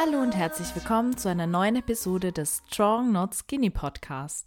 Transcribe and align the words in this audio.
Hallo 0.00 0.22
und 0.22 0.36
herzlich 0.36 0.72
willkommen 0.76 1.16
zu 1.16 1.28
einer 1.28 1.48
neuen 1.48 1.74
Episode 1.74 2.30
des 2.30 2.62
Strong 2.68 3.10
Not 3.10 3.34
Skinny 3.34 3.68
Podcast. 3.68 4.46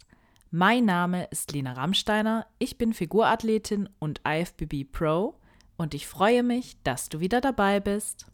Mein 0.50 0.86
Name 0.86 1.24
ist 1.24 1.52
Lena 1.52 1.74
Rammsteiner, 1.74 2.46
ich 2.58 2.78
bin 2.78 2.94
Figurathletin 2.94 3.86
und 3.98 4.22
IFBB 4.26 4.90
Pro 4.90 5.34
und 5.76 5.92
ich 5.92 6.06
freue 6.06 6.42
mich, 6.42 6.82
dass 6.84 7.10
du 7.10 7.20
wieder 7.20 7.42
dabei 7.42 7.80
bist. 7.80 8.24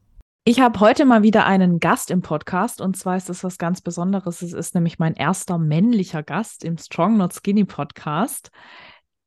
Ich 0.44 0.60
habe 0.60 0.78
heute 0.78 1.06
mal 1.06 1.24
wieder 1.24 1.44
einen 1.44 1.80
Gast 1.80 2.12
im 2.12 2.22
Podcast 2.22 2.80
und 2.80 2.96
zwar 2.96 3.16
ist 3.16 3.28
das 3.28 3.42
was 3.42 3.58
ganz 3.58 3.80
Besonderes. 3.80 4.40
Es 4.40 4.52
ist 4.52 4.76
nämlich 4.76 5.00
mein 5.00 5.14
erster 5.14 5.58
männlicher 5.58 6.22
Gast 6.22 6.62
im 6.62 6.78
Strong 6.78 7.16
Not 7.16 7.32
Skinny 7.34 7.64
Podcast. 7.64 8.52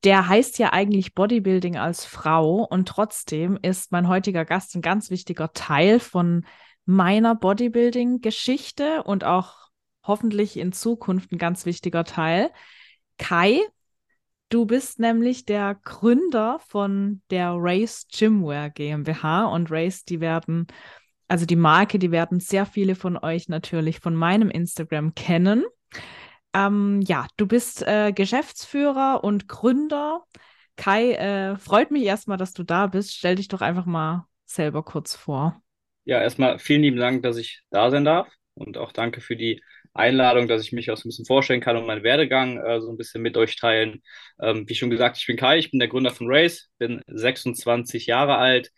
Der 0.05 0.30
heißt 0.30 0.60
ja 0.60 0.71
eigentlich 0.71 1.14
Bodybuilding 1.14 1.78
als 1.78 2.05
Frau 2.05 2.64
und 2.64 2.88
trotzdem 2.88 3.60
ist 3.62 3.92
mein 3.92 4.08
heutiger 4.08 4.46
Gast 4.46 4.76
ein 4.76 4.82
ganz 4.82 5.10
wichtiger 5.10 5.51
Teil 5.51 6.00
von 6.00 6.46
meiner 6.86 7.36
Bodybuilding-Geschichte 7.36 9.04
und 9.04 9.24
auch 9.24 9.70
hoffentlich 10.04 10.58
in 10.58 10.71
Zukunft 10.71 11.32
ein 11.32 11.38
ganz 11.38 11.66
wichtiger 11.66 12.04
Teil. 12.04 12.52
Kai, 13.18 13.60
du 14.50 14.66
bist 14.66 15.00
nämlich 15.00 15.46
der 15.46 15.76
Gründer 15.84 16.60
von 16.68 17.21
der 17.30 17.54
Race 17.56 18.07
Gymwear 18.12 18.70
GmbH 18.70 19.46
und 19.46 19.71
Race, 19.71 20.06
die 20.06 20.20
werden, 20.20 20.68
also 21.28 21.46
die 21.46 21.56
Marke, 21.56 22.00
die 22.00 22.12
werden 22.12 22.40
sehr 22.40 22.66
viele 22.66 22.96
von 22.96 23.18
euch 23.18 23.48
natürlich 23.48 24.00
von 24.00 24.16
meinem 24.16 24.50
Instagram 24.50 25.14
kennen. 25.16 25.64
Ähm, 26.54 27.02
ja, 27.02 27.28
du 27.38 27.48
bist 27.48 27.84
äh, 27.84 28.12
Geschäftsführer 28.12 29.24
und 29.24 29.48
Gründer. 29.48 30.26
Kai, 30.76 31.14
äh, 31.14 31.57
freut 31.57 31.92
mich 31.92 32.04
erstmal, 32.04 32.38
dass 32.38 32.54
du 32.54 32.64
da 32.64 32.88
bist. 32.88 33.14
Stell 33.14 33.36
dich 33.36 33.48
doch 33.48 33.62
einfach 33.62 33.86
mal 33.86 34.26
selber 34.45 34.84
kurz 34.84 35.16
vor. 35.16 35.62
Ja, 36.05 36.22
erstmal 36.22 36.59
vielen 36.59 36.81
lieben 36.81 36.97
Dank, 36.97 37.23
dass 37.23 37.38
ich 37.38 37.62
da 37.70 37.92
sein 37.92 38.06
darf 38.06 38.28
und 38.56 38.78
auch 38.78 38.92
danke 38.92 39.22
für 39.22 39.36
die 39.36 39.62
Einladung, 39.94 40.48
dass 40.48 40.64
ich 40.64 40.72
mich 40.72 40.89
auch 40.89 40.98
so 40.98 41.08
ein 41.08 41.09
bisschen 41.09 41.26
vorstellen 41.26 41.62
kann 41.62 41.78
und 41.78 41.86
meinen 41.86 42.03
Werdegang 42.03 42.58
äh, 42.58 42.81
so 42.81 42.89
ein 42.89 42.98
bisschen 42.98 43.22
mit 43.22 43.38
euch 43.38 43.56
teilen. 43.56 44.02
Ähm, 44.42 44.67
wie 44.67 44.76
schon 44.76 44.89
gesagt, 44.89 45.17
ich 45.17 45.28
bin 45.28 45.38
Kai, 45.38 45.59
ich 45.59 45.70
bin 45.72 45.80
der 45.80 45.89
Gründer 45.89 46.11
von 46.11 46.28
Race, 46.30 46.70
bin 46.80 47.02
26 47.08 48.08
Jahre 48.08 48.38
alt 48.38 48.72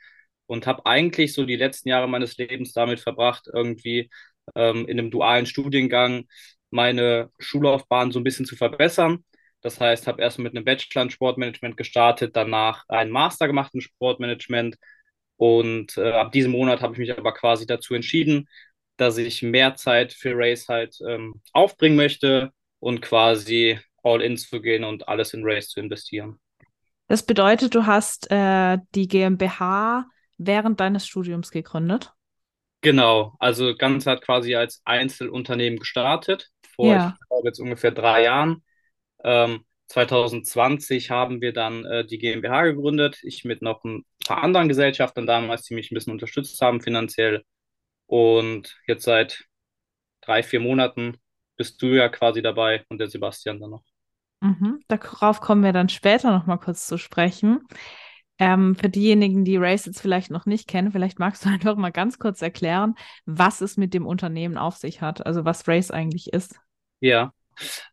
und 0.47 0.67
habe 0.67 0.85
eigentlich 0.85 1.33
so 1.33 1.45
die 1.45 1.55
letzten 1.55 1.89
Jahre 1.89 2.07
meines 2.09 2.35
Lebens 2.37 2.73
damit 2.73 2.99
verbracht, 2.99 3.47
irgendwie 3.53 4.09
ähm, 4.55 4.87
in 4.87 4.99
einem 4.99 5.11
dualen 5.11 5.45
Studiengang 5.45 6.25
meine 6.71 7.29
Schullaufbahn 7.39 8.11
so 8.11 8.19
ein 8.19 8.23
bisschen 8.23 8.45
zu 8.45 8.55
verbessern. 8.55 9.23
Das 9.61 9.79
heißt, 9.79 10.07
habe 10.07 10.21
erst 10.21 10.39
mit 10.39 10.55
einem 10.55 10.65
Bachelor 10.65 11.03
in 11.03 11.09
Sportmanagement 11.11 11.77
gestartet, 11.77 12.35
danach 12.35 12.83
einen 12.89 13.11
Master 13.11 13.47
gemacht 13.47 13.73
in 13.73 13.81
Sportmanagement 13.81 14.75
und 15.37 15.97
äh, 15.97 16.11
ab 16.11 16.31
diesem 16.31 16.51
Monat 16.51 16.81
habe 16.81 16.93
ich 16.93 16.99
mich 16.99 17.17
aber 17.17 17.33
quasi 17.33 17.65
dazu 17.65 17.93
entschieden, 17.93 18.47
dass 18.97 19.17
ich 19.17 19.41
mehr 19.41 19.75
Zeit 19.75 20.13
für 20.13 20.33
Race 20.35 20.67
halt 20.69 20.97
ähm, 21.07 21.41
aufbringen 21.51 21.95
möchte 21.95 22.51
und 22.79 23.01
quasi 23.01 23.79
all 24.03 24.21
in 24.21 24.37
zu 24.37 24.61
gehen 24.61 24.83
und 24.83 25.07
alles 25.07 25.33
in 25.33 25.41
Race 25.43 25.69
zu 25.69 25.79
investieren. 25.79 26.39
Das 27.07 27.25
bedeutet, 27.25 27.75
du 27.75 27.85
hast 27.85 28.29
äh, 28.31 28.77
die 28.95 29.07
GmbH 29.07 30.05
während 30.37 30.79
deines 30.79 31.07
Studiums 31.07 31.51
gegründet? 31.51 32.13
Genau, 32.81 33.35
also 33.39 33.75
ganz 33.75 34.05
hat 34.05 34.21
quasi 34.21 34.55
als 34.55 34.81
Einzelunternehmen 34.83 35.79
gestartet, 35.79 36.49
vor 36.75 36.87
ja. 36.87 37.15
jetzt 37.43 37.59
ungefähr 37.59 37.91
drei 37.91 38.23
Jahren. 38.23 38.63
Ähm, 39.23 39.63
2020 39.93 41.11
haben 41.11 41.39
wir 41.41 41.53
dann 41.53 41.85
äh, 41.85 42.03
die 42.03 42.17
GmbH 42.17 42.63
gegründet. 42.63 43.19
Ich 43.21 43.45
mit 43.45 43.61
noch 43.61 43.83
ein 43.83 44.05
paar 44.25 44.43
anderen 44.43 44.67
Gesellschaftern 44.67 45.27
damals, 45.27 45.63
die 45.63 45.75
mich 45.75 45.91
ein 45.91 45.95
bisschen 45.95 46.13
unterstützt 46.13 46.59
haben 46.61 46.81
finanziell. 46.81 47.43
Und 48.07 48.75
jetzt 48.87 49.03
seit 49.03 49.45
drei, 50.21 50.41
vier 50.41 50.59
Monaten 50.59 51.17
bist 51.57 51.79
du 51.81 51.87
ja 51.87 52.09
quasi 52.09 52.41
dabei 52.41 52.83
und 52.89 52.97
der 52.97 53.07
Sebastian 53.07 53.59
dann 53.59 53.69
noch. 53.69 53.83
Mhm, 54.41 54.79
darauf 54.87 55.41
kommen 55.41 55.63
wir 55.63 55.73
dann 55.73 55.89
später 55.89 56.31
noch 56.31 56.47
mal 56.47 56.57
kurz 56.57 56.87
zu 56.87 56.97
sprechen. 56.97 57.61
Ähm, 58.39 58.75
für 58.75 58.89
diejenigen, 58.89 59.45
die 59.45 59.57
Race 59.57 59.85
jetzt 59.85 60.01
vielleicht 60.01 60.31
noch 60.31 60.47
nicht 60.47 60.67
kennen, 60.67 60.91
vielleicht 60.91 61.19
magst 61.19 61.45
du 61.45 61.49
einfach 61.53 61.75
mal 61.75 61.91
ganz 61.91 62.17
kurz 62.17 62.41
erklären, 62.41 62.95
was 63.27 63.61
es 63.61 63.77
mit 63.77 63.93
dem 63.93 64.07
Unternehmen 64.07 64.57
auf 64.57 64.75
sich 64.75 65.01
hat, 65.01 65.23
also 65.23 65.45
was 65.45 65.67
Race 65.67 65.91
eigentlich 65.91 66.33
ist. 66.33 66.59
Ja, 66.99 67.31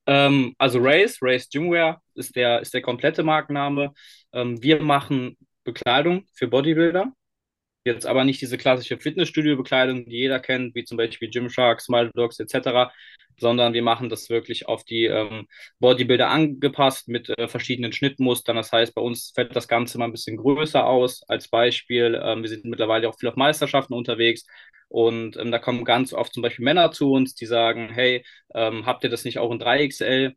ähm, 0.06 0.54
also 0.58 0.78
Race, 0.80 1.18
Race 1.22 1.48
Gymwear 1.48 2.00
ist 2.14 2.36
der, 2.36 2.60
ist 2.60 2.74
der 2.74 2.82
komplette 2.82 3.22
Markenname. 3.22 3.92
Ähm, 4.32 4.62
wir 4.62 4.82
machen 4.82 5.36
Bekleidung 5.64 6.24
für 6.34 6.48
Bodybuilder. 6.48 7.12
Jetzt 7.84 8.04
aber 8.06 8.24
nicht 8.24 8.40
diese 8.42 8.58
klassische 8.58 8.98
Fitnessstudio-Bekleidung, 8.98 10.04
die 10.04 10.16
jeder 10.18 10.38
kennt, 10.38 10.74
wie 10.74 10.84
zum 10.84 10.98
Beispiel 10.98 11.30
Gymshark, 11.30 11.80
Smile 11.80 12.10
Dogs 12.14 12.38
etc., 12.38 12.92
sondern 13.38 13.72
wir 13.72 13.82
machen 13.82 14.10
das 14.10 14.28
wirklich 14.28 14.68
auf 14.68 14.84
die 14.84 15.06
ähm, 15.06 15.46
Bodybuilder 15.78 16.28
angepasst 16.28 17.08
mit 17.08 17.30
äh, 17.30 17.48
verschiedenen 17.48 17.92
Schnittmustern. 17.92 18.56
Das 18.56 18.70
heißt, 18.70 18.94
bei 18.94 19.00
uns 19.00 19.32
fällt 19.34 19.56
das 19.56 19.66
Ganze 19.66 19.96
mal 19.98 20.04
ein 20.06 20.12
bisschen 20.12 20.36
größer 20.36 20.86
aus. 20.86 21.22
Als 21.26 21.48
Beispiel, 21.48 22.20
ähm, 22.22 22.42
wir 22.42 22.50
sind 22.50 22.66
mittlerweile 22.66 23.08
auch 23.08 23.18
viel 23.18 23.30
auf 23.30 23.36
Meisterschaften 23.36 23.94
unterwegs 23.94 24.44
und 24.88 25.36
ähm, 25.38 25.50
da 25.50 25.58
kommen 25.58 25.84
ganz 25.84 26.12
oft 26.12 26.34
zum 26.34 26.42
Beispiel 26.42 26.64
Männer 26.64 26.92
zu 26.92 27.12
uns, 27.12 27.34
die 27.34 27.46
sagen, 27.46 27.88
hey, 27.90 28.24
ähm, 28.54 28.84
habt 28.86 29.04
ihr 29.04 29.10
das 29.10 29.24
nicht 29.24 29.38
auch 29.38 29.50
in 29.52 29.58
3XL? 29.58 30.34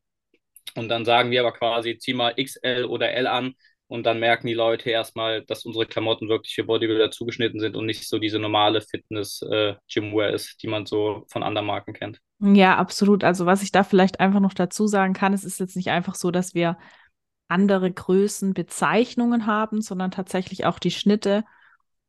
Und 0.76 0.90
dann 0.90 1.06
sagen 1.06 1.32
wir 1.32 1.42
aber 1.42 1.52
quasi, 1.53 1.98
zieh 1.98 2.14
mal 2.14 2.34
XL 2.38 2.86
oder 2.86 3.12
L 3.14 3.28
an 3.28 3.53
und 3.94 4.08
dann 4.08 4.20
merken 4.20 4.48
die 4.48 4.56
Leute 4.56 4.90
erstmal, 4.90 5.44
dass 5.44 5.66
unsere 5.66 5.86
Klamotten 5.86 6.28
wirklich 6.28 6.56
für 6.56 6.64
Bodybuilder 6.64 7.12
zugeschnitten 7.12 7.59
sind 7.59 7.76
und 7.76 7.86
nicht 7.86 8.09
so 8.09 8.18
diese 8.18 8.40
normale 8.40 8.81
Fitness-Gymwear 8.81 10.30
äh, 10.31 10.34
ist, 10.34 10.64
die 10.64 10.68
man 10.68 10.88
so 10.88 11.26
von 11.28 11.44
anderen 11.44 11.68
Marken 11.68 11.94
kennt. 11.94 12.20
Ja, 12.40 12.76
absolut. 12.78 13.24
Also 13.24 13.46
was 13.46 13.62
ich 13.62 13.72
da 13.72 13.84
vielleicht 13.84 14.20
einfach 14.20 14.40
noch 14.40 14.56
dazu 14.56 14.88
sagen 14.88 15.14
kann, 15.14 15.32
es 15.32 15.44
ist 15.44 15.59
jetzt 15.59 15.76
nicht 15.76 15.92
einfach 15.92 16.16
so, 16.16 16.32
dass 16.32 16.56
wir 16.56 16.80
andere 17.48 17.92
Größenbezeichnungen 17.92 19.46
haben, 19.46 19.80
sondern 19.82 20.09
tatsächlich 20.09 20.66
auch 20.66 20.80
die 20.80 20.90
Schnitte, 20.90 21.44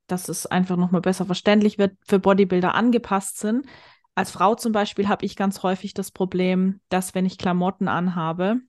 dass 0.07 0.31
es 0.31 0.47
einfach 0.47 0.79
nochmal 0.79 1.03
besser 1.03 1.27
verständlich 1.27 1.77
wird, 1.77 1.99
für 2.07 2.19
Bodybuilder 2.19 2.75
angepasst 2.75 3.37
sind. 3.37 3.67
Als 4.15 4.31
Frau 4.31 4.55
zum 4.55 4.73
Beispiel 4.73 5.07
habe 5.07 5.27
ich 5.27 5.37
ganz 5.37 5.63
häufig 5.63 5.93
das 5.93 6.11
Problem, 6.11 6.81
dass 6.89 7.15
wenn 7.15 7.27
ich 7.27 7.37
Klamotten 7.37 7.89
anhabe, 7.89 8.61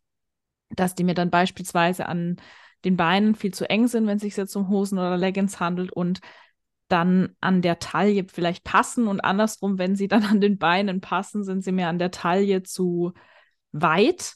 dass 0.70 0.96
die 0.96 1.06
mir 1.06 1.16
dann 1.16 1.30
beispielsweise 1.30 2.08
an 2.08 2.42
den 2.86 2.98
Beinen 2.98 3.36
viel 3.36 3.54
zu 3.54 3.70
eng 3.70 3.88
sind, 3.88 4.08
wenn 4.08 4.18
es 4.18 4.22
sich 4.22 4.38
jetzt 4.38 4.56
um 4.56 4.70
Hosen 4.70 4.98
oder 4.98 5.18
Leggings 5.18 5.60
handelt 5.60 5.92
und 5.92 6.22
dann 6.88 7.36
an 7.42 7.62
der 7.62 7.80
Taille 7.80 8.26
vielleicht 8.32 8.64
passen 8.64 9.08
und 9.08 9.20
andersrum, 9.22 9.78
wenn 9.80 9.96
sie 9.96 10.08
dann 10.08 10.24
an 10.24 10.40
den 10.40 10.58
Beinen 10.58 11.02
passen, 11.02 11.44
sind 11.44 11.64
sie 11.64 11.72
mir 11.72 11.88
an 11.88 12.00
der 12.00 12.12
Taille 12.12 12.64
zu 12.64 13.14
weit. 13.72 14.36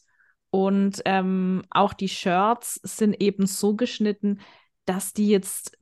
Und 0.51 1.01
ähm, 1.05 1.61
auch 1.69 1.93
die 1.93 2.09
Shirts 2.09 2.79
sind 2.83 3.21
eben 3.21 3.45
so 3.45 3.75
geschnitten, 3.75 4.39
dass 4.85 5.13
die 5.13 5.29
jetzt 5.29 5.77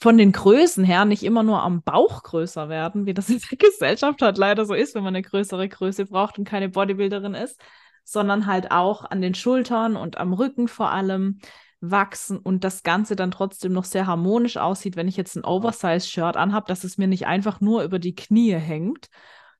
von 0.00 0.16
den 0.16 0.30
Größen 0.32 0.84
her 0.84 1.04
nicht 1.04 1.24
immer 1.24 1.42
nur 1.42 1.62
am 1.62 1.82
Bauch 1.82 2.22
größer 2.22 2.68
werden, 2.68 3.06
wie 3.06 3.14
das 3.14 3.28
in 3.30 3.40
der 3.50 3.58
Gesellschaft 3.58 4.22
halt 4.22 4.38
leider 4.38 4.64
so 4.64 4.74
ist, 4.74 4.94
wenn 4.94 5.02
man 5.02 5.14
eine 5.14 5.22
größere 5.22 5.68
Größe 5.68 6.06
braucht 6.06 6.38
und 6.38 6.44
keine 6.44 6.68
Bodybuilderin 6.68 7.34
ist, 7.34 7.60
sondern 8.04 8.46
halt 8.46 8.70
auch 8.70 9.04
an 9.04 9.20
den 9.20 9.34
Schultern 9.34 9.96
und 9.96 10.18
am 10.18 10.32
Rücken 10.32 10.68
vor 10.68 10.90
allem 10.90 11.38
wachsen 11.82 12.38
und 12.38 12.64
das 12.64 12.84
Ganze 12.84 13.16
dann 13.16 13.32
trotzdem 13.32 13.72
noch 13.72 13.84
sehr 13.84 14.06
harmonisch 14.06 14.56
aussieht, 14.56 14.96
wenn 14.96 15.08
ich 15.08 15.16
jetzt 15.16 15.36
ein 15.36 15.44
Oversize-Shirt 15.44 16.36
anhabe, 16.36 16.66
dass 16.68 16.84
es 16.84 16.96
mir 16.96 17.08
nicht 17.08 17.26
einfach 17.26 17.60
nur 17.60 17.82
über 17.82 17.98
die 17.98 18.14
Knie 18.14 18.54
hängt, 18.54 19.08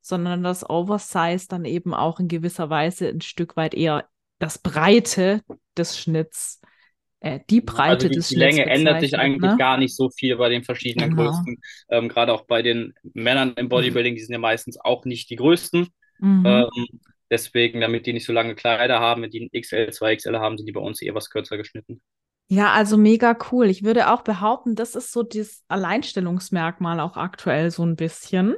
sondern 0.01 0.43
das 0.43 0.69
Oversize 0.69 1.47
dann 1.49 1.65
eben 1.65 1.93
auch 1.93 2.21
in 2.21 2.29
gewisser 2.29 2.71
Weise 2.71 3.09
ein 3.09 3.21
Stück 3.21 3.57
weit 3.57 3.75
eher 3.75 4.09
das 4.39 4.59
Breite 4.59 5.43
des 5.77 5.99
Schnitts, 5.99 6.61
äh, 7.21 7.41
die 7.51 7.61
Breite 7.61 8.07
also 8.07 8.09
die, 8.09 8.15
des 8.17 8.29
die 8.29 8.35
Schnitts. 8.37 8.55
Die 8.55 8.61
Länge 8.61 8.71
ändert 8.71 9.01
sich 9.01 9.19
eigentlich 9.19 9.51
ne? 9.53 9.57
gar 9.57 9.79
nicht 9.79 9.95
so 9.95 10.11
viel 10.11 10.37
bei 10.37 10.49
den 10.49 10.65
verschiedenen 10.65 11.11
genau. 11.11 11.31
Größen. 11.31 11.57
Ähm, 11.89 12.09
Gerade 12.09 12.33
auch 12.33 12.47
bei 12.47 12.63
den 12.63 12.95
Männern 13.15 13.55
im 13.57 13.69
Bodybuilding, 13.69 14.15
die 14.15 14.21
sind 14.21 14.33
ja 14.33 14.39
meistens 14.39 14.79
auch 14.79 15.05
nicht 15.05 15.31
die 15.31 15.37
größten. 15.37 15.89
Mhm. 16.19 16.43
Ähm, 16.47 16.69
Deswegen, 17.33 17.81
damit 17.81 18.05
die 18.05 18.13
nicht 18.13 18.27
so 18.27 18.33
lange 18.35 18.55
Kleider 18.55 19.01
haben, 19.01 19.23
wenn 19.23 19.31
die 19.31 19.41
ein 19.41 19.59
XL, 19.59 19.89
2XL 19.89 20.39
haben, 20.39 20.59
sind 20.59 20.67
die 20.67 20.73
bei 20.73 20.83
uns 20.83 21.01
eher 21.01 21.15
was 21.15 21.31
kürzer 21.31 21.57
geschnitten. 21.57 22.03
Ja, 22.49 22.73
also 22.73 22.99
mega 22.99 23.35
cool. 23.51 23.71
Ich 23.71 23.85
würde 23.85 24.11
auch 24.13 24.21
behaupten, 24.21 24.75
das 24.75 24.95
ist 24.95 25.13
so 25.13 25.23
das 25.23 25.65
Alleinstellungsmerkmal 25.69 27.01
auch 27.01 27.17
aktuell 27.17 27.71
so 27.71 27.87
ein 27.87 27.97
bisschen. 27.97 28.57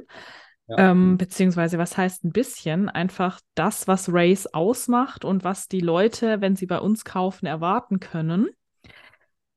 Ja. 0.67 0.91
Ähm, 0.91 1.17
beziehungsweise, 1.17 1.77
was 1.77 1.95
heißt 1.95 2.25
ein 2.25 2.33
bisschen? 2.33 2.89
Einfach 2.89 3.39
das, 3.53 3.87
was 3.87 4.11
Race 4.11 4.45
ausmacht 4.47 5.23
und 5.23 5.45
was 5.45 5.69
die 5.69 5.79
Leute, 5.79 6.41
wenn 6.41 6.57
sie 6.57 6.65
bei 6.65 6.79
uns 6.79 7.05
kaufen, 7.05 7.45
erwarten 7.45 8.01
können. 8.01 8.49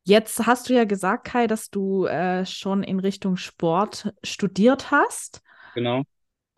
Jetzt 0.04 0.46
hast 0.46 0.68
du 0.68 0.74
ja 0.74 0.84
gesagt, 0.84 1.26
Kai, 1.26 1.48
dass 1.48 1.70
du 1.70 2.06
äh, 2.06 2.46
schon 2.46 2.84
in 2.84 3.00
Richtung 3.00 3.36
Sport 3.36 4.14
studiert 4.22 4.92
hast. 4.92 5.42
Genau. 5.74 6.04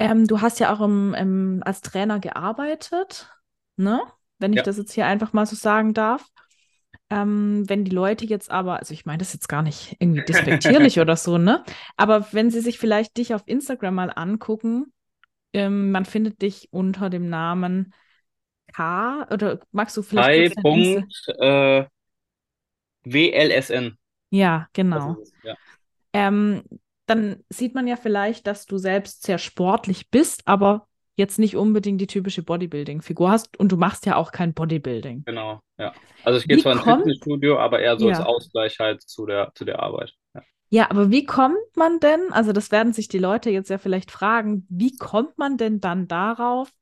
Ähm, 0.01 0.27
du 0.27 0.41
hast 0.41 0.59
ja 0.61 0.73
auch 0.73 0.81
im, 0.81 1.15
im, 1.15 1.63
als 1.65 1.81
Trainer 1.83 2.19
gearbeitet, 2.19 3.31
ne? 3.77 4.03
Wenn 4.39 4.53
ich 4.53 4.59
ja. 4.59 4.63
das 4.63 4.79
jetzt 4.79 4.93
hier 4.93 5.07
einfach 5.07 5.33
mal 5.33 5.47
so 5.47 5.55
sagen 5.55 5.95
darf. 5.95 6.27
Ähm, 7.11 7.65
wenn 7.69 7.85
die 7.85 7.91
Leute 7.91 8.25
jetzt 8.25 8.51
aber, 8.51 8.79
also 8.79 8.95
ich 8.95 9.05
meine 9.05 9.19
das 9.19 9.33
jetzt 9.33 9.49
gar 9.49 9.63
nicht 9.63 9.97
irgendwie 9.99 10.25
despektierlich 10.25 11.01
oder 11.01 11.17
so, 11.17 11.39
ne? 11.39 11.65
Aber 11.97 12.33
wenn 12.33 12.51
sie 12.51 12.61
sich 12.61 12.79
vielleicht 12.79 13.17
dich 13.17 13.35
auf 13.35 13.43
Instagram 13.47 13.95
mal 13.95 14.11
angucken, 14.15 14.93
Ähm, 15.53 15.91
man 15.91 16.05
findet 16.05 16.43
dich 16.43 16.69
unter 16.73 17.11
dem 17.11 17.29
Namen 17.29 17.93
K 18.73 19.27
oder 19.33 19.61
magst 19.73 19.97
du 19.97 20.03
vielleicht 20.03 20.57
Insta? 20.57 20.61
Punkt, 20.63 21.29
äh, 21.41 21.85
WLSN. 23.05 23.99
Ja, 24.31 24.69
genau. 24.73 25.15
ist 25.15 25.35
es, 25.35 25.35
ja. 25.43 25.57
Ähm, 26.13 26.63
dann 27.11 27.45
sieht 27.49 27.75
man 27.75 27.87
ja 27.87 27.97
vielleicht, 27.97 28.47
dass 28.47 28.67
du 28.67 28.79
selbst 28.79 29.25
sehr 29.25 29.39
sportlich 29.39 30.11
bist, 30.11 30.47
aber 30.47 30.87
jetzt 31.17 31.39
nicht 31.39 31.57
unbedingt 31.57 32.01
die 32.01 32.07
typische 32.07 32.43
Bodybuilding-Figur 32.43 33.31
hast 33.31 33.59
und 33.59 33.73
du 33.73 33.77
machst 33.77 34.07
ja 34.07 34.17
auch 34.17 34.33
kein 34.33 34.55
Bodybuilding. 34.55 35.25
Genau, 35.27 35.61
ja. 35.79 35.95
Also 36.23 36.39
ich 36.39 36.49
gehe 36.49 36.57
Wie 36.57 36.63
zwar 36.63 36.73
ins 36.73 36.83
kommt, 36.83 37.07
Fitnessstudio, 37.07 37.59
aber 37.59 37.81
eher 37.81 37.99
so 37.99 38.09
als 38.09 38.19
ja, 38.19 38.27
Ausgleich 38.27 38.79
halt 38.79 39.03
zu 39.03 39.27
der, 39.27 39.53
zu 39.55 39.65
der 39.65 39.81
Arbeit. 39.81 40.15
Ja. 40.35 40.43
ja, 40.71 40.91
aber 40.91 41.11
wie 41.11 41.25
kommt 41.27 41.77
man 41.77 42.01
denn, 42.01 42.33
also 42.33 42.53
das 42.53 42.71
werden 42.71 42.93
sich 42.93 43.09
die 43.09 43.19
Leute 43.19 43.51
jetzt 43.51 43.71
ja 43.71 43.79
vielleicht 43.79 44.11
fragen, 44.11 44.67
wie 44.69 44.97
kommt 44.97 45.37
man 45.39 45.57
denn 45.57 45.81
dann 45.81 46.09
darauf, 46.09 46.73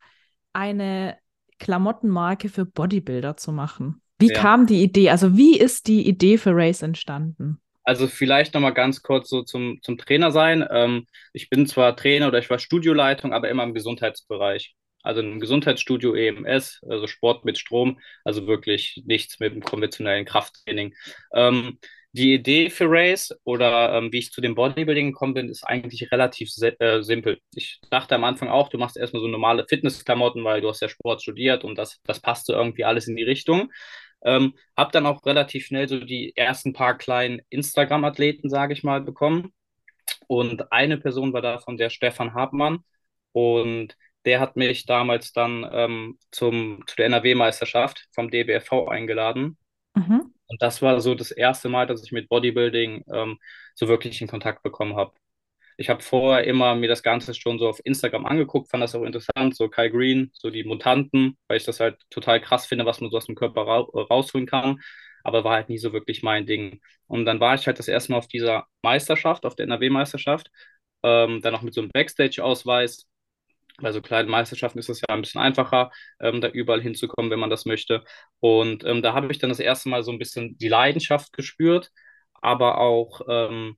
eine 0.52 1.16
Klamottenmarke 1.58 2.48
für 2.48 2.64
Bodybuilder 2.64 3.36
zu 3.36 3.52
machen? 3.52 4.02
Wie 4.18 4.32
Ja. 4.32 4.34
kam 4.34 4.66
die 4.66 4.82
Idee? 4.82 5.10
Also 5.10 5.36
wie 5.36 5.58
ist 5.58 5.86
die 5.86 6.06
Idee 6.06 6.38
für 6.38 6.54
Race 6.54 6.82
entstanden? 6.82 7.60
Also 7.88 8.06
vielleicht 8.06 8.52
nochmal 8.52 8.74
ganz 8.74 9.00
kurz 9.02 9.30
so 9.30 9.42
zum, 9.42 9.78
zum 9.82 9.96
Trainer 9.96 10.30
sein. 10.30 10.62
Ähm, 10.70 11.06
ich 11.32 11.48
bin 11.48 11.66
zwar 11.66 11.96
Trainer 11.96 12.28
oder 12.28 12.38
ich 12.38 12.50
war 12.50 12.58
Studioleitung, 12.58 13.32
aber 13.32 13.48
immer 13.48 13.62
im 13.64 13.72
Gesundheitsbereich. 13.72 14.74
Also 15.02 15.22
im 15.22 15.40
Gesundheitsstudio 15.40 16.14
EMS, 16.14 16.82
also 16.86 17.06
Sport 17.06 17.46
mit 17.46 17.56
Strom, 17.56 17.98
also 18.24 18.46
wirklich 18.46 19.02
nichts 19.06 19.40
mit 19.40 19.54
dem 19.54 19.62
konventionellen 19.62 20.26
Krafttraining. 20.26 20.94
Ähm, 21.32 21.78
die 22.12 22.34
Idee 22.34 22.68
für 22.68 22.90
Race 22.90 23.34
oder 23.44 23.94
ähm, 23.94 24.12
wie 24.12 24.18
ich 24.18 24.32
zu 24.32 24.42
dem 24.42 24.54
Bodybuilding 24.54 25.12
gekommen 25.12 25.32
bin, 25.32 25.48
ist 25.48 25.64
eigentlich 25.64 26.12
relativ 26.12 26.50
äh, 26.60 27.00
simpel. 27.00 27.38
Ich 27.54 27.80
dachte 27.90 28.14
am 28.14 28.24
Anfang 28.24 28.48
auch, 28.50 28.68
du 28.68 28.76
machst 28.76 28.98
erstmal 28.98 29.22
so 29.22 29.28
normale 29.28 29.64
Fitnessklamotten, 29.66 30.44
weil 30.44 30.60
du 30.60 30.68
hast 30.68 30.82
ja 30.82 30.90
Sport 30.90 31.22
studiert 31.22 31.64
und 31.64 31.78
das, 31.78 32.00
das 32.04 32.20
passte 32.20 32.52
irgendwie 32.52 32.84
alles 32.84 33.08
in 33.08 33.16
die 33.16 33.24
Richtung. 33.24 33.70
Ähm, 34.22 34.54
hab 34.76 34.92
dann 34.92 35.06
auch 35.06 35.24
relativ 35.24 35.66
schnell 35.66 35.88
so 35.88 36.00
die 36.00 36.36
ersten 36.36 36.72
paar 36.72 36.96
kleinen 36.98 37.40
Instagram-Athleten, 37.50 38.48
sage 38.48 38.72
ich 38.72 38.82
mal, 38.82 39.00
bekommen. 39.00 39.52
Und 40.26 40.72
eine 40.72 40.98
Person 40.98 41.32
war 41.32 41.42
davon 41.42 41.76
der 41.76 41.90
Stefan 41.90 42.34
Hartmann. 42.34 42.80
Und 43.32 43.96
der 44.24 44.40
hat 44.40 44.56
mich 44.56 44.86
damals 44.86 45.32
dann 45.32 45.66
ähm, 45.72 46.18
zum, 46.30 46.84
zu 46.86 46.96
der 46.96 47.06
NRW-Meisterschaft 47.06 48.08
vom 48.12 48.30
DBFV 48.30 48.88
eingeladen. 48.88 49.56
Mhm. 49.94 50.34
Und 50.48 50.62
das 50.62 50.82
war 50.82 51.00
so 51.00 51.14
das 51.14 51.30
erste 51.30 51.68
Mal, 51.68 51.86
dass 51.86 52.02
ich 52.02 52.12
mit 52.12 52.28
Bodybuilding 52.28 53.04
ähm, 53.12 53.38
so 53.74 53.88
wirklich 53.88 54.20
in 54.20 54.28
Kontakt 54.28 54.62
bekommen 54.62 54.96
habe. 54.96 55.12
Ich 55.80 55.88
habe 55.90 56.02
vorher 56.02 56.44
immer 56.44 56.74
mir 56.74 56.88
das 56.88 57.02
Ganze 57.04 57.34
schon 57.34 57.58
so 57.60 57.68
auf 57.68 57.80
Instagram 57.84 58.26
angeguckt, 58.26 58.68
fand 58.70 58.82
das 58.82 58.94
auch 58.96 59.04
interessant, 59.04 59.56
so 59.56 59.68
Kai 59.68 59.88
Green, 59.88 60.30
so 60.34 60.50
die 60.50 60.64
Mutanten, 60.64 61.38
weil 61.48 61.58
ich 61.58 61.64
das 61.64 61.78
halt 61.80 61.98
total 62.10 62.40
krass 62.40 62.66
finde, 62.66 62.84
was 62.84 63.00
man 63.00 63.10
so 63.10 63.16
aus 63.16 63.26
dem 63.26 63.36
Körper 63.36 63.62
ra 63.66 63.78
rausholen 63.80 64.46
kann, 64.48 64.80
aber 65.24 65.44
war 65.44 65.54
halt 65.54 65.68
nie 65.68 65.78
so 65.78 65.92
wirklich 65.92 66.22
mein 66.24 66.46
Ding. 66.46 66.80
Und 67.06 67.26
dann 67.26 67.38
war 67.40 67.54
ich 67.54 67.66
halt 67.68 67.78
das 67.78 67.88
erste 67.88 68.12
Mal 68.12 68.18
auf 68.18 68.28
dieser 68.28 68.66
Meisterschaft, 68.82 69.46
auf 69.46 69.54
der 69.56 69.64
NRW-Meisterschaft, 69.66 70.50
ähm, 71.04 71.40
dann 71.42 71.54
auch 71.54 71.62
mit 71.62 71.74
so 71.74 71.80
einem 71.80 71.90
Backstage-Ausweis. 71.92 73.06
Bei 73.80 73.92
so 73.92 74.02
kleinen 74.02 74.28
Meisterschaften 74.30 74.78
ist 74.80 74.88
es 74.88 75.00
ja 75.02 75.14
ein 75.14 75.22
bisschen 75.22 75.40
einfacher, 75.40 75.90
ähm, 76.20 76.40
da 76.40 76.48
überall 76.48 76.82
hinzukommen, 76.82 77.30
wenn 77.30 77.38
man 77.40 77.50
das 77.50 77.64
möchte. 77.66 78.04
Und 78.40 78.84
ähm, 78.84 79.02
da 79.02 79.14
habe 79.14 79.30
ich 79.32 79.38
dann 79.38 79.50
das 79.50 79.60
erste 79.60 79.88
Mal 79.88 80.02
so 80.02 80.10
ein 80.12 80.18
bisschen 80.18 80.58
die 80.58 80.68
Leidenschaft 80.68 81.32
gespürt, 81.32 81.90
aber 82.34 82.78
auch 82.78 83.20
ähm, 83.28 83.76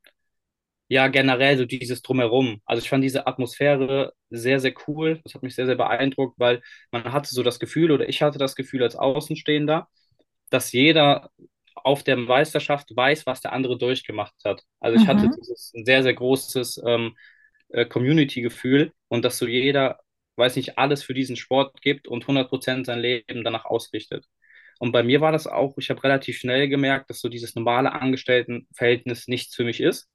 ja, 0.91 1.09
generell 1.09 1.59
so 1.59 1.67
dieses 1.67 2.03
Drumherum. 2.03 2.63
Also 2.67 2.83
ich 2.85 2.91
fand 2.91 3.05
diese 3.05 3.27
Atmosphäre 3.29 4.15
sehr, 4.31 4.61
sehr 4.61 4.75
cool. 4.89 5.21
Das 5.25 5.35
hat 5.35 5.45
mich 5.45 5.57
sehr, 5.57 5.67
sehr 5.67 5.77
beeindruckt, 5.77 6.39
weil 6.41 6.63
man 6.93 7.13
hatte 7.15 7.31
so 7.35 7.45
das 7.45 7.61
Gefühl, 7.61 7.93
oder 7.93 8.09
ich 8.11 8.23
hatte 8.23 8.39
das 8.41 8.57
Gefühl 8.57 8.85
als 8.85 8.97
Außenstehender, 8.97 9.89
dass 10.51 10.73
jeder 10.73 11.31
auf 11.75 12.03
der 12.05 12.17
Meisterschaft 12.17 12.95
weiß, 12.97 13.27
was 13.27 13.41
der 13.41 13.53
andere 13.53 13.79
durchgemacht 13.79 14.35
hat. 14.45 14.63
Also 14.81 14.97
ich 14.97 15.09
hatte 15.09 15.29
Mhm. 15.29 15.31
dieses 15.31 15.73
ein 15.75 15.85
sehr, 15.85 16.03
sehr 16.03 16.15
großes 16.15 16.83
ähm, 16.87 17.17
äh, 17.71 17.87
Community-Gefühl 17.87 18.93
und 19.09 19.25
dass 19.25 19.39
so 19.39 19.47
jeder, 19.47 20.01
weiß 20.37 20.57
nicht, 20.57 20.79
alles 20.79 21.03
für 21.05 21.15
diesen 21.15 21.37
Sport 21.37 21.81
gibt 21.83 22.09
und 22.09 22.27
100% 22.27 22.87
sein 22.87 23.01
Leben 23.01 23.45
danach 23.45 23.65
ausrichtet. 23.67 24.27
Und 24.79 24.93
bei 24.93 25.03
mir 25.03 25.21
war 25.21 25.33
das 25.33 25.47
auch, 25.47 25.77
ich 25.79 25.91
habe 25.91 26.03
relativ 26.05 26.39
schnell 26.39 26.69
gemerkt, 26.69 27.11
dass 27.11 27.21
so 27.21 27.29
dieses 27.29 27.55
normale 27.55 27.93
Angestelltenverhältnis 27.93 29.29
nichts 29.29 29.55
für 29.55 29.65
mich 29.65 29.81
ist. 29.81 30.09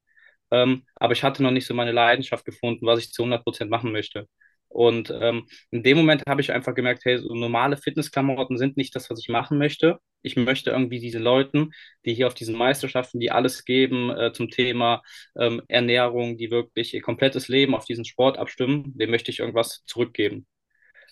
Ähm, 0.50 0.84
aber 0.94 1.12
ich 1.12 1.22
hatte 1.22 1.42
noch 1.42 1.50
nicht 1.50 1.66
so 1.66 1.74
meine 1.74 1.92
Leidenschaft 1.92 2.44
gefunden, 2.44 2.86
was 2.86 3.00
ich 3.00 3.12
zu 3.12 3.24
100% 3.24 3.68
machen 3.68 3.92
möchte. 3.92 4.28
Und 4.68 5.10
ähm, 5.20 5.46
in 5.70 5.82
dem 5.82 5.96
Moment 5.96 6.22
habe 6.28 6.40
ich 6.40 6.52
einfach 6.52 6.74
gemerkt, 6.74 7.04
hey, 7.04 7.18
so 7.18 7.34
normale 7.34 7.76
Fitnessklamotten 7.76 8.58
sind 8.58 8.76
nicht 8.76 8.94
das, 8.94 9.08
was 9.10 9.20
ich 9.20 9.28
machen 9.28 9.58
möchte. 9.58 9.98
Ich 10.22 10.36
möchte 10.36 10.70
irgendwie 10.70 10.98
diese 11.00 11.18
Leuten, 11.18 11.72
die 12.04 12.14
hier 12.14 12.26
auf 12.26 12.34
diesen 12.34 12.56
Meisterschaften, 12.56 13.20
die 13.20 13.30
alles 13.30 13.64
geben 13.64 14.10
äh, 14.10 14.32
zum 14.32 14.50
Thema 14.50 15.02
ähm, 15.38 15.62
Ernährung, 15.68 16.36
die 16.36 16.50
wirklich 16.50 16.92
ihr 16.94 17.00
komplettes 17.00 17.48
Leben 17.48 17.74
auf 17.74 17.84
diesen 17.84 18.04
Sport 18.04 18.38
abstimmen, 18.38 18.92
dem 18.96 19.10
möchte 19.10 19.30
ich 19.30 19.38
irgendwas 19.38 19.84
zurückgeben. 19.86 20.46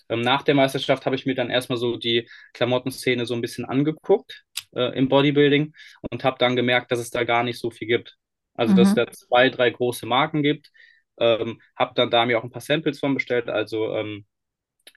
Ähm, 0.09 0.21
nach 0.21 0.43
der 0.43 0.55
Meisterschaft 0.55 1.05
habe 1.05 1.15
ich 1.15 1.25
mir 1.25 1.35
dann 1.35 1.49
erstmal 1.49 1.77
so 1.77 1.97
die 1.97 2.29
Klamottenszene 2.53 3.25
so 3.25 3.33
ein 3.33 3.41
bisschen 3.41 3.65
angeguckt 3.65 4.43
äh, 4.75 4.97
im 4.97 5.09
Bodybuilding 5.09 5.73
und 6.11 6.23
habe 6.23 6.37
dann 6.39 6.55
gemerkt, 6.55 6.91
dass 6.91 6.99
es 6.99 7.09
da 7.09 7.23
gar 7.23 7.43
nicht 7.43 7.59
so 7.59 7.71
viel 7.71 7.87
gibt. 7.87 8.15
Also, 8.55 8.73
dass 8.73 8.89
es 8.89 8.93
Mhm. 8.93 8.95
da 8.95 9.11
zwei, 9.11 9.49
drei 9.49 9.69
große 9.71 10.05
Marken 10.05 10.43
gibt. 10.43 10.71
Ähm, 11.19 11.61
habe 11.77 11.93
dann 11.95 12.09
da 12.11 12.25
mir 12.25 12.39
auch 12.39 12.43
ein 12.43 12.51
paar 12.51 12.61
Samples 12.61 12.99
von 12.99 13.13
bestellt, 13.13 13.49
also 13.49 13.95
ähm, 13.95 14.25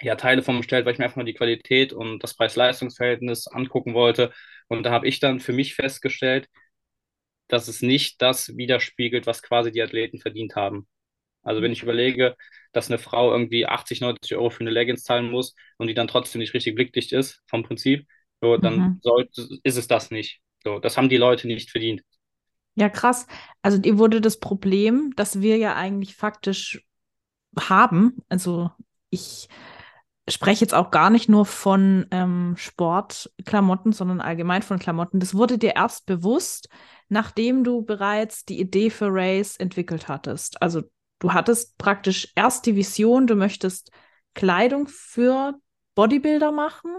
ja, 0.03 0.17
Teile 0.17 0.43
von 0.43 0.59
bestellt, 0.59 0.87
weil 0.87 0.93
ich 0.95 0.99
mir 0.99 1.07
einfach 1.07 1.17
mal 1.19 1.25
die 1.25 1.35
Qualität 1.35 1.93
und 1.93 2.21
das 2.23 2.35
Preis-Leistungs-Verhältnis 2.37 3.49
angucken 3.49 3.95
wollte. 3.95 4.33
Und 4.69 4.85
da 4.85 4.91
habe 4.93 5.09
ich 5.09 5.21
dann 5.21 5.41
für 5.41 5.53
mich 5.53 5.75
festgestellt, 5.75 6.49
dass 7.49 7.69
es 7.69 7.83
nicht 7.83 8.21
das 8.23 8.57
widerspiegelt, 8.57 9.27
was 9.27 9.43
quasi 9.43 9.73
die 9.73 9.83
Athleten 9.83 10.19
verdient 10.19 10.55
haben. 10.57 10.87
Also 11.43 11.63
wenn 11.63 11.73
ich 11.73 11.83
überlege, 11.83 12.37
dass 12.73 12.91
eine 12.91 12.99
Frau 12.99 13.33
irgendwie 13.33 13.67
80, 13.67 14.01
90 14.01 14.37
Euro 14.37 14.51
für 14.51 14.61
eine 14.63 14.71
Leggings 14.71 15.05
zahlen 15.05 15.31
muss 15.31 15.55
und 15.79 15.89
die 15.89 15.95
dann 15.95 16.09
trotzdem 16.09 16.41
nicht 16.41 16.55
richtig 16.55 16.75
blickdicht 16.77 17.13
ist, 17.13 17.43
vom 17.49 17.63
Prinzip, 17.65 18.07
so, 18.41 18.57
dann 18.59 18.87
Mhm. 18.87 19.01
sollte, 19.03 19.49
ist 19.65 19.77
es 19.77 19.89
das 19.89 20.11
nicht. 20.11 20.41
So, 20.65 20.79
das 20.81 20.97
haben 20.97 21.09
die 21.11 21.17
Leute 21.19 21.49
nicht 21.49 21.71
verdient. 21.71 22.03
Ja, 22.79 22.89
krass. 22.89 23.27
Also 23.63 23.79
dir 23.79 23.99
wurde 23.99 24.21
das 24.21 24.39
Problem, 24.39 25.13
das 25.17 25.41
wir 25.41 25.57
ja 25.57 25.75
eigentlich 25.75 26.15
faktisch 26.15 26.87
haben, 27.59 28.19
also 28.29 28.71
ich 29.11 29.49
spreche 30.29 30.63
jetzt 30.63 30.75
auch 30.75 30.91
gar 30.91 31.11
nicht 31.11 31.29
nur 31.29 31.47
von 31.47 32.07
ähm, 32.13 32.55
Sportklamotten, 32.57 33.93
sondern 33.93 34.21
allgemein 34.21 34.63
von 34.63 34.79
Klamotten. 34.79 35.21
Das 35.21 35.35
wurde 35.35 35.59
dir 35.59 35.75
erst 35.77 36.07
bewusst, 36.07 36.69
nachdem 37.09 37.65
du 37.65 37.83
bereits 37.83 38.45
die 38.45 38.61
Idee 38.61 38.91
für 38.91 39.09
Race 39.11 39.57
entwickelt 39.57 40.09
hattest. 40.09 40.63
Also 40.63 40.83
du 41.19 41.33
hattest 41.33 41.79
praktisch 41.79 42.33
erst 42.37 42.67
die 42.67 42.77
Vision, 42.77 43.27
du 43.27 43.35
möchtest 43.37 43.91
Kleidung 44.35 44.87
für 44.87 45.55
Bodybuilder 45.97 46.53
machen 46.53 46.97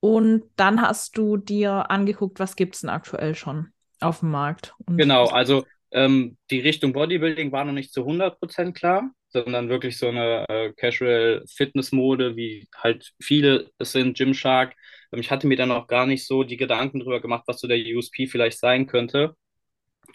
und 0.00 0.44
dann 0.56 0.82
hast 0.82 1.16
du 1.18 1.38
dir 1.38 1.90
angeguckt, 1.90 2.38
was 2.40 2.56
gibt 2.56 2.76
es 2.76 2.82
denn 2.82 2.90
aktuell 2.90 3.34
schon 3.34 3.71
auf 4.02 4.20
dem 4.20 4.30
Markt. 4.30 4.74
Und 4.86 4.98
Genau, 4.98 5.26
also 5.26 5.64
ähm, 5.90 6.36
die 6.50 6.60
Richtung 6.60 6.92
Bodybuilding 6.92 7.52
war 7.52 7.64
noch 7.64 7.72
nicht 7.72 7.92
zu 7.92 8.04
100% 8.04 8.74
klar, 8.74 9.10
sondern 9.30 9.68
wirklich 9.68 9.98
so 9.98 10.08
eine 10.08 10.46
äh, 10.48 10.72
Casual 10.74 11.44
Fitness-Mode, 11.48 12.36
wie 12.36 12.68
halt 12.76 13.12
viele 13.20 13.70
es 13.78 13.92
sind, 13.92 14.16
Gymshark. 14.16 14.74
Ähm, 15.12 15.20
ich 15.20 15.30
hatte 15.30 15.46
mir 15.46 15.56
dann 15.56 15.70
auch 15.72 15.86
gar 15.86 16.06
nicht 16.06 16.26
so 16.26 16.44
die 16.44 16.56
Gedanken 16.58 17.00
drüber 17.00 17.20
gemacht, 17.20 17.44
was 17.46 17.60
so 17.60 17.68
der 17.68 17.78
USP 17.96 18.26
vielleicht 18.26 18.58
sein 18.58 18.86
könnte. 18.86 19.34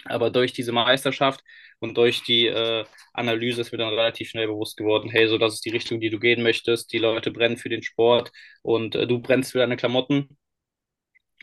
Aber 0.05 0.31
durch 0.31 0.53
diese 0.53 0.71
Meisterschaft 0.73 1.41
und 1.79 1.97
durch 1.97 2.23
die 2.23 2.47
äh, 2.47 2.85
Analyse 3.13 3.61
ist 3.61 3.71
mir 3.71 3.79
dann 3.79 3.89
relativ 3.89 4.29
schnell 4.29 4.47
bewusst 4.47 4.77
geworden, 4.77 5.09
hey, 5.09 5.27
so 5.27 5.37
das 5.37 5.55
ist 5.55 5.65
die 5.65 5.71
Richtung, 5.71 5.99
die 6.01 6.09
du 6.09 6.19
gehen 6.19 6.43
möchtest. 6.43 6.93
Die 6.93 6.99
Leute 6.99 7.31
brennen 7.31 7.57
für 7.57 7.69
den 7.69 7.83
Sport 7.83 8.31
und 8.63 8.95
äh, 8.95 9.07
du 9.07 9.19
brennst 9.21 9.53
für 9.53 9.59
deine 9.59 9.77
Klamotten. 9.77 10.37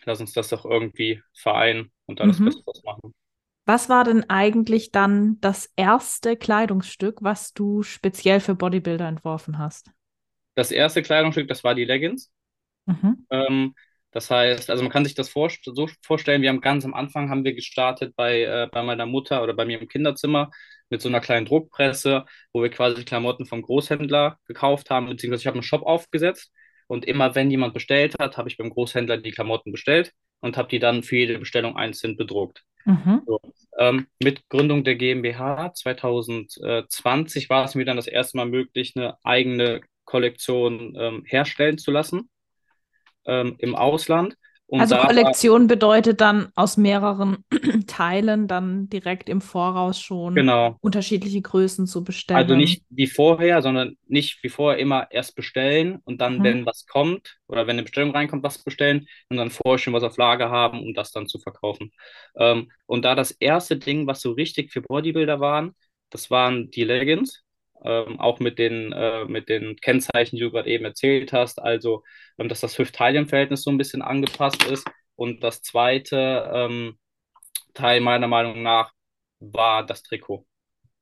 Lass 0.04 0.20
uns 0.20 0.32
das 0.32 0.48
doch 0.48 0.64
irgendwie 0.64 1.22
vereinen 1.34 1.90
und 2.06 2.20
da 2.20 2.26
das 2.26 2.38
mhm. 2.38 2.46
Beste 2.46 2.62
draus 2.64 2.82
machen. 2.84 3.14
Was 3.66 3.88
war 3.88 4.04
denn 4.04 4.28
eigentlich 4.28 4.90
dann 4.90 5.38
das 5.40 5.72
erste 5.76 6.36
Kleidungsstück, 6.36 7.22
was 7.22 7.54
du 7.54 7.82
speziell 7.82 8.40
für 8.40 8.54
Bodybuilder 8.54 9.08
entworfen 9.08 9.58
hast? 9.58 9.90
Das 10.54 10.70
erste 10.70 11.02
Kleidungsstück, 11.02 11.48
das 11.48 11.64
war 11.64 11.74
die 11.74 11.84
Leggings. 11.84 12.30
Mhm. 12.86 13.26
Ähm, 13.30 13.74
das 14.10 14.30
heißt, 14.30 14.70
also 14.70 14.82
man 14.82 14.92
kann 14.92 15.04
sich 15.04 15.14
das 15.14 15.28
vor, 15.28 15.50
so 15.62 15.88
vorstellen, 16.02 16.42
wir 16.42 16.50
haben 16.50 16.60
ganz 16.60 16.84
am 16.84 16.94
Anfang 16.94 17.30
haben 17.30 17.44
wir 17.44 17.54
gestartet 17.54 18.14
bei, 18.14 18.42
äh, 18.42 18.68
bei 18.70 18.82
meiner 18.82 19.06
Mutter 19.06 19.42
oder 19.42 19.54
bei 19.54 19.64
mir 19.64 19.80
im 19.80 19.88
Kinderzimmer 19.88 20.50
mit 20.90 21.00
so 21.00 21.08
einer 21.08 21.20
kleinen 21.20 21.46
Druckpresse, 21.46 22.24
wo 22.52 22.62
wir 22.62 22.70
quasi 22.70 23.04
Klamotten 23.04 23.46
vom 23.46 23.62
Großhändler 23.62 24.38
gekauft 24.46 24.90
haben, 24.90 25.06
beziehungsweise 25.08 25.40
ich 25.40 25.46
habe 25.46 25.56
einen 25.56 25.64
Shop 25.64 25.82
aufgesetzt 25.82 26.52
und 26.86 27.06
immer 27.06 27.34
wenn 27.34 27.50
jemand 27.50 27.74
bestellt 27.74 28.14
hat, 28.20 28.36
habe 28.36 28.48
ich 28.48 28.56
beim 28.56 28.70
Großhändler 28.70 29.16
die 29.16 29.32
Klamotten 29.32 29.72
bestellt 29.72 30.12
und 30.44 30.56
habe 30.56 30.68
die 30.68 30.78
dann 30.78 31.02
für 31.02 31.16
jede 31.16 31.38
Bestellung 31.38 31.76
einzeln 31.76 32.16
bedruckt. 32.16 32.64
Mhm. 32.84 33.22
So. 33.26 33.40
Ähm, 33.78 34.06
mit 34.22 34.48
Gründung 34.48 34.84
der 34.84 34.96
GmbH 34.96 35.72
2020 35.72 37.48
war 37.48 37.64
es 37.64 37.74
mir 37.74 37.84
dann 37.84 37.96
das 37.96 38.06
erste 38.06 38.36
Mal 38.36 38.46
möglich, 38.46 38.92
eine 38.94 39.16
eigene 39.24 39.80
Kollektion 40.04 40.94
ähm, 40.98 41.24
herstellen 41.26 41.78
zu 41.78 41.90
lassen 41.90 42.28
ähm, 43.24 43.56
im 43.58 43.74
Ausland. 43.74 44.36
Und 44.66 44.80
also 44.80 44.96
Kollektion 44.96 45.66
bedeutet 45.66 46.22
dann 46.22 46.48
aus 46.54 46.78
mehreren 46.78 47.44
Teilen 47.86 48.48
dann 48.48 48.88
direkt 48.88 49.28
im 49.28 49.42
Voraus 49.42 50.00
schon 50.00 50.34
genau. 50.34 50.78
unterschiedliche 50.80 51.42
Größen 51.42 51.86
zu 51.86 52.02
bestellen. 52.02 52.38
Also 52.38 52.56
nicht 52.56 52.82
wie 52.88 53.06
vorher, 53.06 53.60
sondern 53.60 53.96
nicht 54.06 54.42
wie 54.42 54.48
vorher 54.48 54.80
immer 54.80 55.06
erst 55.10 55.36
bestellen 55.36 56.00
und 56.04 56.20
dann, 56.22 56.38
mhm. 56.38 56.44
wenn 56.44 56.66
was 56.66 56.86
kommt 56.86 57.36
oder 57.46 57.66
wenn 57.66 57.76
eine 57.76 57.82
Bestellung 57.82 58.12
reinkommt, 58.12 58.42
was 58.42 58.64
bestellen 58.64 59.06
und 59.28 59.36
dann 59.36 59.50
vorher 59.50 59.78
schon 59.78 59.92
was 59.92 60.02
auf 60.02 60.16
Lager 60.16 60.50
haben, 60.50 60.80
um 60.80 60.94
das 60.94 61.12
dann 61.12 61.26
zu 61.26 61.38
verkaufen. 61.38 61.92
Ähm, 62.36 62.70
und 62.86 63.04
da 63.04 63.14
das 63.14 63.32
erste 63.32 63.76
Ding, 63.76 64.06
was 64.06 64.22
so 64.22 64.32
richtig 64.32 64.72
für 64.72 64.80
Bodybuilder 64.80 65.40
waren, 65.40 65.74
das 66.08 66.30
waren 66.30 66.70
die 66.70 66.84
Leggings 66.84 67.43
ähm, 67.84 68.20
auch 68.20 68.40
mit 68.40 68.58
den, 68.58 68.92
äh, 68.92 69.24
mit 69.26 69.48
den 69.48 69.76
Kennzeichen, 69.76 70.36
die 70.36 70.42
du 70.42 70.50
gerade 70.50 70.70
eben 70.70 70.84
erzählt 70.84 71.32
hast, 71.32 71.60
also 71.60 72.02
ähm, 72.38 72.48
dass 72.48 72.60
das 72.60 72.78
Hüft-Taillen-Verhältnis 72.78 73.62
so 73.62 73.70
ein 73.70 73.78
bisschen 73.78 74.02
angepasst 74.02 74.64
ist. 74.64 74.86
Und 75.16 75.42
das 75.44 75.62
zweite 75.62 76.50
ähm, 76.52 76.98
Teil 77.74 78.00
meiner 78.00 78.28
Meinung 78.28 78.62
nach 78.62 78.92
war 79.40 79.84
das 79.86 80.02
Trikot. 80.02 80.46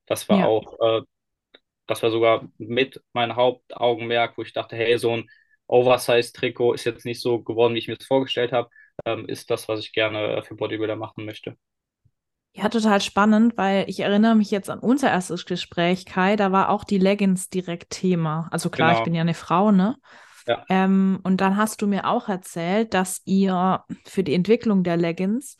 Das 0.07 0.29
war 0.29 0.41
ja. 0.41 0.47
auch, 0.47 0.79
äh, 0.81 1.03
das 1.87 2.03
war 2.03 2.11
sogar 2.11 2.49
mit 2.59 3.03
mein 3.13 3.37
Hauptaugenmerk, 3.37 4.37
wo 4.39 4.43
ich 4.43 4.53
dachte, 4.53 4.77
hey, 4.77 4.99
so 4.99 5.17
ein 5.17 5.29
Oversize-Trikot 5.67 6.75
ist 6.75 6.85
jetzt 6.85 7.05
nicht 7.07 7.21
so 7.21 7.43
geworden, 7.43 7.75
wie 7.75 7.79
ich 7.79 7.89
mir 7.89 7.97
das 7.97 8.07
vorgestellt 8.07 8.53
habe, 8.53 8.71
ähm, 9.07 9.27
ist 9.29 9.51
das, 9.51 9.69
was 9.69 9.81
ich 9.81 9.93
gerne 9.93 10.43
für 10.45 10.57
Bodybuilder 10.57 10.97
machen 10.97 11.25
möchte. 11.25 11.57
Ja, 12.55 12.69
total 12.69 13.01
spannend, 13.01 13.57
weil 13.57 13.89
ich 13.89 14.01
erinnere 14.01 14.35
mich 14.35 14.51
jetzt 14.51 14.69
an 14.69 14.79
unser 14.79 15.11
erstes 15.11 15.47
Gespräch, 15.47 16.05
Kai, 16.05 16.37
da 16.37 16.53
war 16.53 16.69
auch 16.69 16.85
die 16.85 16.99
Leggings 16.99 17.49
direkt 17.49 17.91
Thema. 17.91 18.49
Also 18.51 18.69
klar, 18.69 18.91
genau. 18.91 19.01
ich 19.01 19.05
bin 19.05 19.15
ja 19.15 19.23
eine 19.23 19.35
Frau, 19.35 19.73
ne? 19.73 19.97
Ja. 20.47 20.65
Ähm, 20.69 21.21
und 21.23 21.41
dann 21.41 21.57
hast 21.57 21.81
du 21.81 21.87
mir 21.87 22.07
auch 22.07 22.29
erzählt, 22.29 22.93
dass 22.95 23.23
ihr 23.25 23.85
für 24.05 24.23
die 24.23 24.35
Entwicklung 24.35 24.83
der 24.83 24.97
Leggings 24.99 25.57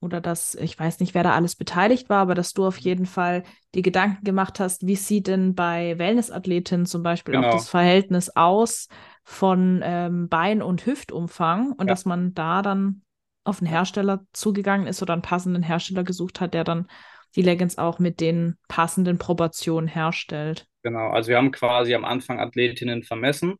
oder 0.00 0.20
dass, 0.20 0.54
ich 0.56 0.78
weiß 0.78 1.00
nicht, 1.00 1.14
wer 1.14 1.22
da 1.22 1.34
alles 1.34 1.56
beteiligt 1.56 2.08
war, 2.08 2.18
aber 2.18 2.34
dass 2.34 2.52
du 2.52 2.66
auf 2.66 2.78
jeden 2.78 3.06
Fall 3.06 3.44
die 3.74 3.82
Gedanken 3.82 4.24
gemacht 4.24 4.60
hast, 4.60 4.86
wie 4.86 4.96
sieht 4.96 5.28
denn 5.28 5.54
bei 5.54 5.98
Wellnessathletinnen 5.98 6.86
zum 6.86 7.02
Beispiel 7.02 7.34
genau. 7.34 7.48
auch 7.48 7.52
das 7.52 7.68
Verhältnis 7.68 8.30
aus 8.34 8.88
von 9.22 9.80
ähm, 9.84 10.28
Bein- 10.28 10.62
und 10.62 10.84
Hüftumfang 10.84 11.72
und 11.72 11.86
ja. 11.86 11.92
dass 11.92 12.04
man 12.04 12.34
da 12.34 12.60
dann 12.60 13.02
auf 13.44 13.60
einen 13.60 13.68
Hersteller 13.70 14.26
zugegangen 14.32 14.86
ist 14.86 15.02
oder 15.02 15.12
einen 15.12 15.22
passenden 15.22 15.62
Hersteller 15.62 16.04
gesucht 16.04 16.40
hat, 16.40 16.54
der 16.54 16.64
dann 16.64 16.88
die 17.36 17.42
Leggings 17.42 17.78
auch 17.78 17.98
mit 17.98 18.20
den 18.20 18.56
passenden 18.68 19.18
Proportionen 19.18 19.88
herstellt. 19.88 20.66
Genau, 20.82 21.10
also 21.10 21.28
wir 21.30 21.36
haben 21.36 21.50
quasi 21.50 21.94
am 21.94 22.04
Anfang 22.04 22.40
Athletinnen 22.40 23.02
vermessen, 23.02 23.54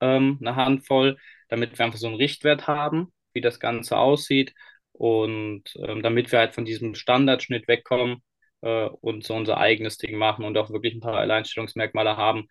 ähm, 0.00 0.38
eine 0.40 0.56
Handvoll, 0.56 1.16
damit 1.48 1.78
wir 1.78 1.86
einfach 1.86 1.98
so 1.98 2.08
einen 2.08 2.16
Richtwert 2.16 2.66
haben, 2.66 3.12
wie 3.32 3.40
das 3.40 3.60
Ganze 3.60 3.96
aussieht 3.96 4.54
und 4.92 5.62
ähm, 5.76 6.02
damit 6.02 6.32
wir 6.32 6.40
halt 6.40 6.54
von 6.54 6.64
diesem 6.64 6.94
Standardschnitt 6.94 7.68
wegkommen 7.68 8.22
äh, 8.62 8.86
und 8.86 9.24
so 9.24 9.34
unser 9.34 9.58
eigenes 9.58 9.98
Ding 9.98 10.16
machen 10.16 10.44
und 10.44 10.56
auch 10.58 10.70
wirklich 10.70 10.94
ein 10.94 11.00
paar 11.00 11.16
Alleinstellungsmerkmale 11.16 12.16
haben. 12.16 12.46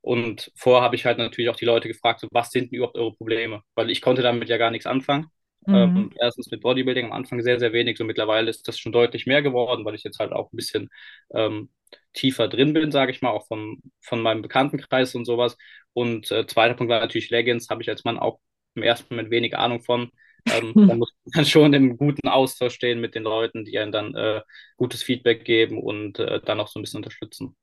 Und 0.00 0.52
vorher 0.56 0.82
habe 0.82 0.94
ich 0.96 1.04
halt 1.04 1.18
natürlich 1.18 1.50
auch 1.50 1.56
die 1.56 1.64
Leute 1.64 1.88
gefragt, 1.88 2.20
so, 2.20 2.28
was 2.30 2.50
sind 2.50 2.70
denn 2.70 2.76
überhaupt 2.78 2.96
eure 2.96 3.14
Probleme? 3.14 3.62
Weil 3.74 3.90
ich 3.90 4.00
konnte 4.00 4.22
damit 4.22 4.48
ja 4.48 4.56
gar 4.56 4.70
nichts 4.70 4.86
anfangen. 4.86 5.26
Mhm. 5.66 6.08
Ähm, 6.08 6.10
erstens 6.20 6.50
mit 6.50 6.60
Bodybuilding 6.62 7.06
am 7.06 7.12
Anfang 7.12 7.42
sehr, 7.42 7.58
sehr 7.58 7.72
wenig. 7.72 7.98
So 7.98 8.04
mittlerweile 8.04 8.50
ist 8.50 8.66
das 8.68 8.78
schon 8.78 8.92
deutlich 8.92 9.26
mehr 9.26 9.42
geworden, 9.42 9.84
weil 9.84 9.94
ich 9.94 10.04
jetzt 10.04 10.18
halt 10.18 10.32
auch 10.32 10.52
ein 10.52 10.56
bisschen 10.56 10.90
ähm, 11.34 11.70
tiefer 12.12 12.48
drin 12.48 12.72
bin, 12.72 12.92
sage 12.92 13.12
ich 13.12 13.22
mal, 13.22 13.30
auch 13.30 13.46
von, 13.46 13.80
von 14.00 14.20
meinem 14.22 14.42
Bekanntenkreis 14.42 15.14
und 15.14 15.24
sowas. 15.24 15.56
Und 15.92 16.30
äh, 16.30 16.46
zweiter 16.46 16.74
Punkt 16.74 16.90
war 16.90 17.00
natürlich 17.00 17.30
Leggings, 17.30 17.68
habe 17.70 17.82
ich 17.82 17.88
als 17.88 18.04
Mann 18.04 18.18
auch 18.18 18.40
im 18.74 18.82
ersten 18.82 19.14
Moment 19.14 19.30
wenig 19.30 19.56
Ahnung 19.56 19.82
von. 19.82 20.10
Ähm, 20.48 20.76
da 20.86 20.94
muss 20.94 21.12
man 21.34 21.44
schon 21.46 21.72
im 21.74 21.96
guten 21.96 22.28
Austausch 22.28 22.74
stehen 22.74 23.00
mit 23.00 23.14
den 23.14 23.24
Leuten, 23.24 23.64
die 23.64 23.78
einen 23.78 23.92
dann 23.92 24.14
äh, 24.14 24.42
gutes 24.76 25.02
Feedback 25.02 25.44
geben 25.44 25.78
und 25.82 26.18
äh, 26.18 26.40
dann 26.40 26.60
auch 26.60 26.68
so 26.68 26.78
ein 26.78 26.82
bisschen 26.82 26.98
unterstützen. 26.98 27.56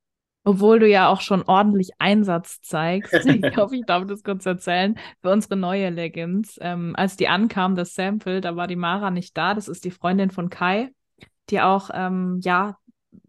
Obwohl 0.44 0.78
du 0.78 0.86
ja 0.86 1.08
auch 1.08 1.22
schon 1.22 1.42
ordentlich 1.42 1.90
Einsatz 1.98 2.60
zeigst. 2.60 3.12
Ich 3.24 3.56
hoffe, 3.56 3.76
ich 3.76 3.86
darf 3.86 4.06
das 4.06 4.22
kurz 4.22 4.46
erzählen. 4.46 4.98
Für 5.22 5.30
unsere 5.30 5.56
neue 5.56 5.90
Leggings. 5.90 6.58
Ähm, 6.60 6.94
als 6.96 7.16
die 7.16 7.28
ankam, 7.28 7.76
das 7.76 7.94
Sample, 7.94 8.40
da 8.40 8.54
war 8.54 8.66
die 8.66 8.76
Mara 8.76 9.10
nicht 9.10 9.36
da. 9.36 9.54
Das 9.54 9.68
ist 9.68 9.84
die 9.84 9.90
Freundin 9.90 10.30
von 10.30 10.50
Kai, 10.50 10.90
die 11.50 11.60
auch, 11.60 11.90
ähm, 11.92 12.40
ja, 12.42 12.76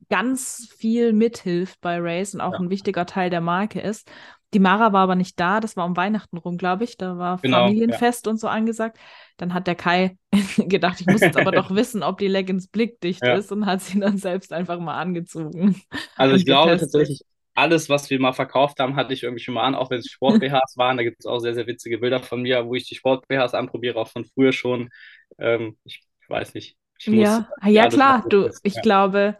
ganz 0.09 0.71
viel 0.77 1.13
mithilft 1.13 1.81
bei 1.81 1.99
Race 1.99 2.35
und 2.35 2.41
auch 2.41 2.53
ja. 2.53 2.59
ein 2.59 2.69
wichtiger 2.69 3.05
Teil 3.05 3.29
der 3.29 3.41
Marke 3.41 3.79
ist. 3.79 4.09
Die 4.53 4.59
Mara 4.59 4.93
war 4.93 5.01
aber 5.01 5.15
nicht 5.15 5.39
da, 5.39 5.59
das 5.59 5.75
war 5.75 5.85
um 5.85 5.97
Weihnachten 5.97 6.37
rum, 6.37 6.57
glaube 6.57 6.83
ich. 6.83 6.97
Da 6.97 7.17
war 7.17 7.39
genau, 7.41 7.65
Familienfest 7.65 8.25
ja. 8.25 8.31
und 8.31 8.37
so 8.37 8.47
angesagt. 8.47 8.97
Dann 9.37 9.53
hat 9.53 9.67
der 9.67 9.75
Kai 9.75 10.17
gedacht, 10.57 11.01
ich 11.01 11.07
muss 11.07 11.21
jetzt 11.21 11.37
aber 11.37 11.51
doch 11.51 11.71
wissen, 11.75 12.03
ob 12.03 12.17
die 12.17 12.27
Leggings 12.27 12.67
blickdicht 12.67 13.23
ja. 13.23 13.35
ist 13.35 13.51
und 13.51 13.65
hat 13.65 13.81
sie 13.81 13.99
dann 13.99 14.17
selbst 14.17 14.53
einfach 14.53 14.79
mal 14.79 14.99
angezogen. 14.99 15.81
Also 16.15 16.35
ich 16.35 16.45
glaube 16.45 16.77
tatsächlich, 16.77 17.21
alles, 17.55 17.89
was 17.89 18.09
wir 18.09 18.19
mal 18.19 18.33
verkauft 18.33 18.79
haben, 18.79 18.95
hatte 18.95 19.13
ich 19.13 19.23
irgendwie 19.23 19.43
schon 19.43 19.53
mal 19.53 19.63
an, 19.63 19.75
auch 19.75 19.89
wenn 19.89 19.99
es 19.99 20.09
Sport-BHs 20.09 20.77
waren. 20.77 20.97
Da 20.97 21.03
gibt 21.03 21.17
es 21.19 21.25
auch 21.25 21.39
sehr, 21.39 21.53
sehr 21.53 21.67
witzige 21.67 21.97
Bilder 21.97 22.21
von 22.21 22.41
mir, 22.41 22.65
wo 22.65 22.75
ich 22.75 22.87
die 22.87 22.95
Sport-BHs 22.95 23.53
anprobiere, 23.53 23.97
auch 23.97 24.09
von 24.09 24.25
früher 24.25 24.51
schon. 24.51 24.89
Ähm, 25.39 25.77
ich 25.83 26.01
weiß 26.27 26.53
nicht. 26.53 26.77
ja, 26.99 27.47
ja 27.65 27.87
klar, 27.87 28.25
du, 28.27 28.49
ich 28.63 28.75
ja. 28.75 28.81
glaube, 28.81 29.37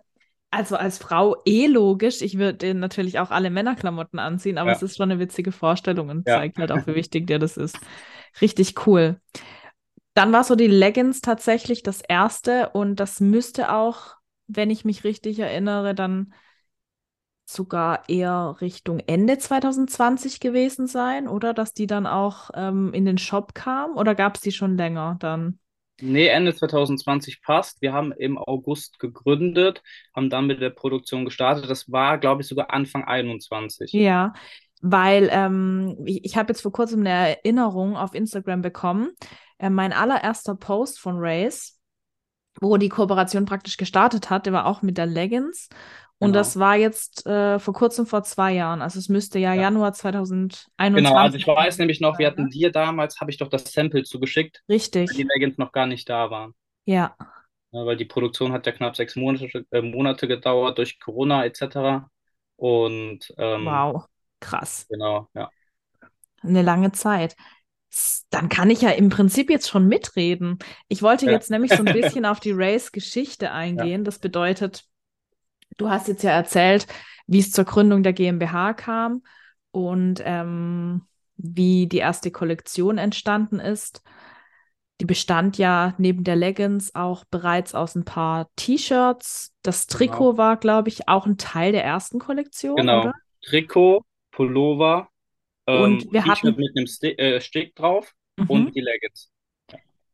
also 0.56 0.78
als 0.78 0.98
Frau 0.98 1.38
eh 1.46 1.68
logisch. 1.68 2.22
Ich 2.22 2.38
würde 2.38 2.74
natürlich 2.74 3.20
auch 3.20 3.30
alle 3.30 3.50
Männerklamotten 3.50 4.20
anziehen, 4.20 4.58
aber 4.58 4.70
ja. 4.70 4.76
es 4.76 4.82
ist 4.82 4.98
schon 4.98 5.12
eine 5.12 5.20
witzige 5.20 5.52
Vorstellung 5.52 6.10
und 6.10 6.28
ja. 6.28 6.38
zeigt 6.38 6.58
halt 6.58 6.72
auch, 6.72 6.88
wie 6.88 6.96
wichtig 6.96 7.28
dir 7.28 7.40
das 7.40 7.58
ist. 7.58 7.78
Richtig 8.42 8.88
cool. 8.88 9.20
Dann 10.14 10.32
war 10.32 10.44
so 10.46 10.56
die 10.56 10.68
Leggings 10.68 11.22
tatsächlich 11.22 11.84
das 11.84 12.02
erste 12.02 12.70
und 12.70 13.00
das 13.02 13.20
müsste 13.20 13.74
auch, 13.74 14.16
wenn 14.48 14.70
ich 14.70 14.86
mich 14.86 15.04
richtig 15.04 15.40
erinnere, 15.40 15.94
dann 15.94 16.34
sogar 17.46 18.08
eher 18.10 18.56
Richtung 18.62 19.00
Ende 19.00 19.38
2020 19.38 20.40
gewesen 20.40 20.88
sein, 20.88 21.28
oder? 21.28 21.54
Dass 21.54 21.74
die 21.74 21.86
dann 21.86 22.08
auch 22.08 22.50
ähm, 22.54 22.94
in 22.94 23.06
den 23.06 23.18
Shop 23.18 23.54
kam 23.54 23.98
oder 23.98 24.16
gab 24.16 24.36
es 24.36 24.42
die 24.42 24.52
schon 24.52 24.78
länger 24.78 25.18
dann? 25.20 25.60
Nee, 26.02 26.28
Ende 26.28 26.54
2020 26.54 27.42
passt. 27.42 27.82
Wir 27.82 27.94
haben 27.94 28.12
im 28.12 28.38
August 28.38 29.00
gegründet, 29.00 29.82
haben 30.14 30.30
dann 30.30 30.48
mit 30.48 30.62
der 30.62 30.70
Produktion 30.70 31.24
gestartet. 31.24 31.70
Das 31.70 31.92
war, 31.92 32.18
glaube 32.18 32.42
ich, 32.42 32.48
sogar 32.48 32.72
Anfang 32.72 33.06
21. 33.06 33.94
Ja, 33.94 34.34
weil 34.82 35.30
ähm, 35.32 35.98
ich, 36.06 36.26
ich 36.26 36.38
habe 36.38 36.52
jetzt 36.52 36.62
vor 36.62 36.72
kurzem 36.72 37.02
eine 37.02 37.38
Erinnerung 37.38 37.96
auf 37.96 38.14
Instagram 38.14 38.62
bekommen. 38.62 39.12
Äh, 39.58 39.70
mein 39.70 39.94
allererster 39.94 40.56
Post 40.56 41.00
von 41.00 41.16
Race, 41.18 41.75
wo 42.62 42.78
die 42.78 42.90
Kooperation 42.90 43.46
praktisch 43.46 43.78
gestartet 43.78 44.30
hat, 44.30 44.46
der 44.46 44.54
war 44.54 44.66
auch 44.66 44.82
mit 44.82 44.98
der 44.98 45.06
Leggings. 45.06 45.70
Und 46.18 46.30
genau. 46.30 46.40
das 46.40 46.58
war 46.58 46.78
jetzt 46.78 47.26
äh, 47.26 47.60
vor 47.60 47.74
kurzem 47.74 48.06
vor 48.06 48.24
zwei 48.24 48.54
Jahren. 48.54 48.82
Also 48.82 49.00
es 49.00 49.10
müsste 49.10 49.38
ja, 49.38 49.54
ja, 49.54 49.64
Januar 49.64 49.92
2021. 49.92 50.96
Genau, 50.96 51.18
also 51.18 51.38
ich 51.38 51.46
weiß 51.46 51.78
nämlich 51.78 52.00
noch, 52.00 52.20
wir 52.20 52.28
hatten 52.28 52.50
dir 52.50 52.72
damals, 52.72 53.20
habe 53.20 53.32
ich 53.32 53.38
doch 53.38 53.50
das 53.50 53.66
Sample 53.66 54.04
zugeschickt. 54.04 54.64
Richtig. 54.70 55.10
Weil 55.10 55.18
die 55.18 55.28
Legends 55.34 55.58
noch 55.58 55.74
gar 55.74 55.88
nicht 55.88 56.08
da 56.10 56.30
waren. 56.32 56.54
Ja. 56.86 57.16
ja. 57.72 57.86
Weil 57.86 57.98
die 57.98 58.06
Produktion 58.06 58.54
hat 58.54 58.66
ja 58.66 58.72
knapp 58.72 58.96
sechs 58.96 59.18
Monate, 59.18 59.66
äh, 59.72 59.82
Monate 59.82 60.28
gedauert 60.30 60.78
durch 60.78 61.02
Corona 61.02 61.44
etc. 61.44 62.08
Und 62.56 63.34
ähm, 63.38 63.66
wow, 63.66 64.06
krass. 64.40 64.88
Genau, 64.90 65.28
ja. 65.34 65.50
Eine 66.42 66.62
lange 66.62 66.94
Zeit. 66.94 67.36
Dann 68.30 68.50
kann 68.50 68.70
ich 68.70 68.82
ja 68.82 68.90
im 68.90 69.10
Prinzip 69.10 69.50
jetzt 69.50 69.70
schon 69.70 69.88
mitreden. 69.88 70.60
Ich 70.88 71.02
wollte 71.02 71.28
ja. 71.28 71.32
jetzt 71.32 71.50
nämlich 71.50 71.72
so 71.72 71.84
ein 71.84 71.86
bisschen 71.94 72.26
auf 72.26 72.40
die 72.40 72.52
Race-Geschichte 72.54 73.52
eingehen. 73.52 74.02
Ja. 74.02 74.06
Das 74.06 74.20
bedeutet, 74.20 74.86
Du 75.78 75.90
hast 75.90 76.08
jetzt 76.08 76.24
ja 76.24 76.32
erzählt, 76.32 76.88
wie 77.28 77.40
es 77.40 77.52
zur 77.52 77.66
Gründung 77.66 78.04
der 78.04 78.14
GmbH 78.14 78.74
kam 78.74 79.24
und 79.72 80.22
ähm, 80.24 81.02
wie 81.38 81.88
die 81.88 81.98
erste 81.98 82.32
Kollektion 82.32 82.98
entstanden 82.98 83.60
ist. 83.60 84.02
Die 85.02 85.06
bestand 85.06 85.58
ja 85.58 85.94
neben 85.98 86.24
der 86.24 86.38
Leggings 86.38 86.96
auch 86.96 87.26
bereits 87.26 87.76
aus 87.76 87.96
ein 87.96 88.06
paar 88.06 88.48
T-Shirts. 88.56 89.54
Das 89.62 89.88
genau. 89.88 89.98
Trikot 89.98 90.32
genau. 90.32 90.38
war, 90.38 90.58
glaube 90.58 90.88
ich, 90.88 91.10
auch 91.10 91.26
ein 91.26 91.38
Teil 91.38 91.74
der 91.74 91.84
ersten 91.84 92.20
Kollektion. 92.20 92.78
Genau. 92.78 93.02
Oder? 93.02 93.14
Trikot, 93.42 94.06
Pullover, 94.32 95.10
und 95.74 96.04
ähm, 96.04 96.12
wir 96.12 96.28
hatten 96.28 96.56
mit 96.56 96.78
einem 96.78 96.88
Sti 96.88 97.12
äh, 97.18 97.42
Stick 97.42 97.76
drauf 97.76 98.14
mhm. 98.38 98.48
und 98.50 98.76
die 98.76 98.82
Leggings. 98.82 99.32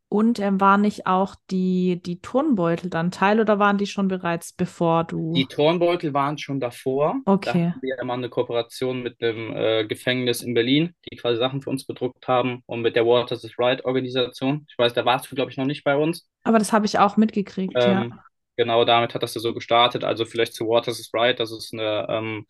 Und 0.10 0.40
ähm, 0.40 0.60
war 0.60 0.78
nicht 0.78 1.08
auch 1.08 1.36
die, 1.50 2.02
die 2.04 2.20
Turnbeutel 2.20 2.90
dann 2.90 3.12
Teil 3.12 3.40
oder 3.40 3.60
waren 3.60 3.78
die 3.78 3.86
schon 3.88 4.10
bereits 4.10 4.52
bevor 4.52 5.06
du? 5.06 5.34
Die 5.36 5.48
Turnbeutel 5.48 6.14
waren 6.14 6.38
schon 6.38 6.60
davor. 6.60 7.16
Da 7.44 7.52
Okay. 7.52 7.74
hatten 7.74 7.82
wir 7.82 8.04
mal 8.04 8.14
eine 8.16 8.30
Kooperation 8.30 9.02
mit 9.02 9.22
einem 9.22 9.56
äh, 9.56 9.86
Gefängnis 9.86 10.42
in 10.42 10.54
Berlin, 10.54 10.94
die 11.10 11.16
quasi 11.18 11.38
Sachen 11.40 11.62
für 11.62 11.70
uns 11.70 11.86
bedruckt 11.86 12.28
haben 12.28 12.64
und 12.66 12.82
mit 12.82 12.96
der 12.96 13.06
Waters 13.06 13.44
is 13.44 13.58
Right 13.58 13.84
Organisation. 13.86 14.66
Ich 14.70 14.78
weiß, 14.78 14.94
da 14.94 15.06
warst 15.06 15.32
du, 15.32 15.36
glaube 15.36 15.52
ich, 15.52 15.58
noch 15.58 15.66
nicht 15.66 15.84
bei 15.84 15.96
uns. 15.96 16.28
Aber 16.44 16.60
das 16.60 16.74
habe 16.74 16.86
ich 16.86 17.00
auch 17.00 17.18
mitgekriegt, 17.18 17.86
ja. 17.86 18.04
Ähm, 18.04 18.20
genau 18.58 18.84
damit 18.86 19.14
hat 19.14 19.24
das 19.24 19.34
ja 19.36 19.42
so 19.42 19.54
gestartet. 19.54 20.04
Also 20.04 20.26
vielleicht 20.26 20.54
zu 20.54 20.68
Waters 20.68 21.00
is 21.00 21.12
Right, 21.14 21.40
das 21.40 21.52
ist 21.52 21.74
eine 21.74 22.08
ähm, 22.10 22.48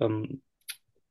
ähm, 0.00 0.42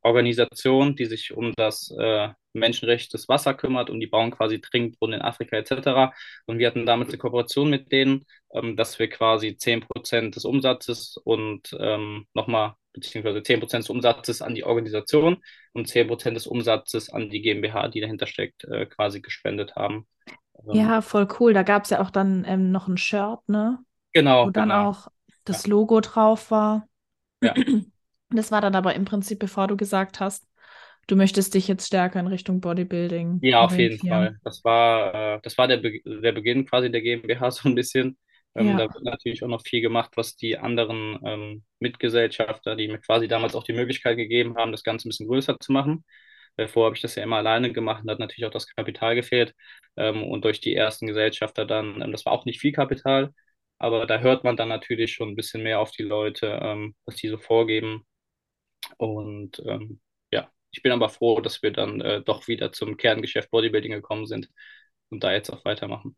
Organisation, 0.01 0.96
die 0.96 1.06
sich 1.06 1.34
um 1.36 1.53
das 1.56 1.94
äh, 1.98 2.29
Menschenrecht 2.53 3.13
des 3.13 3.27
Wasser 3.27 3.53
kümmert 3.53 3.89
und 3.89 4.00
die 4.00 4.08
bauen 4.08 4.32
quasi 4.32 4.60
Trinkbrunnen 4.62 5.20
in 5.20 5.25
Afrika 5.25 5.58
etc. 5.58 6.13
Und 6.46 6.60
wir 6.60 6.68
hatten 6.68 6.86
damit 6.86 7.10
eine 7.10 7.18
Kooperation 7.18 7.70
mit 7.70 7.91
denen, 7.91 8.25
ähm, 8.53 8.75
dass 8.75 8.98
wir 9.00 9.10
quasi 9.10 9.56
10% 9.58 10.36
des 10.36 10.46
Umsatzes 10.46 11.18
und 11.18 11.75
ähm, 11.79 12.25
nochmal, 12.34 12.75
beziehungsweise 12.94 13.44
10% 13.44 13.84
des 13.84 13.89
Umsatzes 13.89 14.41
an 14.41 14.56
die 14.56 14.63
Organisation 14.63 15.38
und 15.74 15.88
10% 15.88 16.36
des 16.36 16.48
Umsatzes 16.48 17.10
an 17.10 17.29
die 17.29 17.41
GmbH, 17.41 17.89
die 17.89 18.01
dahinter 18.01 18.27
steckt, 18.27 18.63
äh, 18.65 18.86
quasi 18.86 19.22
gespendet 19.22 19.75
haben. 19.75 20.08
Ähm, 20.68 20.75
Ja, 20.75 21.01
voll 21.01 21.27
cool. 21.39 21.53
Da 21.53 21.63
gab 21.63 21.84
es 21.84 21.89
ja 21.89 22.01
auch 22.01 22.12
dann 22.12 22.46
ähm, 22.48 22.72
noch 22.72 22.88
ein 22.88 22.98
Shirt, 22.98 23.48
ne? 23.48 23.79
genau, 24.13 24.48
Wo 24.48 24.50
dann 24.51 24.70
genau. 24.70 24.89
auch 24.89 25.08
das 25.46 25.68
Logo 25.68 26.00
drauf 26.01 26.51
war. 26.51 26.88
Ja. 27.41 27.53
Das 28.32 28.52
war 28.52 28.62
dann 28.62 28.76
aber 28.76 28.96
im 28.96 29.06
Prinzip, 29.06 29.40
bevor 29.40 29.68
du 29.68 29.78
gesagt 29.78 30.20
hast, 30.20 30.48
du 31.08 31.16
möchtest 31.16 31.54
dich 31.54 31.68
jetzt 31.68 31.88
stärker 31.88 32.20
in 32.20 32.28
Richtung 32.28 32.62
Bodybuilding 32.62 33.42
Ja, 33.42 33.64
auf 33.64 33.78
jeden. 33.78 34.00
Fall. 34.00 34.38
Das 34.44 34.64
war, 34.66 35.36
äh, 35.38 35.40
das 35.44 35.58
war 35.58 35.68
der, 35.70 35.78
Be 35.78 36.02
der 36.06 36.34
Beginn 36.34 36.66
quasi 36.66 36.92
der 36.92 37.02
GmbH 37.02 37.52
so 37.52 37.70
ein 37.70 37.76
bisschen. 37.76 38.18
Ähm, 38.56 38.76
da 38.76 38.84
Ja, 38.84 38.94
wird 38.94 39.04
natürlich 39.04 39.44
auch 39.44 39.48
noch 39.48 39.62
viel 39.66 39.82
gemacht, 39.82 40.12
was 40.16 40.36
die 40.36 40.58
anderen 40.58 41.18
ähm, 41.24 41.64
Mitgesellschafter, 41.80 42.76
die 42.76 42.88
mir 42.90 43.00
quasi 43.00 43.28
damals 43.30 43.56
auch 43.56 43.64
die 43.64 43.74
Möglichkeit 43.74 44.18
gegeben 44.18 44.58
haben, 44.58 44.72
das 44.74 44.84
Ganze 44.84 45.08
ein 45.08 45.12
bisschen 45.12 45.28
größer 45.28 45.58
zu 45.60 45.72
machen. 45.72 46.04
Äh, 46.58 46.68
Vorher 46.68 46.88
habe 46.88 46.96
ich 46.98 47.02
das 47.02 47.16
ja 47.16 47.24
immer 47.24 47.38
alleine 47.38 47.72
gemacht 47.72 48.02
und 48.02 48.08
da 48.08 48.14
hat 48.14 48.20
natürlich 48.20 48.46
auch 48.46 48.52
das 48.52 48.68
Kapital 48.76 49.16
gefehlt. 49.16 49.56
Ähm, 49.96 50.24
und 50.24 50.44
durch 50.44 50.60
die 50.60 50.76
ersten 50.76 51.08
Gesellschafter 51.08 51.66
dann, 51.66 52.02
ähm, 52.02 52.12
das 52.12 52.26
war 52.26 52.34
auch 52.34 52.44
nicht 52.46 52.60
viel 52.60 52.74
Kapital, 52.74 53.34
aber 53.78 54.06
da 54.06 54.20
hört 54.20 54.44
man 54.44 54.58
dann 54.58 54.68
natürlich 54.70 55.14
schon 55.14 55.30
ein 55.30 55.36
bisschen 55.38 55.64
mehr 55.64 55.80
auf 55.80 55.92
die 55.92 56.04
Leute, 56.04 56.60
ähm, 56.62 56.96
was 57.06 57.16
die 57.16 57.30
so 57.30 57.38
vorgeben. 57.38 58.04
Und 58.98 59.62
ähm, 59.66 60.00
ja, 60.32 60.50
ich 60.72 60.82
bin 60.82 60.92
aber 60.92 61.10
froh, 61.10 61.42
dass 61.42 61.62
wir 61.62 61.72
dann 61.72 62.02
äh, 62.02 62.22
doch 62.22 62.48
wieder 62.48 62.72
zum 62.72 62.98
Kerngeschäft 62.98 63.52
Bodybuilding 63.52 63.92
gekommen 63.92 64.26
sind 64.26 64.50
und 65.10 65.24
da 65.24 65.32
jetzt 65.32 65.50
auch 65.50 65.66
weitermachen. 65.66 66.16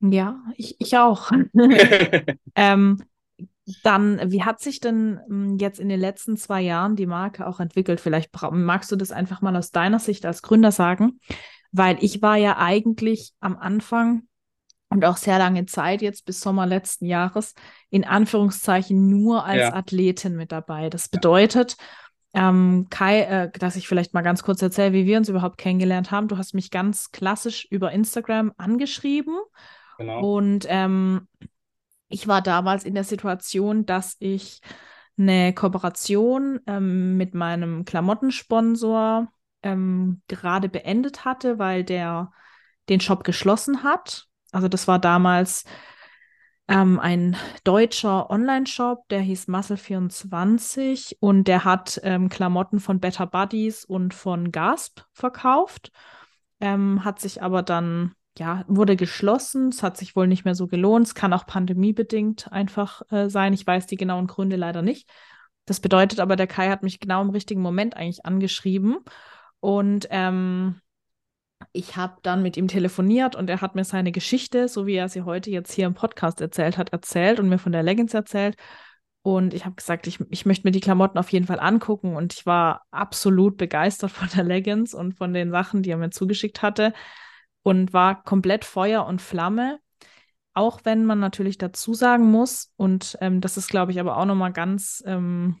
ja, 0.00 0.42
ich, 0.56 0.76
ich 0.80 0.96
auch. 0.96 1.30
Ähm, 2.54 3.02
dann, 3.82 4.32
wie 4.32 4.42
hat 4.42 4.60
sich 4.60 4.80
denn 4.80 5.20
ähm, 5.30 5.58
jetzt 5.58 5.78
in 5.78 5.88
den 5.88 6.00
letzten 6.00 6.36
zwei 6.36 6.62
Jahren 6.62 6.96
die 6.96 7.06
Marke 7.06 7.46
auch 7.46 7.60
entwickelt? 7.60 8.00
Vielleicht 8.00 8.30
magst 8.50 8.90
du 8.90 8.96
das 8.96 9.12
einfach 9.12 9.42
mal 9.42 9.56
aus 9.56 9.70
deiner 9.70 9.98
Sicht 9.98 10.24
als 10.24 10.42
Gründer 10.42 10.72
sagen, 10.72 11.20
weil 11.70 11.98
ich 12.00 12.22
war 12.22 12.36
ja 12.36 12.56
eigentlich 12.58 13.32
am 13.40 13.56
Anfang 13.56 14.22
und 14.90 15.04
auch 15.04 15.16
sehr 15.16 15.38
lange 15.38 15.66
Zeit, 15.66 16.02
jetzt 16.02 16.24
bis 16.24 16.40
Sommer 16.40 16.66
letzten 16.66 17.04
Jahres, 17.06 17.54
in 17.90 18.04
Anführungszeichen 18.04 19.08
nur 19.08 19.44
als 19.44 19.60
Ja, 19.60 19.74
Athletin 19.74 20.36
mit 20.36 20.50
dabei. 20.52 20.88
Das 20.88 21.08
bedeutet, 21.08 21.76
ähm, 22.34 22.86
Kai, 22.90 23.22
äh, 23.22 23.50
dass 23.50 23.76
ich 23.76 23.88
vielleicht 23.88 24.14
mal 24.14 24.22
ganz 24.22 24.42
kurz 24.42 24.62
erzähle, 24.62 24.92
wie 24.92 25.06
wir 25.06 25.18
uns 25.18 25.28
überhaupt 25.28 25.58
kennengelernt 25.58 26.10
haben. 26.10 26.28
Du 26.28 26.38
hast 26.38 26.54
mich 26.54 26.70
ganz 26.70 27.10
klassisch 27.10 27.66
über 27.70 27.92
Instagram 27.92 28.52
angeschrieben 28.56 29.36
genau. 29.98 30.36
und 30.36 30.66
ähm, 30.68 31.28
ich 32.08 32.26
war 32.26 32.40
damals 32.40 32.84
in 32.84 32.94
der 32.94 33.04
Situation, 33.04 33.84
dass 33.84 34.16
ich 34.18 34.60
eine 35.18 35.52
Kooperation 35.52 36.60
ähm, 36.66 37.16
mit 37.16 37.34
meinem 37.34 37.84
Klamottensponsor 37.84 39.28
ähm, 39.62 40.22
gerade 40.28 40.68
beendet 40.68 41.24
hatte, 41.24 41.58
weil 41.58 41.84
der 41.84 42.30
den 42.88 43.00
Shop 43.00 43.24
geschlossen 43.24 43.82
hat. 43.82 44.27
Also 44.52 44.68
das 44.68 44.88
war 44.88 44.98
damals 44.98 45.64
ähm, 46.68 47.00
ein 47.00 47.36
deutscher 47.64 48.30
Online-Shop, 48.30 49.08
der 49.08 49.20
hieß 49.20 49.48
Muscle24 49.48 51.16
und 51.20 51.48
der 51.48 51.64
hat 51.64 52.00
ähm, 52.04 52.28
Klamotten 52.28 52.78
von 52.78 53.00
Better 53.00 53.26
Buddies 53.26 53.84
und 53.84 54.12
von 54.12 54.52
Gasp 54.52 55.00
verkauft, 55.12 55.90
ähm, 56.60 57.04
hat 57.04 57.20
sich 57.20 57.42
aber 57.42 57.62
dann, 57.62 58.12
ja, 58.38 58.64
wurde 58.68 58.96
geschlossen. 58.96 59.68
Es 59.68 59.82
hat 59.82 59.96
sich 59.96 60.14
wohl 60.14 60.26
nicht 60.26 60.44
mehr 60.44 60.54
so 60.54 60.66
gelohnt. 60.66 61.06
Es 61.06 61.14
kann 61.14 61.32
auch 61.32 61.46
pandemiebedingt 61.46 62.52
einfach 62.52 63.02
äh, 63.10 63.30
sein. 63.30 63.54
Ich 63.54 63.66
weiß 63.66 63.86
die 63.86 63.96
genauen 63.96 64.26
Gründe 64.26 64.56
leider 64.56 64.82
nicht. 64.82 65.08
Das 65.64 65.80
bedeutet 65.80 66.20
aber, 66.20 66.36
der 66.36 66.46
Kai 66.46 66.68
hat 66.68 66.82
mich 66.82 67.00
genau 67.00 67.22
im 67.22 67.30
richtigen 67.30 67.62
Moment 67.62 67.96
eigentlich 67.96 68.26
angeschrieben 68.26 68.98
und 69.60 70.06
ähm, 70.10 70.80
ich 71.72 71.96
habe 71.96 72.18
dann 72.22 72.42
mit 72.42 72.56
ihm 72.56 72.68
telefoniert 72.68 73.36
und 73.36 73.50
er 73.50 73.60
hat 73.60 73.74
mir 73.74 73.84
seine 73.84 74.12
Geschichte, 74.12 74.68
so 74.68 74.86
wie 74.86 74.94
er 74.94 75.08
sie 75.08 75.22
heute 75.22 75.50
jetzt 75.50 75.72
hier 75.72 75.86
im 75.86 75.94
Podcast 75.94 76.40
erzählt 76.40 76.78
hat, 76.78 76.90
erzählt 76.90 77.40
und 77.40 77.48
mir 77.48 77.58
von 77.58 77.72
der 77.72 77.82
Leggings 77.82 78.14
erzählt. 78.14 78.56
Und 79.22 79.52
ich 79.52 79.64
habe 79.64 79.74
gesagt, 79.74 80.06
ich, 80.06 80.20
ich 80.30 80.46
möchte 80.46 80.66
mir 80.66 80.70
die 80.70 80.80
Klamotten 80.80 81.18
auf 81.18 81.30
jeden 81.32 81.46
Fall 81.46 81.60
angucken. 81.60 82.16
Und 82.16 82.32
ich 82.32 82.46
war 82.46 82.86
absolut 82.90 83.56
begeistert 83.56 84.10
von 84.10 84.28
der 84.34 84.44
Leggings 84.44 84.94
und 84.94 85.14
von 85.14 85.34
den 85.34 85.50
Sachen, 85.50 85.82
die 85.82 85.90
er 85.90 85.96
mir 85.96 86.10
zugeschickt 86.10 86.62
hatte. 86.62 86.92
Und 87.62 87.92
war 87.92 88.22
komplett 88.22 88.64
Feuer 88.64 89.04
und 89.04 89.20
Flamme. 89.20 89.80
Auch 90.54 90.80
wenn 90.84 91.04
man 91.04 91.20
natürlich 91.20 91.58
dazu 91.58 91.92
sagen 91.94 92.30
muss, 92.30 92.72
und 92.76 93.18
ähm, 93.20 93.40
das 93.40 93.56
ist, 93.56 93.68
glaube 93.68 93.92
ich, 93.92 94.00
aber 94.00 94.16
auch 94.16 94.24
nochmal 94.24 94.52
ganz 94.52 95.02
ähm, 95.06 95.60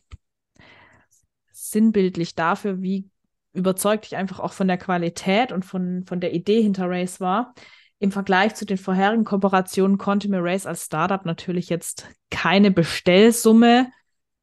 sinnbildlich 1.52 2.34
dafür, 2.34 2.80
wie 2.80 3.10
überzeugt 3.58 4.06
ich 4.06 4.16
einfach 4.16 4.40
auch 4.40 4.52
von 4.52 4.68
der 4.68 4.78
Qualität 4.78 5.52
und 5.52 5.64
von, 5.64 6.04
von 6.06 6.20
der 6.20 6.32
Idee 6.32 6.62
hinter 6.62 6.88
Race 6.88 7.20
war. 7.20 7.54
Im 7.98 8.12
Vergleich 8.12 8.54
zu 8.54 8.64
den 8.64 8.78
vorherigen 8.78 9.24
Kooperationen 9.24 9.98
konnte 9.98 10.28
mir 10.28 10.42
Race 10.42 10.66
als 10.66 10.84
Startup 10.84 11.24
natürlich 11.24 11.68
jetzt 11.68 12.06
keine 12.30 12.70
Bestellsumme 12.70 13.90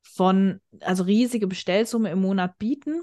von, 0.01 0.59
also 0.81 1.03
riesige 1.03 1.47
Bestellsumme 1.47 2.09
im 2.09 2.21
Monat 2.21 2.57
bieten, 2.57 3.01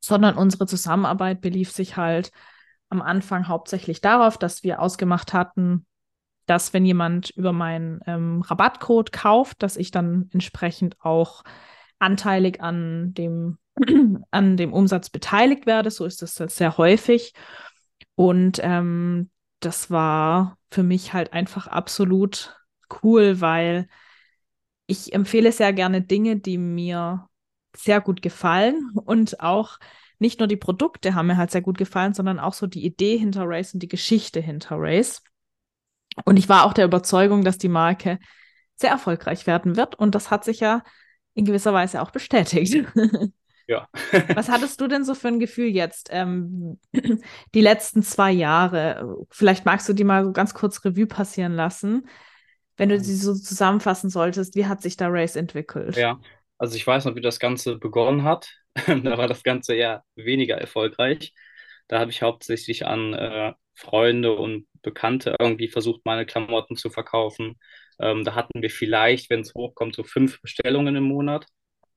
sondern 0.00 0.36
unsere 0.36 0.66
Zusammenarbeit 0.66 1.40
belief 1.40 1.70
sich 1.70 1.96
halt 1.96 2.30
am 2.88 3.00
Anfang 3.00 3.48
hauptsächlich 3.48 4.00
darauf, 4.00 4.38
dass 4.38 4.62
wir 4.62 4.80
ausgemacht 4.80 5.32
hatten, 5.32 5.86
dass 6.46 6.74
wenn 6.74 6.84
jemand 6.84 7.30
über 7.30 7.52
meinen 7.52 8.00
ähm, 8.06 8.42
Rabattcode 8.42 9.12
kauft, 9.12 9.62
dass 9.62 9.76
ich 9.76 9.90
dann 9.90 10.28
entsprechend 10.32 11.00
auch 11.00 11.42
anteilig 11.98 12.60
an 12.60 13.14
dem, 13.14 13.58
an 14.30 14.56
dem 14.56 14.72
Umsatz 14.72 15.10
beteiligt 15.10 15.66
werde. 15.66 15.90
So 15.90 16.04
ist 16.04 16.22
das 16.22 16.34
sehr 16.34 16.76
häufig. 16.78 17.32
Und 18.14 18.60
ähm, 18.62 19.30
das 19.60 19.90
war 19.90 20.58
für 20.70 20.82
mich 20.82 21.12
halt 21.12 21.32
einfach 21.32 21.66
absolut 21.66 22.56
cool, 23.02 23.40
weil 23.40 23.88
ich 24.86 25.12
empfehle 25.12 25.52
sehr 25.52 25.72
gerne 25.72 26.02
Dinge, 26.02 26.36
die 26.36 26.58
mir 26.58 27.28
sehr 27.76 28.00
gut 28.00 28.22
gefallen 28.22 28.90
und 28.94 29.40
auch 29.40 29.78
nicht 30.18 30.38
nur 30.38 30.46
die 30.46 30.56
Produkte 30.56 31.14
haben 31.14 31.26
mir 31.26 31.36
halt 31.36 31.50
sehr 31.50 31.62
gut 31.62 31.76
gefallen, 31.76 32.14
sondern 32.14 32.38
auch 32.38 32.54
so 32.54 32.66
die 32.66 32.84
Idee 32.84 33.18
hinter 33.18 33.42
Race 33.46 33.74
und 33.74 33.82
die 33.82 33.88
Geschichte 33.88 34.40
hinter 34.40 34.76
Race. 34.78 35.22
Und 36.24 36.36
ich 36.36 36.48
war 36.48 36.64
auch 36.64 36.72
der 36.72 36.84
Überzeugung, 36.84 37.42
dass 37.42 37.58
die 37.58 37.68
Marke 37.68 38.18
sehr 38.76 38.90
erfolgreich 38.90 39.46
werden 39.46 39.76
wird. 39.76 39.96
Und 39.96 40.14
das 40.14 40.30
hat 40.30 40.44
sich 40.44 40.60
ja 40.60 40.82
in 41.34 41.44
gewisser 41.44 41.72
Weise 41.72 42.00
auch 42.00 42.10
bestätigt. 42.10 42.86
Ja. 43.66 43.88
Was 44.34 44.48
hattest 44.48 44.80
du 44.80 44.86
denn 44.88 45.04
so 45.04 45.14
für 45.14 45.28
ein 45.28 45.40
Gefühl 45.40 45.68
jetzt, 45.68 46.08
ähm, 46.12 46.78
die 47.54 47.60
letzten 47.60 48.02
zwei 48.02 48.30
Jahre? 48.30 49.16
Vielleicht 49.30 49.64
magst 49.64 49.88
du 49.88 49.92
die 49.92 50.04
mal 50.04 50.24
so 50.24 50.32
ganz 50.32 50.54
kurz 50.54 50.84
Revue 50.84 51.06
passieren 51.06 51.54
lassen, 51.54 52.06
wenn 52.76 52.88
du 52.88 53.00
sie 53.00 53.16
so 53.16 53.34
zusammenfassen 53.34 54.10
solltest. 54.10 54.54
Wie 54.54 54.66
hat 54.66 54.82
sich 54.82 54.96
da 54.96 55.08
Race 55.08 55.36
entwickelt? 55.36 55.96
Ja, 55.96 56.20
also 56.58 56.76
ich 56.76 56.86
weiß 56.86 57.04
noch, 57.04 57.14
wie 57.14 57.20
das 57.20 57.38
Ganze 57.38 57.78
begonnen 57.78 58.24
hat. 58.24 58.50
Da 59.04 59.16
war 59.16 59.28
das 59.28 59.44
Ganze 59.44 59.76
ja 59.76 60.02
weniger 60.16 60.56
erfolgreich. 60.56 61.32
Da 61.86 62.00
habe 62.00 62.10
ich 62.10 62.22
hauptsächlich 62.22 62.86
an 62.86 63.14
äh, 63.14 63.52
Freunde 63.74 64.32
und 64.32 64.66
Bekannte 64.82 65.36
irgendwie 65.38 65.68
versucht, 65.68 66.02
meine 66.04 66.26
Klamotten 66.26 66.76
zu 66.76 66.90
verkaufen. 66.90 67.58
Ähm, 68.00 68.24
da 68.24 68.34
hatten 68.34 68.62
wir 68.62 68.70
vielleicht, 68.70 69.30
wenn 69.30 69.40
es 69.40 69.54
hochkommt, 69.54 69.94
so 69.94 70.02
fünf 70.02 70.40
Bestellungen 70.40 70.96
im 70.96 71.04
Monat. 71.04 71.46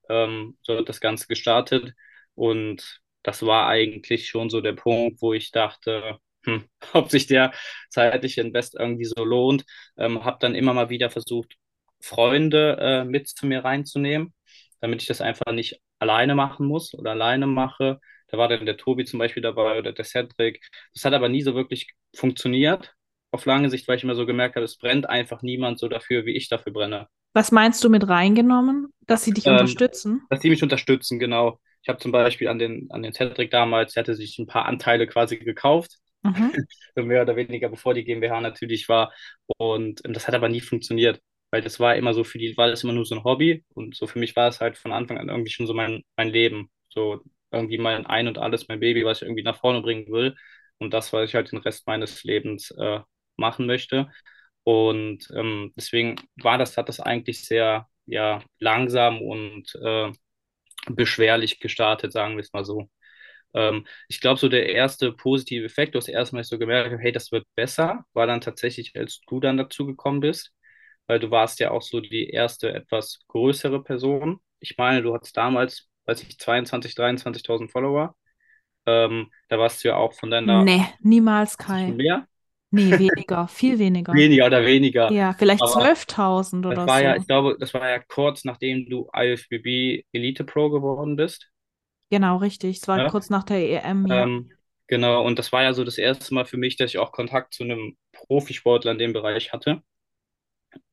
Ähm, 0.08 0.56
so 0.62 0.76
hat 0.78 0.88
das 0.88 1.00
Ganze 1.00 1.26
gestartet. 1.26 1.92
Und 2.34 3.00
das 3.22 3.44
war 3.44 3.68
eigentlich 3.68 4.28
schon 4.28 4.50
so 4.50 4.60
der 4.60 4.72
Punkt, 4.74 5.20
wo 5.22 5.32
ich 5.34 5.50
dachte, 5.50 6.18
hm, 6.44 6.68
ob 6.92 7.10
sich 7.10 7.26
der 7.26 7.52
zeitliche 7.90 8.40
Invest 8.40 8.74
irgendwie 8.78 9.04
so 9.04 9.24
lohnt. 9.24 9.64
Ähm, 9.96 10.24
habe 10.24 10.38
dann 10.40 10.54
immer 10.54 10.72
mal 10.74 10.88
wieder 10.90 11.10
versucht, 11.10 11.56
Freunde 12.00 12.76
äh, 12.80 13.04
mit 13.04 13.28
zu 13.28 13.46
mir 13.46 13.64
reinzunehmen, 13.64 14.32
damit 14.80 15.02
ich 15.02 15.08
das 15.08 15.20
einfach 15.20 15.52
nicht 15.52 15.80
alleine 15.98 16.34
machen 16.34 16.66
muss 16.66 16.94
oder 16.94 17.10
alleine 17.12 17.46
mache. 17.46 18.00
Da 18.28 18.38
war 18.38 18.48
dann 18.48 18.66
der 18.66 18.76
Tobi 18.76 19.04
zum 19.04 19.18
Beispiel 19.18 19.42
dabei 19.42 19.78
oder 19.78 19.92
der 19.92 20.04
Cedric. 20.04 20.60
Das 20.94 21.04
hat 21.04 21.14
aber 21.14 21.28
nie 21.28 21.42
so 21.42 21.54
wirklich 21.54 21.88
funktioniert 22.14 22.94
auf 23.30 23.44
lange 23.46 23.68
Sicht, 23.70 23.88
weil 23.88 23.96
ich 23.96 24.04
immer 24.04 24.14
so 24.14 24.26
gemerkt 24.26 24.56
habe, 24.56 24.64
es 24.64 24.78
brennt 24.78 25.08
einfach 25.08 25.42
niemand 25.42 25.78
so 25.78 25.88
dafür, 25.88 26.24
wie 26.24 26.36
ich 26.36 26.48
dafür 26.48 26.72
brenne. 26.72 27.08
Was 27.38 27.52
meinst 27.52 27.84
du 27.84 27.88
mit 27.88 28.08
reingenommen? 28.08 28.92
Dass 29.06 29.22
sie 29.24 29.32
dich 29.32 29.46
Ähm, 29.46 29.48
unterstützen? 29.48 30.22
dass 30.28 30.40
die 30.40 30.50
mich 30.50 30.62
unterstützen, 30.62 31.18
genau. 31.18 31.60
Ich 31.82 31.88
habe 31.88 31.98
zum 31.98 32.12
Beispiel 32.12 32.48
an 32.48 32.58
den, 32.58 32.90
an 32.90 33.02
den 33.02 33.12
Cedric 33.14 33.50
damals, 33.50 33.94
der 33.94 34.02
hatte 34.02 34.14
sich 34.14 34.38
ein 34.38 34.46
paar 34.46 34.66
Anteile 34.66 35.06
quasi 35.06 35.38
gekauft, 35.38 35.96
Mhm. 36.24 36.52
mehr 36.96 37.22
oder 37.22 37.36
weniger, 37.36 37.68
bevor 37.68 37.94
die 37.94 38.04
GmbH 38.04 38.40
natürlich 38.40 38.88
war. 38.88 39.12
Und 39.58 40.04
ähm, 40.04 40.12
das 40.12 40.26
hat 40.28 40.34
aber 40.34 40.48
nie 40.48 40.60
funktioniert, 40.60 41.20
weil 41.50 41.62
das 41.62 41.80
war 41.80 41.96
immer 41.96 42.14
so 42.14 42.24
für 42.24 42.38
die, 42.38 42.56
war 42.56 42.68
das 42.68 42.82
immer 42.84 42.92
nur 42.92 43.06
so 43.06 43.14
ein 43.14 43.24
Hobby. 43.24 43.64
Und 43.74 43.96
so 43.96 44.06
für 44.06 44.18
mich 44.18 44.36
war 44.36 44.48
es 44.48 44.60
halt 44.60 44.76
von 44.76 44.92
Anfang 44.92 45.18
an 45.18 45.28
irgendwie 45.28 45.50
schon 45.50 45.66
so 45.66 45.74
mein, 45.74 46.02
mein 46.16 46.28
Leben. 46.28 46.70
So 46.88 47.20
irgendwie 47.50 47.78
mein 47.78 48.06
Ein 48.06 48.28
und 48.28 48.38
Alles, 48.38 48.68
mein 48.68 48.80
Baby, 48.80 49.04
was 49.04 49.18
ich 49.18 49.22
irgendwie 49.28 49.42
nach 49.44 49.60
vorne 49.60 49.80
bringen 49.82 50.08
will. 50.12 50.36
Und 50.78 50.92
das, 50.94 51.12
was 51.12 51.28
ich 51.28 51.34
halt 51.34 51.50
den 51.52 51.58
Rest 51.58 51.86
meines 51.86 52.24
Lebens 52.24 52.70
äh, 52.72 53.00
machen 53.36 53.66
möchte. 53.66 54.10
Und 54.68 55.28
ähm, 55.34 55.72
deswegen 55.76 56.16
war 56.42 56.58
das, 56.58 56.76
hat 56.76 56.88
das 56.90 57.00
eigentlich 57.00 57.44
sehr, 57.46 57.88
ja, 58.06 58.42
langsam 58.58 59.22
und 59.22 59.74
äh, 59.82 60.12
beschwerlich 60.90 61.60
gestartet, 61.60 62.12
sagen 62.12 62.36
wir 62.36 62.42
es 62.42 62.52
mal 62.52 62.64
so. 62.64 62.90
Ähm, 63.54 63.86
ich 64.08 64.20
glaube, 64.20 64.40
so 64.40 64.48
der 64.48 64.68
erste 64.70 65.12
positive 65.12 65.64
Effekt, 65.66 65.94
du 65.94 65.98
hast 65.98 66.08
erstmal 66.08 66.44
so 66.44 66.58
gemerkt, 66.58 66.96
hey, 67.00 67.12
das 67.12 67.32
wird 67.32 67.46
besser, 67.56 68.04
war 68.14 68.26
dann 68.26 68.40
tatsächlich, 68.42 68.92
als 68.96 69.20
du 69.28 69.40
dann 69.40 69.56
dazu 69.58 69.86
gekommen 69.86 70.20
bist, 70.20 70.52
weil 71.06 71.20
du 71.20 71.30
warst 71.30 71.60
ja 71.60 71.70
auch 71.72 71.82
so 71.82 72.00
die 72.00 72.30
erste 72.30 72.72
etwas 72.74 73.20
größere 73.28 73.82
Person. 73.84 74.40
Ich 74.60 74.76
meine, 74.78 75.02
du 75.02 75.14
hattest 75.14 75.36
damals, 75.36 75.88
weiß 76.06 76.22
ich, 76.24 76.38
22, 76.38 76.94
23.000 76.94 77.72
Follower. 77.72 78.16
Ähm, 78.86 79.30
da 79.48 79.58
warst 79.58 79.84
du 79.84 79.88
ja 79.88 79.96
auch 79.96 80.14
von 80.14 80.30
deiner, 80.30 80.64
Nee, 80.64 80.84
niemals, 81.00 81.56
Kai. 81.56 81.94
mehr? 81.96 82.26
Nee, 82.70 82.98
weniger, 82.98 83.48
viel 83.48 83.78
weniger. 83.78 84.14
Weniger 84.14 84.46
oder 84.46 84.64
weniger. 84.64 85.14
Ja, 85.14 85.34
vielleicht 85.34 85.66
Aber 85.66 85.68
12.000 85.68 86.66
das 86.68 86.78
oder 86.78 86.86
war 86.86 87.02
ja, 87.02 87.16
so. 87.16 87.20
ich 87.20 87.26
glaube, 87.26 87.56
das 87.60 87.74
war 87.74 87.88
ja 87.88 87.98
kurz 88.00 88.44
nachdem 88.44 88.88
du 88.90 89.10
IFBB 89.14 90.04
Elite 90.12 90.44
Pro 90.44 90.70
geworden 90.70 91.16
bist. 91.16 91.50
Genau, 92.10 92.36
richtig. 92.38 92.78
Es 92.82 92.88
war 92.88 93.00
Ja? 93.00 93.06
kurz 93.06 93.30
nach 93.30 93.44
der 93.44 93.58
EM, 93.58 94.06
ja. 94.06 94.30
Ähm, 94.30 94.50
genau, 94.88 95.24
und 95.26 95.38
das 95.38 95.52
war 95.52 95.62
ja 95.62 95.72
so 95.74 95.84
das 95.84 95.98
erste 95.98 96.34
Mal 96.34 96.46
für 96.46 96.56
mich, 96.58 96.76
dass 96.76 96.90
ich 96.90 96.98
auch 96.98 97.12
Kontakt 97.12 97.54
zu 97.54 97.64
einem 97.64 97.96
Profisportler 98.12 98.92
in 98.92 98.98
dem 98.98 99.12
Bereich 99.12 99.52
hatte. 99.52 99.82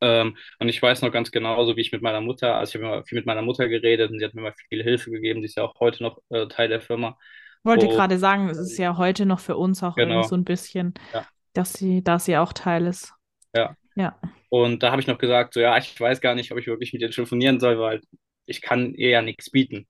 Ähm, 0.01 0.37
und 0.59 0.69
ich 0.69 0.81
weiß 0.81 1.01
noch 1.01 1.11
ganz 1.11 1.31
genau, 1.31 1.63
so 1.65 1.75
wie 1.75 1.81
ich 1.81 1.91
mit 1.91 2.01
meiner 2.01 2.21
Mutter, 2.21 2.55
also 2.55 2.77
ich 2.77 2.83
habe 2.83 2.93
immer 2.95 3.05
viel 3.05 3.17
mit 3.17 3.25
meiner 3.25 3.41
Mutter 3.41 3.67
geredet 3.67 4.11
und 4.11 4.19
sie 4.19 4.25
hat 4.25 4.33
mir 4.33 4.41
immer 4.41 4.53
viel 4.69 4.83
Hilfe 4.83 5.11
gegeben, 5.11 5.41
die 5.41 5.47
ist 5.47 5.57
ja 5.57 5.63
auch 5.63 5.79
heute 5.79 6.03
noch 6.03 6.19
äh, 6.29 6.47
Teil 6.47 6.69
der 6.69 6.81
Firma. 6.81 7.17
Wollte 7.63 7.87
Und 7.87 7.89
gerade 7.89 8.19
sagen, 8.19 8.49
es 8.49 8.57
ist 8.59 8.77
ja 8.77 8.97
heute 8.97 9.25
noch 9.25 9.39
für 9.39 9.57
uns 9.57 9.81
auch 9.83 9.97
genau, 9.97 10.21
so 10.21 10.35
ein 10.35 10.43
bisschen, 10.45 10.93
ja, 11.13 11.27
dass 11.55 11.73
sie, 11.73 12.03
dass 12.03 12.25
sie 12.25 12.37
auch 12.37 12.53
Teil 12.53 12.87
ist. 12.87 13.13
ja. 13.53 13.75
Ja. 13.95 14.19
Und 14.49 14.83
da 14.83 14.91
habe 14.91 15.01
ich 15.01 15.07
noch 15.07 15.17
gesagt, 15.19 15.53
so 15.55 15.61
ja, 15.61 15.77
ich 15.77 15.99
weiß 15.99 16.21
gar 16.21 16.35
nicht, 16.35 16.51
ob 16.51 16.59
ich 16.59 16.67
wirklich 16.67 16.93
mit 16.93 17.01
ihr 17.01 17.11
telefonieren 17.11 17.59
soll, 17.59 17.79
weil 17.79 18.01
ich 18.45 18.61
kann 18.61 18.93
ihr 18.95 19.09
ja 19.09 19.21
nichts 19.21 19.51
bieten. 19.51 19.87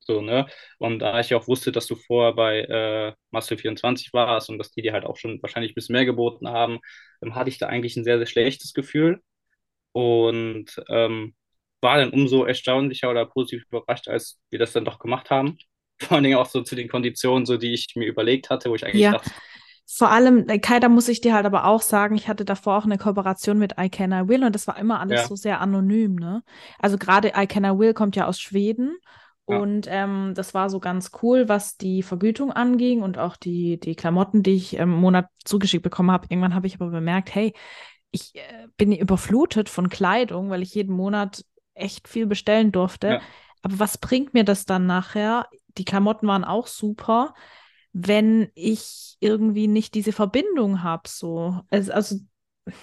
So, 0.00 0.22
ne? 0.22 0.46
Und 0.78 1.00
da 1.00 1.20
ich 1.20 1.34
auch 1.34 1.48
wusste, 1.48 1.72
dass 1.72 1.86
du 1.86 1.96
vorher 1.96 2.34
bei 2.34 2.60
äh, 2.62 3.14
Muscle 3.32 3.58
24 3.58 4.12
warst 4.14 4.50
und 4.50 4.58
dass 4.58 4.72
die 4.72 4.82
dir 4.82 4.92
halt 4.94 5.04
auch 5.06 5.16
schon 5.18 5.42
wahrscheinlich 5.42 5.72
ein 5.72 5.74
bisschen 5.76 5.94
mehr 5.94 6.06
geboten 6.06 6.48
haben, 6.48 6.80
ähm, 7.22 7.34
hatte 7.36 7.50
ich 7.50 7.58
da 7.58 7.68
eigentlich 7.68 7.96
ein 7.96 8.04
sehr, 8.04 8.18
sehr 8.18 8.26
schlechtes 8.26 8.74
Gefühl 8.74 9.20
und 9.92 10.66
ähm, 10.88 11.34
war 11.80 11.98
dann 11.98 12.10
umso 12.10 12.44
erstaunlicher 12.44 13.10
oder 13.10 13.26
positiv 13.26 13.64
überrascht, 13.70 14.08
als 14.08 14.40
wir 14.50 14.58
das 14.58 14.72
dann 14.72 14.84
doch 14.84 14.98
gemacht 14.98 15.30
haben. 15.30 15.58
Vor 16.00 16.12
allen 16.16 16.24
Dingen 16.24 16.38
auch 16.38 16.46
so 16.46 16.62
zu 16.62 16.76
den 16.76 16.88
Konditionen, 16.88 17.46
so 17.46 17.56
die 17.56 17.74
ich 17.74 17.88
mir 17.96 18.06
überlegt 18.06 18.50
hatte, 18.50 18.70
wo 18.70 18.74
ich 18.76 18.86
eigentlich 18.86 19.08
Ja, 19.08 19.10
dachte, 19.10 19.30
vor 19.90 20.10
allem, 20.10 20.48
äh, 20.48 20.58
Kai, 20.58 20.80
da 20.80 20.88
muss 20.88 21.08
ich 21.08 21.20
dir 21.20 21.34
halt 21.34 21.46
aber 21.46 21.64
auch 21.64 21.80
sagen, 21.80 22.14
ich 22.14 22.28
hatte 22.28 22.44
davor 22.44 22.76
auch 22.76 22.84
eine 22.84 22.98
Kooperation 22.98 23.58
mit 23.58 23.74
I 23.80 23.88
Can 23.88 24.12
I 24.12 24.28
Will 24.28 24.44
und 24.44 24.54
das 24.54 24.66
war 24.66 24.78
immer 24.78 25.00
alles 25.00 25.22
ja, 25.22 25.26
so 25.26 25.34
sehr 25.34 25.60
anonym, 25.60 26.16
ne? 26.16 26.42
Also 26.78 26.98
gerade 26.98 27.32
I 27.36 27.46
Can 27.46 27.64
I 27.64 27.78
Will 27.78 27.94
kommt 27.94 28.14
ja 28.14 28.26
aus 28.26 28.38
Schweden 28.38 28.96
ja, 29.48 29.56
und 29.56 29.86
ähm, 29.88 30.34
das 30.34 30.52
war 30.52 30.68
so 30.68 30.78
ganz 30.78 31.10
cool, 31.22 31.48
was 31.48 31.78
die 31.78 32.02
Vergütung 32.02 32.52
anging 32.52 33.00
und 33.02 33.16
auch 33.16 33.36
die, 33.36 33.80
die 33.80 33.94
Klamotten, 33.94 34.42
die 34.42 34.56
ich 34.56 34.76
im 34.76 34.90
Monat 34.90 35.28
zugeschickt 35.44 35.82
bekommen 35.82 36.10
habe. 36.10 36.26
Irgendwann 36.28 36.54
habe 36.54 36.66
ich 36.66 36.74
aber 36.74 36.90
bemerkt, 36.90 37.34
hey, 37.34 37.54
ich 38.10 38.34
äh, 38.36 38.66
bin 38.76 38.92
überflutet 38.92 39.70
von 39.70 39.88
Kleidung, 39.88 40.50
weil 40.50 40.62
ich 40.62 40.74
jeden 40.74 40.94
Monat 40.94 41.44
echt 41.72 42.08
viel 42.08 42.26
bestellen 42.26 42.72
durfte. 42.72 43.08
ja, 43.14 43.20
Aber 43.62 43.78
was 43.78 43.96
bringt 43.96 44.34
mir 44.34 44.44
das 44.44 44.66
dann 44.66 44.86
nachher? 44.86 45.46
Die 45.78 45.84
Klamotten 45.86 46.26
waren 46.26 46.44
auch 46.44 46.66
super 46.66 47.32
wenn 48.00 48.48
ich 48.54 49.16
irgendwie 49.20 49.66
nicht 49.66 49.94
diese 49.94 50.12
Verbindung 50.12 50.82
habe, 50.82 51.08
so. 51.08 51.60
Also, 51.70 51.92
also 51.92 52.16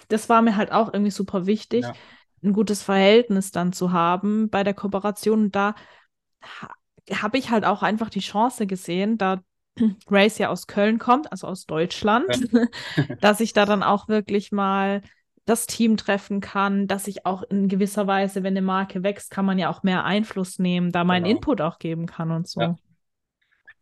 das 0.10 0.28
war 0.30 0.42
mir 0.42 0.58
halt 0.58 0.72
auch 0.72 0.94
irgendwie 0.94 1.12
super 1.12 1.46
wichtig, 1.46 1.84
ja, 1.84 1.94
ein 2.44 2.54
gutes 2.54 2.84
Verhältnis 2.84 3.52
dann 3.52 3.72
zu 3.72 3.92
haben 3.92 4.50
bei 4.50 4.64
der 4.64 4.74
Kooperation. 4.74 5.46
Und 5.46 5.56
da 5.56 5.76
ha 6.42 6.70
habe 7.12 7.38
ich 7.38 7.52
halt 7.52 7.66
auch 7.66 7.84
einfach 7.84 8.10
die 8.10 8.20
Chance 8.20 8.66
gesehen, 8.66 9.18
da 9.18 9.42
Grace 10.08 10.40
ja 10.40 10.50
aus 10.50 10.68
Köln 10.68 10.98
kommt, 10.98 11.32
also 11.32 11.48
aus 11.48 11.66
ja, 11.70 11.76
Deutschland, 11.76 12.50
dass 13.22 13.40
ich 13.40 13.54
da 13.54 13.66
dann 13.66 13.84
auch 13.84 14.08
wirklich 14.08 14.52
mal 14.52 15.02
das 15.46 15.68
Team 15.68 15.96
treffen 15.98 16.42
kann, 16.42 16.88
dass 16.88 17.08
ich 17.08 17.26
auch 17.26 17.44
in 17.44 17.68
gewisser 17.68 18.08
Weise, 18.08 18.42
wenn 18.42 18.54
eine 18.54 18.64
Marke 18.64 19.04
wächst, 19.04 19.30
kann 19.30 19.46
man 19.46 19.60
ja 19.60 19.70
auch 19.70 19.84
mehr 19.84 20.04
Einfluss 20.04 20.58
nehmen, 20.58 20.92
da 20.92 21.04
meinen 21.04 21.26
genau. 21.26 21.36
Input 21.36 21.62
auch 21.62 21.78
geben 21.78 22.08
kann 22.08 22.32
und 22.32 22.48
Ja. 22.56 22.76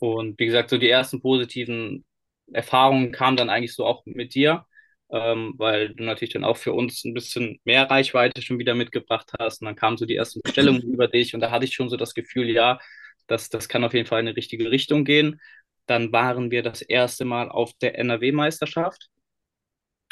Und 0.03 0.37
wie 0.37 0.47
gesagt, 0.47 0.69
so 0.69 0.77
die 0.77 0.89
ersten 0.89 1.21
positiven 1.21 2.03
Erfahrungen 2.51 3.13
kamen 3.13 3.37
dann 3.37 3.49
eigentlich 3.49 3.73
so 3.73 3.85
auch 3.85 4.05
mit 4.05 4.35
dir, 4.35 4.65
ähm, 5.11 5.53
weil 5.57 5.95
du 5.95 6.03
natürlich 6.03 6.33
dann 6.33 6.43
auch 6.43 6.57
für 6.57 6.73
uns 6.73 7.05
ein 7.05 7.13
bisschen 7.13 7.61
mehr 7.63 7.89
Reichweite 7.89 8.41
schon 8.41 8.59
wieder 8.59 8.75
mitgebracht 8.75 9.31
hast. 9.39 9.61
Und 9.61 9.67
dann 9.67 9.77
kamen 9.77 9.95
so 9.97 10.05
die 10.05 10.17
ersten 10.17 10.41
Bestellungen 10.41 10.81
über 10.93 11.07
dich 11.07 11.33
und 11.33 11.39
da 11.39 11.51
hatte 11.51 11.63
ich 11.65 11.73
schon 11.73 11.87
so 11.89 11.95
das 11.95 12.13
Gefühl, 12.15 12.49
ja, 12.49 12.79
das, 13.27 13.49
das 13.49 13.69
kann 13.69 13.85
auf 13.85 13.93
jeden 13.93 14.05
Fall 14.05 14.19
in 14.19 14.27
eine 14.27 14.35
richtige 14.35 14.69
Richtung 14.71 15.05
gehen. 15.05 15.39
Dann 15.85 16.11
waren 16.11 16.51
wir 16.51 16.63
das 16.63 16.81
erste 16.81 17.23
Mal 17.23 17.49
auf 17.49 17.71
der 17.81 17.97
NRW-Meisterschaft 17.97 19.09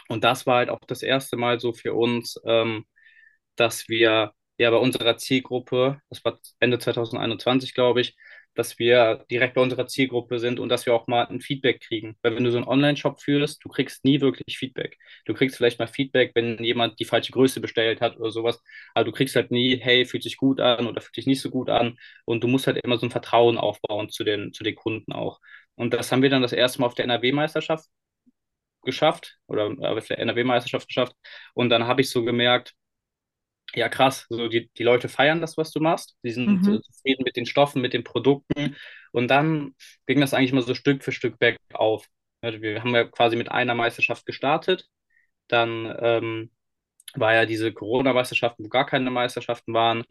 und 0.08 0.24
das 0.24 0.46
war 0.46 0.58
halt 0.58 0.70
auch 0.70 0.80
das 0.88 1.04
erste 1.04 1.36
Mal 1.38 1.60
so 1.60 1.74
für 1.74 1.94
uns, 1.94 2.40
ähm, 2.46 2.86
dass 3.58 3.90
wir 3.90 4.34
ja 4.58 4.72
bei 4.72 4.78
unserer 4.78 5.18
Zielgruppe, 5.18 6.02
das 6.10 6.24
war 6.26 6.40
Ende 6.60 6.80
2021, 6.80 7.74
glaube 7.74 8.02
ich, 8.02 8.16
dass 8.56 8.80
wir 8.80 9.26
direkt 9.32 9.56
bei 9.56 9.62
unserer 9.62 9.88
Zielgruppe 9.88 10.40
sind 10.40 10.60
und 10.60 10.70
dass 10.70 10.86
wir 10.86 10.94
auch 10.94 11.08
mal 11.08 11.26
ein 11.28 11.42
Feedback 11.42 11.82
kriegen. 11.82 12.18
Weil 12.22 12.36
wenn 12.36 12.44
du 12.44 12.52
so 12.52 12.58
einen 12.58 12.68
Online-Shop 12.68 13.22
führst, 13.22 13.64
du 13.64 13.70
kriegst 13.70 14.04
nie 14.06 14.22
wirklich 14.22 14.58
Feedback. 14.58 14.98
Du 15.26 15.34
kriegst 15.34 15.58
vielleicht 15.58 15.80
mal 15.80 15.88
Feedback, 15.88 16.32
wenn 16.36 16.64
jemand 16.64 17.00
die 17.00 17.06
falsche 17.06 17.32
Größe 17.32 17.62
bestellt 17.62 18.02
hat 18.02 18.18
oder 18.18 18.32
sowas, 18.32 18.62
aber 18.94 19.06
du 19.06 19.12
kriegst 19.12 19.36
halt 19.36 19.52
nie, 19.52 19.78
hey, 19.78 20.06
fühlt 20.06 20.24
sich 20.24 20.38
gut 20.38 20.60
an 20.60 20.88
oder 20.88 21.02
fühlt 21.02 21.16
sich 21.16 21.28
nicht 21.28 21.42
so 21.42 21.50
gut 21.50 21.70
an 21.70 21.98
und 22.26 22.44
du 22.44 22.48
musst 22.48 22.68
halt 22.68 22.78
immer 22.84 22.98
so 22.98 23.06
ein 23.06 23.12
Vertrauen 23.12 23.58
aufbauen 23.58 24.10
zu 24.10 24.24
den, 24.24 24.54
zu 24.54 24.64
den 24.64 24.76
Kunden 24.76 25.12
auch. 25.14 25.40
Und 25.76 25.94
das 25.94 26.12
haben 26.12 26.22
wir 26.22 26.30
dann 26.30 26.42
das 26.42 26.54
erste 26.54 26.82
Mal 26.82 26.88
auf 26.88 26.96
der 26.96 27.06
NRW-Meisterschaft 27.06 27.88
geschafft 28.84 29.38
oder 29.48 29.70
äh, 29.80 29.88
auf 29.88 30.08
der 30.08 30.20
NRW-Meisterschaft 30.20 30.88
geschafft 30.88 31.16
und 31.54 31.70
dann 31.70 31.86
habe 31.88 32.02
ich 32.02 32.10
so 32.10 32.24
gemerkt, 32.24 32.74
ja, 33.76 33.90
krass. 33.90 34.26
So, 34.30 34.48
die, 34.50 34.70
die 34.78 34.84
Leute 34.84 35.10
feiern 35.10 35.42
das, 35.42 35.58
was 35.58 35.72
du 35.72 35.80
machst. 35.80 36.18
Die 36.24 36.32
sind 36.32 36.66
Mhm. 36.66 36.68
äh, 36.68 36.82
zufrieden 36.82 37.24
mit 37.26 37.36
den 37.38 37.46
Stoffen, 37.46 37.82
mit 37.82 37.94
den 37.94 38.04
Produkten. 38.04 38.76
Und 39.12 39.28
dann 39.30 39.76
ging 40.08 40.20
das 40.22 40.34
eigentlich 40.34 40.54
mal 40.54 40.62
so 40.64 40.76
Stück 40.76 41.04
für 41.04 41.12
Stück 41.12 41.40
bergauf. 41.40 42.08
Also 42.42 42.62
wir 42.62 42.82
haben 42.84 42.96
ja 42.96 43.06
quasi 43.06 43.36
mit 43.36 43.50
einer 43.52 43.76
Meisterschaft 43.76 44.26
gestartet. 44.26 44.88
Dann 45.48 45.96
ähm, 46.02 46.52
war 47.16 47.34
ja 47.34 47.46
diese 47.46 47.74
Corona-Meisterschaft, 47.74 48.58
wo 48.60 48.70
gar 48.70 48.86
keine 48.86 49.12
Meisterschaften 49.12 49.74
waren. 49.74 50.04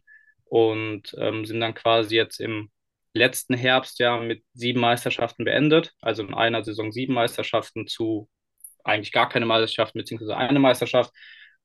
Und 0.45 1.15
ähm, 1.19 1.45
sind 1.47 1.61
dann 1.61 1.75
quasi 1.75 2.17
jetzt 2.17 2.41
im 2.41 2.71
letzten 3.15 3.55
Herbst 3.57 3.99
ja 4.01 4.19
mit 4.21 4.45
sieben 4.55 4.81
Meisterschaften 4.81 5.45
beendet. 5.45 5.93
Also 6.03 6.23
in 6.25 6.35
einer 6.35 6.65
Saison 6.65 6.93
sieben 6.93 7.15
Meisterschaften 7.15 7.87
zu 7.89 8.29
eigentlich 8.85 9.13
gar 9.13 9.29
keine 9.29 9.47
Meisterschaft, 9.47 9.95
beziehungsweise 9.95 10.37
eine 10.37 10.59
Meisterschaft. 10.59 11.13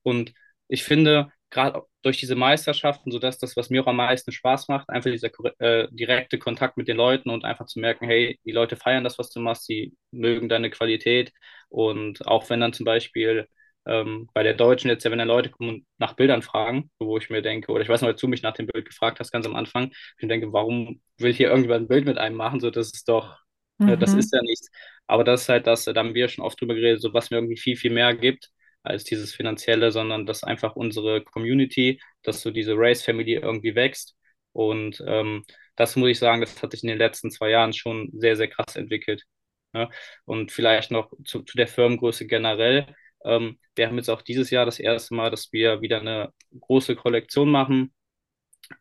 Und 0.03 0.33
ich 0.67 0.83
finde, 0.83 1.31
gerade 1.49 1.83
durch 2.01 2.17
diese 2.19 2.35
Meisterschaften, 2.35 3.11
so 3.11 3.19
dass 3.19 3.37
das, 3.39 3.55
was 3.55 3.69
mir 3.69 3.83
auch 3.83 3.87
am 3.87 3.97
meisten 3.97 4.31
Spaß 4.31 4.67
macht, 4.67 4.89
einfach 4.89 5.11
dieser 5.11 5.29
äh, 5.59 5.87
direkte 5.91 6.37
Kontakt 6.39 6.77
mit 6.77 6.87
den 6.87 6.97
Leuten 6.97 7.29
und 7.29 7.45
einfach 7.45 7.65
zu 7.65 7.79
merken, 7.79 8.05
hey, 8.07 8.39
die 8.45 8.51
Leute 8.51 8.75
feiern 8.75 9.03
das, 9.03 9.17
was 9.19 9.29
du 9.31 9.39
machst, 9.39 9.65
sie 9.65 9.93
mögen 10.11 10.49
deine 10.49 10.69
Qualität. 10.69 11.31
Und 11.69 12.25
auch 12.27 12.49
wenn 12.49 12.59
dann 12.59 12.73
zum 12.73 12.85
Beispiel 12.85 13.47
ähm, 13.85 14.29
bei 14.33 14.43
der 14.43 14.53
Deutschen 14.55 14.89
jetzt 14.89 15.03
ja, 15.03 15.11
wenn 15.11 15.19
dann 15.19 15.27
Leute 15.27 15.49
kommen 15.49 15.69
und 15.69 15.85
nach 15.97 16.13
Bildern 16.15 16.41
fragen, 16.41 16.89
wo 16.99 17.17
ich 17.17 17.29
mir 17.29 17.41
denke, 17.41 17.71
oder 17.71 17.81
ich 17.83 17.89
weiß 17.89 18.01
noch, 18.01 18.09
als 18.09 18.19
du 18.21 18.27
mich 18.27 18.41
nach 18.41 18.53
dem 18.53 18.67
Bild 18.67 18.85
gefragt 18.85 19.19
hast, 19.19 19.31
ganz 19.31 19.45
am 19.45 19.55
Anfang, 19.55 19.91
ich 20.17 20.27
denke, 20.27 20.51
warum 20.53 21.01
will 21.17 21.33
hier 21.33 21.47
irgendjemand 21.49 21.85
ein 21.85 21.87
Bild 21.87 22.05
mit 22.05 22.17
einem 22.17 22.35
machen? 22.35 22.59
So, 22.59 22.71
das 22.71 22.91
ist 22.93 23.07
doch, 23.09 23.37
ne, 23.85 23.97
das 23.97 24.13
Mhm. 24.13 24.15
ist 24.15 24.33
ja 24.33 24.41
nichts. 24.41 24.69
Aber 25.07 25.23
das 25.23 25.43
ist 25.43 25.49
halt 25.49 25.67
das, 25.67 25.85
da 25.85 25.93
haben 25.95 26.15
wir 26.15 26.27
schon 26.29 26.43
oft 26.45 26.59
drüber 26.59 26.75
geredet, 26.75 27.01
so 27.01 27.13
was 27.13 27.29
mir 27.31 27.37
irgendwie 27.37 27.57
viel, 27.57 27.75
viel 27.77 27.91
mehr 27.91 28.13
gibt 28.15 28.49
als 28.85 29.03
dieses 29.03 29.33
Finanzielle, 29.33 29.91
sondern 29.91 30.25
dass 30.25 30.43
einfach 30.43 30.75
unsere 30.75 31.21
Community, 31.23 32.01
dass 32.23 32.41
so 32.41 32.51
diese 32.51 32.73
Race 32.75 33.03
Family 33.03 33.33
irgendwie 33.35 33.75
wächst. 33.75 34.15
Und 34.53 35.03
ähm, 35.07 35.43
das 35.75 35.95
muss 35.95 36.09
ich 36.09 36.19
sagen, 36.19 36.41
das 36.41 36.61
hat 36.61 36.71
sich 36.71 36.83
in 36.83 36.89
den 36.89 36.97
letzten 36.97 37.31
zwei 37.31 37.49
Jahren 37.49 37.73
schon 37.73 38.09
sehr, 38.13 38.35
sehr 38.37 38.47
krass 38.47 38.75
entwickelt. 38.75 39.23
Ne? 39.73 39.89
Und 40.25 40.51
vielleicht 40.51 40.91
noch 40.91 41.11
zu, 41.25 41.43
zu 41.43 41.57
der 41.57 41.67
Firmengröße 41.67 42.27
generell. 42.27 42.87
Ähm, 43.25 43.59
wir 43.75 43.87
haben 43.87 43.97
jetzt 43.97 44.09
auch 44.09 44.21
dieses 44.21 44.49
Jahr 44.51 44.65
das 44.65 44.79
erste 44.79 45.15
Mal, 45.15 45.31
dass 45.31 45.51
wir 45.51 45.81
wieder 45.81 45.99
eine 45.99 46.31
große 46.59 46.95
Kollektion 46.95 47.51
machen. 47.51 47.93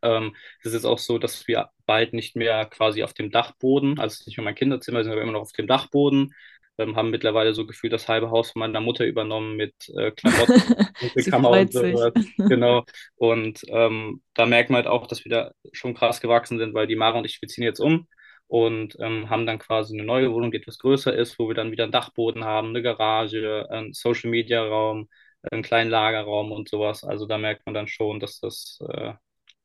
Ähm, 0.02 0.34
es 0.62 0.72
ist 0.72 0.84
auch 0.84 0.98
so, 0.98 1.18
dass 1.18 1.46
wir 1.48 1.70
bald 1.86 2.12
nicht 2.14 2.36
mehr 2.36 2.66
quasi 2.66 3.02
auf 3.02 3.14
dem 3.14 3.30
Dachboden, 3.30 3.98
also 3.98 4.22
nicht 4.26 4.36
mehr 4.38 4.44
mein 4.44 4.54
Kinderzimmer, 4.54 5.04
wir 5.04 5.20
immer 5.20 5.32
noch 5.32 5.42
auf 5.42 5.52
dem 5.52 5.66
Dachboden, 5.66 6.34
ähm, 6.78 6.96
haben 6.96 7.10
mittlerweile 7.10 7.54
so 7.54 7.66
gefühlt 7.66 7.92
das 7.92 8.08
halbe 8.08 8.30
Haus 8.30 8.50
von 8.52 8.60
meiner 8.60 8.80
Mutter 8.80 9.04
übernommen 9.06 9.56
mit 9.56 9.74
äh, 9.96 10.10
Klamotten, 10.10 10.62
Kammer 11.30 11.50
und 11.50 11.72
so. 11.72 11.82
Genau. 12.38 12.84
Und 13.16 13.62
ähm, 13.68 14.22
da 14.34 14.46
merkt 14.46 14.70
man 14.70 14.78
halt 14.78 14.86
auch, 14.88 15.06
dass 15.06 15.24
wir 15.24 15.30
da 15.30 15.52
schon 15.72 15.94
krass 15.94 16.20
gewachsen 16.20 16.58
sind, 16.58 16.74
weil 16.74 16.86
die 16.86 16.96
Mara 16.96 17.18
und 17.18 17.24
ich, 17.26 17.40
wir 17.40 17.48
ziehen 17.48 17.64
jetzt 17.64 17.80
um 17.80 18.06
und 18.46 18.96
ähm, 19.00 19.30
haben 19.30 19.46
dann 19.46 19.58
quasi 19.58 19.94
eine 19.94 20.04
neue 20.04 20.32
Wohnung, 20.32 20.50
die 20.50 20.58
etwas 20.58 20.78
größer 20.78 21.14
ist, 21.14 21.38
wo 21.38 21.48
wir 21.48 21.54
dann 21.54 21.70
wieder 21.72 21.84
einen 21.84 21.92
Dachboden 21.92 22.44
haben, 22.44 22.68
eine 22.68 22.82
Garage, 22.82 23.66
einen 23.70 23.92
Social 23.94 24.30
Media 24.30 24.62
Raum, 24.62 25.08
einen 25.50 25.62
kleinen 25.62 25.90
Lagerraum 25.90 26.52
und 26.52 26.68
sowas. 26.68 27.04
Also 27.04 27.26
da 27.26 27.38
merkt 27.38 27.66
man 27.66 27.74
dann 27.74 27.88
schon, 27.88 28.20
dass 28.20 28.40
das 28.40 28.78
äh, 28.88 29.14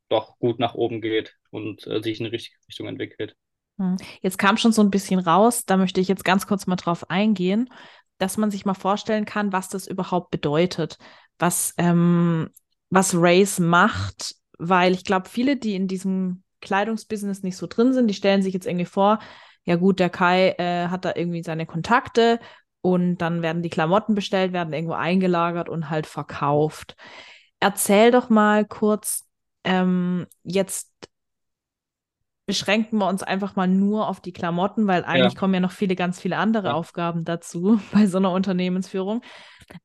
doch 0.10 0.38
gut 0.40 0.60
nach 0.60 0.76
oben 0.76 1.02
geht 1.02 1.36
und 1.52 1.86
äh, 1.88 2.02
sich 2.02 2.20
in 2.20 2.26
die 2.26 2.32
richtige 2.32 2.58
Richtung 2.68 2.88
entwickelt. 2.88 3.36
Hm. 3.80 3.98
Jetzt 4.22 4.38
kam 4.38 4.58
schon 4.58 4.72
so 4.72 4.82
ein 4.82 4.92
bisschen 4.92 5.20
raus, 5.20 5.66
da 5.66 5.78
möchte 5.78 6.02
ich 6.02 6.08
jetzt 6.08 6.26
ganz 6.26 6.46
kurz 6.46 6.68
mal 6.68 6.76
drauf 6.76 7.10
eingehen, 7.10 7.70
dass 8.18 8.38
man 8.38 8.52
sich 8.52 8.66
mal 8.66 8.74
vorstellen 8.74 9.26
kann, 9.26 9.54
was 9.54 9.70
das 9.70 9.88
überhaupt 9.88 10.30
bedeutet, 10.30 10.98
was, 11.40 11.74
ähm, 11.78 12.50
was 12.90 13.16
Race 13.16 13.60
macht, 13.60 14.36
weil 14.58 14.94
ich 14.94 15.06
glaube, 15.06 15.30
viele, 15.30 15.56
die 15.56 15.76
in 15.76 15.88
diesem 15.88 16.44
Kleidungsbusiness 16.62 17.42
nicht 17.42 17.56
so 17.56 17.68
drin 17.68 17.94
sind, 17.94 18.08
die 18.08 18.14
stellen 18.14 18.42
sich 18.42 18.54
jetzt 18.54 18.68
irgendwie 18.68 18.86
vor, 18.86 19.20
ja 19.64 19.78
gut, 19.78 20.00
der 20.00 20.10
Kai 20.10 20.56
äh, 20.58 20.88
hat 20.90 21.06
da 21.06 21.14
irgendwie 21.16 21.44
seine 21.44 21.66
Kontakte 21.66 22.40
und 22.82 23.18
dann 23.18 23.42
werden 23.42 23.62
die 23.62 23.70
Klamotten 23.70 24.16
bestellt, 24.16 24.52
werden 24.52 24.74
irgendwo 24.74 24.94
eingelagert 24.94 25.70
und 25.70 25.90
halt 25.90 26.08
verkauft. 26.08 26.96
Erzähl 27.62 28.12
doch 28.12 28.30
mal 28.30 28.66
kurz, 28.66 29.28
ähm, 29.64 30.28
jetzt 30.44 30.92
beschränken 32.50 32.98
wir 32.98 33.08
uns 33.08 33.22
einfach 33.22 33.56
mal 33.56 33.68
nur 33.68 34.08
auf 34.08 34.22
die 34.22 34.34
Klamotten, 34.34 34.88
weil 34.88 35.06
eigentlich 35.06 35.34
ja. 35.34 35.40
kommen 35.40 35.54
ja 35.54 35.60
noch 35.60 35.72
viele, 35.72 35.96
ganz 35.96 36.20
viele 36.20 36.38
andere 36.38 36.70
ja. 36.70 36.74
Aufgaben 36.74 37.24
dazu 37.24 37.80
bei 37.94 38.08
so 38.08 38.18
einer 38.18 38.32
Unternehmensführung. 38.32 39.22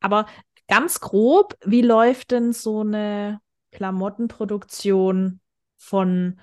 Aber 0.01 0.25
ganz 0.67 0.99
grob, 1.01 1.59
wie 1.63 1.83
läuft 1.83 2.31
denn 2.31 2.55
so 2.55 2.81
eine 2.81 3.39
Klamottenproduktion 3.73 5.41
von 5.77 6.41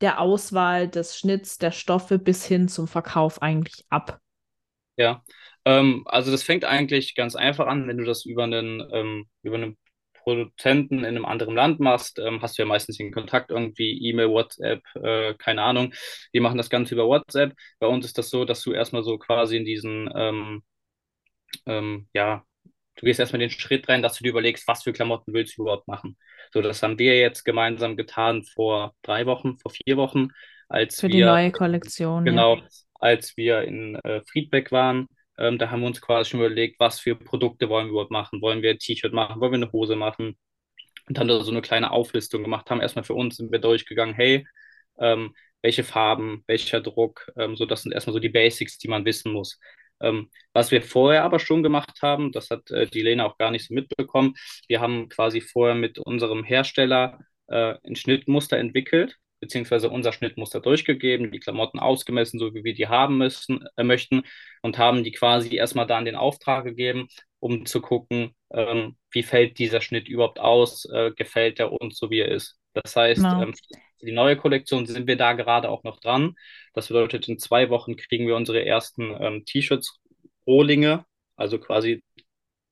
der 0.00 0.20
Auswahl 0.20 0.86
des 0.86 1.18
Schnitts, 1.18 1.58
der 1.58 1.72
Stoffe 1.72 2.20
bis 2.20 2.44
hin 2.44 2.68
zum 2.68 2.86
Verkauf 2.86 3.42
eigentlich 3.42 3.84
ab? 3.88 4.20
Ja, 4.96 5.24
ähm, 5.64 6.04
also 6.06 6.30
das 6.30 6.44
fängt 6.44 6.64
eigentlich 6.64 7.16
ganz 7.16 7.34
einfach 7.34 7.66
an, 7.66 7.88
wenn 7.88 7.98
du 7.98 8.04
das 8.04 8.24
über 8.24 8.44
einen, 8.44 8.80
ähm, 8.92 9.26
über 9.42 9.56
einen 9.56 9.76
Produzenten 10.24 11.00
in 11.00 11.04
einem 11.04 11.26
anderen 11.26 11.54
Land 11.54 11.80
machst, 11.80 12.18
ähm, 12.18 12.42
hast 12.42 12.58
du 12.58 12.62
ja 12.62 12.66
meistens 12.66 12.96
den 12.96 13.12
Kontakt 13.12 13.50
irgendwie, 13.50 14.08
E-Mail, 14.08 14.30
WhatsApp, 14.30 14.82
äh, 14.96 15.34
keine 15.34 15.62
Ahnung. 15.62 15.92
Die 16.32 16.40
machen 16.40 16.56
das 16.56 16.70
Ganze 16.70 16.94
über 16.94 17.06
WhatsApp. 17.06 17.54
Bei 17.78 17.86
uns 17.86 18.06
ist 18.06 18.18
das 18.18 18.30
so, 18.30 18.44
dass 18.44 18.62
du 18.62 18.72
erstmal 18.72 19.04
so 19.04 19.18
quasi 19.18 19.56
in 19.58 19.64
diesen, 19.64 20.10
ähm, 20.16 20.62
ähm, 21.66 22.08
ja, 22.14 22.42
du 22.96 23.06
gehst 23.06 23.20
erstmal 23.20 23.40
den 23.40 23.50
Schritt 23.50 23.88
rein, 23.88 24.02
dass 24.02 24.16
du 24.16 24.24
dir 24.24 24.30
überlegst, 24.30 24.66
was 24.66 24.82
für 24.82 24.92
Klamotten 24.92 25.34
willst 25.34 25.58
du 25.58 25.62
überhaupt 25.62 25.88
machen. 25.88 26.16
So, 26.52 26.62
das 26.62 26.82
haben 26.82 26.98
wir 26.98 27.18
jetzt 27.18 27.44
gemeinsam 27.44 27.96
getan 27.96 28.44
vor 28.44 28.94
drei 29.02 29.26
Wochen, 29.26 29.58
vor 29.58 29.72
vier 29.72 29.96
Wochen, 29.96 30.28
als 30.68 31.00
für 31.00 31.08
wir. 31.08 31.14
die 31.14 31.24
neue 31.24 31.52
Kollektion. 31.52 32.24
Genau, 32.24 32.56
ja. 32.56 32.62
als 32.94 33.36
wir 33.36 33.62
in 33.62 33.96
äh, 33.96 34.22
Friedbeck 34.26 34.72
waren 34.72 35.06
ähm, 35.38 35.58
da 35.58 35.70
haben 35.70 35.80
wir 35.80 35.86
uns 35.88 36.00
quasi 36.00 36.30
schon 36.30 36.40
überlegt, 36.40 36.78
was 36.80 37.00
für 37.00 37.16
Produkte 37.16 37.68
wollen 37.68 37.86
wir 37.86 37.92
überhaupt 37.92 38.10
machen. 38.10 38.40
Wollen 38.42 38.62
wir 38.62 38.70
ein 38.70 38.78
T-Shirt 38.78 39.12
machen? 39.12 39.40
Wollen 39.40 39.52
wir 39.52 39.56
eine 39.56 39.72
Hose 39.72 39.96
machen? 39.96 40.36
Und 41.08 41.18
dann 41.18 41.28
da 41.28 41.40
so 41.42 41.50
eine 41.50 41.62
kleine 41.62 41.90
Auflistung 41.90 42.42
gemacht 42.42 42.70
haben. 42.70 42.80
Erstmal 42.80 43.04
für 43.04 43.14
uns 43.14 43.36
sind 43.36 43.52
wir 43.52 43.58
durchgegangen, 43.58 44.14
hey, 44.14 44.46
ähm, 44.98 45.34
welche 45.62 45.84
Farben, 45.84 46.44
welcher 46.46 46.80
Druck, 46.80 47.30
ähm, 47.36 47.56
so 47.56 47.66
das 47.66 47.82
sind 47.82 47.92
erstmal 47.92 48.14
so 48.14 48.20
die 48.20 48.28
Basics, 48.28 48.78
die 48.78 48.88
man 48.88 49.04
wissen 49.04 49.32
muss. 49.32 49.58
Ähm, 50.00 50.30
was 50.52 50.70
wir 50.70 50.82
vorher 50.82 51.24
aber 51.24 51.38
schon 51.38 51.62
gemacht 51.62 52.00
haben, 52.02 52.32
das 52.32 52.50
hat 52.50 52.70
äh, 52.70 52.86
die 52.86 53.02
Lena 53.02 53.26
auch 53.26 53.38
gar 53.38 53.50
nicht 53.50 53.66
so 53.66 53.74
mitbekommen, 53.74 54.34
wir 54.68 54.80
haben 54.80 55.08
quasi 55.08 55.40
vorher 55.40 55.74
mit 55.74 55.98
unserem 55.98 56.44
Hersteller 56.44 57.20
äh, 57.48 57.76
ein 57.84 57.96
Schnittmuster 57.96 58.58
entwickelt 58.58 59.18
beziehungsweise 59.40 59.90
unser 59.90 60.12
Schnittmuster 60.12 60.60
durchgegeben, 60.60 61.30
die 61.30 61.40
Klamotten 61.40 61.78
ausgemessen, 61.78 62.38
so 62.38 62.54
wie 62.54 62.64
wir 62.64 62.74
die 62.74 62.88
haben 62.88 63.18
müssen, 63.18 63.64
äh, 63.76 63.84
möchten 63.84 64.22
und 64.62 64.78
haben 64.78 65.04
die 65.04 65.12
quasi 65.12 65.54
erstmal 65.56 65.86
dann 65.86 66.04
den 66.04 66.16
Auftrag 66.16 66.64
gegeben, 66.64 67.08
um 67.40 67.66
zu 67.66 67.80
gucken, 67.80 68.34
ähm, 68.52 68.96
wie 69.10 69.22
fällt 69.22 69.58
dieser 69.58 69.80
Schnitt 69.80 70.08
überhaupt 70.08 70.40
aus, 70.40 70.86
äh, 70.86 71.12
gefällt 71.12 71.60
er 71.60 71.72
uns 71.72 71.98
so, 71.98 72.10
wie 72.10 72.20
er 72.20 72.28
ist. 72.28 72.58
Das 72.72 72.96
heißt, 72.96 73.22
genau. 73.22 73.42
ähm, 73.42 73.54
die 74.02 74.12
neue 74.12 74.36
Kollektion 74.36 74.86
sind 74.86 75.06
wir 75.06 75.16
da 75.16 75.32
gerade 75.32 75.68
auch 75.68 75.84
noch 75.84 76.00
dran. 76.00 76.34
Das 76.72 76.88
bedeutet, 76.88 77.28
in 77.28 77.38
zwei 77.38 77.70
Wochen 77.70 77.96
kriegen 77.96 78.26
wir 78.26 78.36
unsere 78.36 78.64
ersten 78.64 79.14
ähm, 79.20 79.44
T-Shirts, 79.44 80.00
Rohlinge, 80.46 81.04
also 81.36 81.58
quasi 81.58 82.02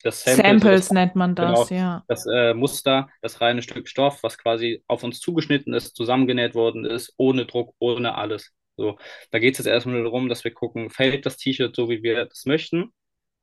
das 0.02 0.24
Sample, 0.24 0.42
Samples 0.44 0.80
das, 0.80 0.90
nennt 0.92 1.16
man 1.16 1.34
das, 1.34 1.68
genau, 1.68 1.80
ja. 1.80 2.04
Das 2.08 2.26
äh, 2.26 2.54
Muster, 2.54 3.08
das 3.20 3.40
reine 3.40 3.62
Stück 3.62 3.88
Stoff, 3.88 4.22
was 4.22 4.38
quasi 4.38 4.82
auf 4.86 5.02
uns 5.02 5.20
zugeschnitten 5.20 5.74
ist, 5.74 5.96
zusammengenäht 5.96 6.54
worden 6.54 6.84
ist, 6.84 7.14
ohne 7.16 7.46
Druck, 7.46 7.74
ohne 7.78 8.14
alles. 8.16 8.52
So, 8.76 8.98
da 9.30 9.38
geht 9.38 9.54
es 9.54 9.58
jetzt 9.58 9.66
erstmal 9.66 10.02
darum, 10.02 10.28
dass 10.28 10.44
wir 10.44 10.52
gucken, 10.52 10.90
fällt 10.90 11.26
das 11.26 11.36
T-Shirt 11.36 11.74
so, 11.76 11.88
wie 11.88 12.02
wir 12.02 12.24
das 12.24 12.46
möchten? 12.46 12.92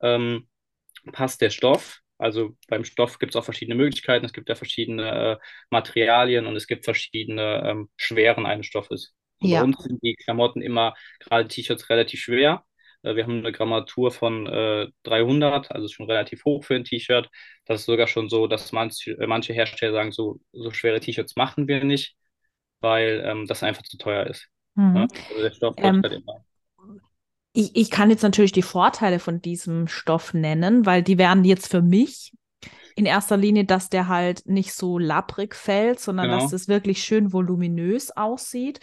Ähm, 0.00 0.48
passt 1.12 1.40
der 1.40 1.50
Stoff? 1.50 2.00
Also 2.18 2.56
beim 2.68 2.84
Stoff 2.84 3.18
gibt 3.18 3.34
es 3.34 3.36
auch 3.36 3.44
verschiedene 3.44 3.76
Möglichkeiten. 3.76 4.26
Es 4.26 4.32
gibt 4.32 4.48
ja 4.48 4.54
verschiedene 4.54 5.10
äh, 5.10 5.36
Materialien 5.70 6.46
und 6.46 6.56
es 6.56 6.66
gibt 6.66 6.84
verschiedene 6.84 7.62
ähm, 7.64 7.90
Schweren 7.96 8.44
eines 8.46 8.66
Stoffes. 8.66 9.14
Ja. 9.42 9.60
bei 9.60 9.64
uns 9.64 9.82
sind 9.82 10.02
die 10.02 10.14
Klamotten 10.16 10.60
immer, 10.60 10.94
gerade 11.18 11.48
T-Shirts, 11.48 11.88
relativ 11.88 12.20
schwer. 12.20 12.64
Äh, 13.02 13.16
wir 13.16 13.24
haben 13.24 13.38
eine 13.38 13.52
Grammatur 13.52 14.10
von 14.10 14.46
äh, 14.46 14.88
300, 15.04 15.70
also 15.70 15.88
schon 15.88 16.06
relativ 16.06 16.44
hoch 16.44 16.64
für 16.64 16.74
ein 16.74 16.84
T-Shirt. 16.84 17.28
Das 17.64 17.80
ist 17.80 17.86
sogar 17.86 18.06
schon 18.06 18.28
so, 18.28 18.46
dass 18.46 18.72
manche, 18.72 19.12
äh, 19.12 19.26
manche 19.26 19.52
Hersteller 19.52 19.92
sagen, 19.92 20.12
so, 20.12 20.40
so 20.52 20.70
schwere 20.70 21.00
T-Shirts 21.00 21.36
machen 21.36 21.68
wir 21.68 21.84
nicht, 21.84 22.16
weil 22.80 23.22
ähm, 23.24 23.46
das 23.46 23.62
einfach 23.62 23.82
zu 23.82 23.98
teuer 23.98 24.26
ist. 24.26 24.48
Mhm. 24.74 25.08
Also 25.28 25.42
der 25.42 25.52
Stoff 25.52 25.74
ähm, 25.78 26.02
halt 26.02 26.14
immer. 26.14 26.44
Ich, 27.52 27.74
ich 27.74 27.90
kann 27.90 28.10
jetzt 28.10 28.22
natürlich 28.22 28.52
die 28.52 28.62
Vorteile 28.62 29.18
von 29.18 29.42
diesem 29.42 29.88
Stoff 29.88 30.34
nennen, 30.34 30.86
weil 30.86 31.02
die 31.02 31.18
wären 31.18 31.44
jetzt 31.44 31.68
für 31.68 31.82
mich 31.82 32.32
in 32.94 33.06
erster 33.06 33.36
Linie, 33.36 33.64
dass 33.64 33.88
der 33.88 34.08
halt 34.08 34.46
nicht 34.46 34.72
so 34.72 34.98
labbrig 34.98 35.54
fällt, 35.54 36.00
sondern 36.00 36.28
genau. 36.28 36.42
dass 36.42 36.52
es 36.52 36.68
wirklich 36.68 37.02
schön 37.02 37.32
voluminös 37.32 38.10
aussieht. 38.16 38.78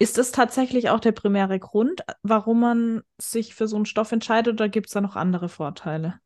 Ist 0.00 0.16
das 0.16 0.30
tatsächlich 0.30 0.90
auch 0.90 1.00
der 1.00 1.12
primäre 1.12 1.58
Grund, 1.58 2.02
warum 2.22 2.60
man 2.60 3.02
sich 3.18 3.54
für 3.54 3.66
so 3.66 3.76
einen 3.76 3.86
Stoff 3.86 4.12
entscheidet 4.12 4.54
oder 4.54 4.68
gibt 4.68 4.86
es 4.86 4.92
da 4.92 5.00
noch 5.00 5.16
andere 5.16 5.48
Vorteile? 5.48 6.20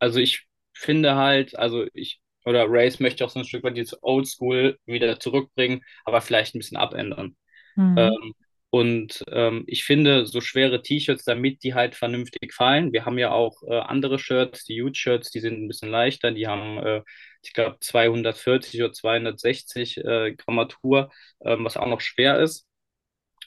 Also 0.00 0.18
ich 0.18 0.46
finde 0.72 1.14
halt, 1.14 1.56
also 1.56 1.86
ich, 1.94 2.20
oder 2.44 2.64
Race 2.68 2.98
möchte 2.98 3.24
auch 3.24 3.30
so 3.30 3.38
ein 3.38 3.44
Stück 3.44 3.62
weit 3.62 3.76
dieses 3.76 4.02
Oldschool 4.02 4.76
wieder 4.86 5.20
zurückbringen, 5.20 5.82
aber 6.04 6.20
vielleicht 6.20 6.54
ein 6.54 6.58
bisschen 6.58 6.76
abändern. 6.76 7.36
Mhm. 7.76 7.94
Ähm, 7.96 8.34
und 8.70 9.22
ähm, 9.30 9.64
ich 9.68 9.84
finde 9.84 10.26
so 10.26 10.40
schwere 10.40 10.82
T-Shirts, 10.82 11.24
damit 11.24 11.62
die 11.62 11.74
halt 11.74 11.94
vernünftig 11.94 12.54
fallen. 12.54 12.92
Wir 12.92 13.04
haben 13.04 13.18
ja 13.18 13.30
auch 13.30 13.62
äh, 13.68 13.78
andere 13.78 14.18
Shirts, 14.18 14.64
die 14.64 14.82
Huge-Shirts, 14.82 15.30
die 15.30 15.40
sind 15.40 15.62
ein 15.62 15.68
bisschen 15.68 15.90
leichter, 15.90 16.32
die 16.32 16.48
haben, 16.48 16.78
äh, 16.78 17.02
ich 17.42 17.52
glaube, 17.52 17.76
240 17.78 18.82
oder 18.82 18.92
260 18.92 19.98
äh, 19.98 20.34
Grammatur, 20.34 21.12
ähm, 21.44 21.64
was 21.64 21.76
auch 21.76 21.86
noch 21.86 22.00
schwer 22.00 22.40
ist 22.40 22.66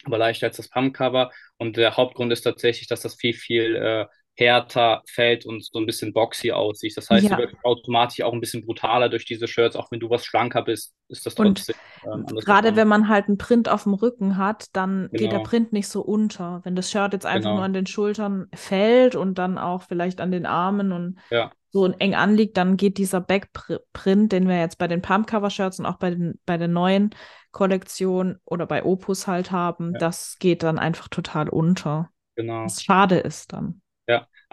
aber 0.05 0.17
leichter 0.17 0.47
als 0.47 0.57
das 0.57 0.69
Pumpcover. 0.69 1.31
Und 1.57 1.77
der 1.77 1.97
Hauptgrund 1.97 2.31
ist 2.31 2.41
tatsächlich, 2.41 2.87
dass 2.87 3.01
das 3.01 3.15
viel, 3.15 3.33
viel 3.33 3.75
äh, 3.75 4.05
härter 4.37 5.01
fällt 5.07 5.45
und 5.45 5.63
so 5.63 5.79
ein 5.79 5.85
bisschen 5.85 6.13
boxy 6.13 6.51
aussieht. 6.51 6.95
Das 6.97 7.09
heißt, 7.09 7.29
ja. 7.29 7.35
du 7.35 7.43
wirst 7.43 7.55
automatisch 7.63 8.21
auch 8.21 8.33
ein 8.33 8.41
bisschen 8.41 8.65
brutaler 8.65 9.09
durch 9.09 9.25
diese 9.25 9.47
Shirts, 9.47 9.75
auch 9.75 9.91
wenn 9.91 9.99
du 9.99 10.09
was 10.09 10.25
schlanker 10.25 10.61
bist, 10.61 10.93
ist 11.07 11.25
das 11.25 11.35
trotzdem. 11.35 11.75
Ähm, 12.05 12.25
gerade 12.25 12.75
wenn 12.75 12.87
man 12.87 13.07
halt 13.07 13.27
einen 13.27 13.37
Print 13.37 13.69
auf 13.69 13.83
dem 13.83 13.93
Rücken 13.93 14.37
hat, 14.37 14.65
dann 14.73 15.03
genau. 15.03 15.09
geht 15.11 15.31
der 15.31 15.39
genau. 15.39 15.49
Print 15.49 15.73
nicht 15.73 15.87
so 15.87 16.01
unter. 16.01 16.61
Wenn 16.63 16.75
das 16.75 16.91
Shirt 16.91 17.13
jetzt 17.13 17.25
einfach 17.25 17.49
genau. 17.49 17.55
nur 17.55 17.63
an 17.63 17.73
den 17.73 17.85
Schultern 17.85 18.47
fällt 18.53 19.15
und 19.15 19.37
dann 19.37 19.57
auch 19.57 19.83
vielleicht 19.83 20.19
an 20.19 20.31
den 20.31 20.45
Armen 20.45 20.91
und 20.91 21.17
ja. 21.29 21.51
so 21.71 21.87
eng 21.87 22.15
anliegt, 22.15 22.57
dann 22.57 22.75
geht 22.75 22.97
dieser 22.97 23.21
Backprint, 23.21 24.33
den 24.33 24.49
wir 24.49 24.59
jetzt 24.59 24.77
bei 24.77 24.87
den 24.87 25.01
Pumpcover-Shirts 25.01 25.79
und 25.79 25.85
auch 25.85 25.97
bei 25.97 26.09
den, 26.09 26.39
bei 26.45 26.57
den 26.57 26.73
neuen 26.73 27.11
Kollektion 27.51 28.39
oder 28.43 28.65
bei 28.65 28.83
Opus 28.83 29.27
halt 29.27 29.51
haben, 29.51 29.93
ja. 29.93 29.99
das 29.99 30.37
geht 30.39 30.61
dann 30.61 30.77
einfach 30.77 31.07
total 31.07 31.47
unter. 31.47 32.09
Genau. 32.35 32.65
Was 32.65 32.83
schade 32.83 33.15
ist 33.17 33.53
dann. 33.53 33.81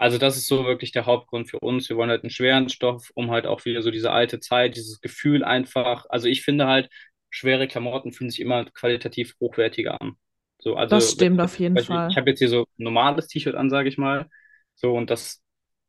Also 0.03 0.17
das 0.17 0.35
ist 0.35 0.47
so 0.47 0.65
wirklich 0.65 0.91
der 0.91 1.05
Hauptgrund 1.05 1.49
für 1.49 1.59
uns. 1.59 1.87
Wir 1.87 1.95
wollen 1.95 2.09
halt 2.09 2.23
einen 2.23 2.29
schweren 2.29 2.67
Stoff, 2.67 3.09
um 3.15 3.31
halt 3.31 3.47
auch 3.47 3.63
wieder 3.63 3.81
so 3.81 3.89
diese 3.89 4.11
alte 4.11 4.41
Zeit, 4.41 4.75
dieses 4.75 4.99
Gefühl 4.99 5.45
einfach. 5.45 6.05
Also 6.09 6.27
ich 6.27 6.41
finde 6.41 6.67
halt, 6.67 6.89
schwere 7.29 7.69
Klamotten 7.69 8.11
fühlen 8.11 8.29
sich 8.29 8.41
immer 8.41 8.65
qualitativ 8.65 9.33
hochwertiger 9.39 10.01
an. 10.01 10.17
So, 10.59 10.75
also, 10.75 10.97
das 10.97 11.13
stimmt 11.13 11.39
auf 11.39 11.57
jeden 11.57 11.75
Beispiel, 11.75 11.95
Fall. 11.95 12.11
Ich 12.11 12.17
habe 12.17 12.29
jetzt 12.29 12.39
hier 12.39 12.49
so 12.49 12.63
ein 12.63 12.83
normales 12.83 13.27
T-Shirt 13.29 13.55
an, 13.55 13.69
sage 13.69 13.87
ich 13.87 13.97
mal. 13.97 14.27
So, 14.75 14.93
und 14.93 15.09
das 15.09 15.41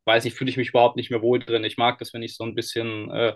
weiß 0.05 0.23
ich, 0.23 0.33
fühle 0.33 0.49
ich 0.49 0.55
mich 0.55 0.69
überhaupt 0.69 0.95
nicht 0.95 1.11
mehr 1.11 1.21
wohl 1.21 1.39
drin. 1.39 1.65
Ich 1.65 1.75
mag 1.75 1.97
das, 1.99 2.13
wenn 2.13 2.23
ich 2.23 2.37
so 2.37 2.45
ein 2.45 2.55
bisschen 2.55 3.11
äh, 3.11 3.33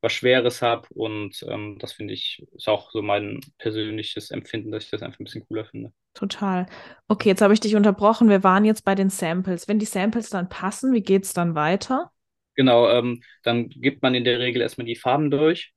was 0.00 0.14
Schweres 0.14 0.62
habe 0.62 0.88
und 0.94 1.44
ähm, 1.50 1.76
das 1.80 1.92
finde 1.92 2.14
ich, 2.14 2.42
ist 2.56 2.68
auch 2.70 2.90
so 2.92 3.02
mein 3.02 3.40
persönliches 3.58 4.30
Empfinden, 4.30 4.70
dass 4.72 4.84
ich 4.84 4.90
das 4.90 5.02
einfach 5.02 5.20
ein 5.20 5.24
bisschen 5.24 5.46
cooler 5.46 5.66
finde. 5.66 5.92
Total. 6.14 6.66
Okay, 7.08 7.28
jetzt 7.28 7.42
habe 7.42 7.52
ich 7.54 7.60
dich 7.60 7.74
unterbrochen. 7.74 8.28
Wir 8.28 8.44
waren 8.44 8.64
jetzt 8.64 8.84
bei 8.84 8.94
den 8.94 9.10
Samples. 9.10 9.68
Wenn 9.68 9.78
die 9.78 9.86
Samples 9.86 10.30
dann 10.30 10.48
passen, 10.48 10.92
wie 10.92 11.02
geht 11.02 11.24
es 11.24 11.32
dann 11.32 11.54
weiter? 11.54 12.12
Genau, 12.54 12.88
ähm, 12.88 13.22
dann 13.42 13.68
gibt 13.68 14.02
man 14.02 14.14
in 14.14 14.24
der 14.24 14.38
Regel 14.38 14.62
erstmal 14.62 14.86
die 14.86 14.94
Farben 14.96 15.30
durch 15.30 15.72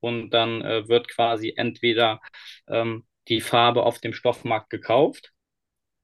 und 0.00 0.30
dann 0.30 0.62
äh, 0.62 0.88
wird 0.88 1.08
quasi 1.08 1.52
entweder 1.56 2.20
ähm, 2.68 3.04
die 3.28 3.42
Farbe 3.42 3.82
auf 3.84 4.00
dem 4.00 4.14
Stoffmarkt 4.14 4.70
gekauft 4.70 5.32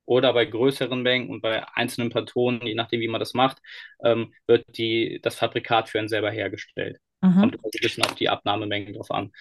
oder 0.04 0.32
bei 0.34 0.44
größeren 0.44 1.02
Mengen 1.02 1.30
und 1.30 1.40
bei 1.40 1.66
einzelnen 1.74 2.10
Patronen, 2.10 2.62
je 2.66 2.74
nachdem, 2.74 3.00
wie 3.00 3.08
man 3.08 3.20
das 3.20 3.34
macht, 3.34 3.58
ähm, 4.04 4.32
wird 4.46 4.64
die, 4.76 5.18
das 5.22 5.36
Fabrikat 5.36 5.88
für 5.88 5.98
einen 5.98 6.08
selber 6.08 6.30
hergestellt. 6.30 6.98
Mhm. 7.22 7.40
Kommt 7.40 7.54
ein 7.54 7.70
bisschen 7.80 8.04
auf 8.04 8.14
die 8.14 8.28
Abnahmemengen 8.28 8.94
drauf 8.94 9.10
an. 9.10 9.32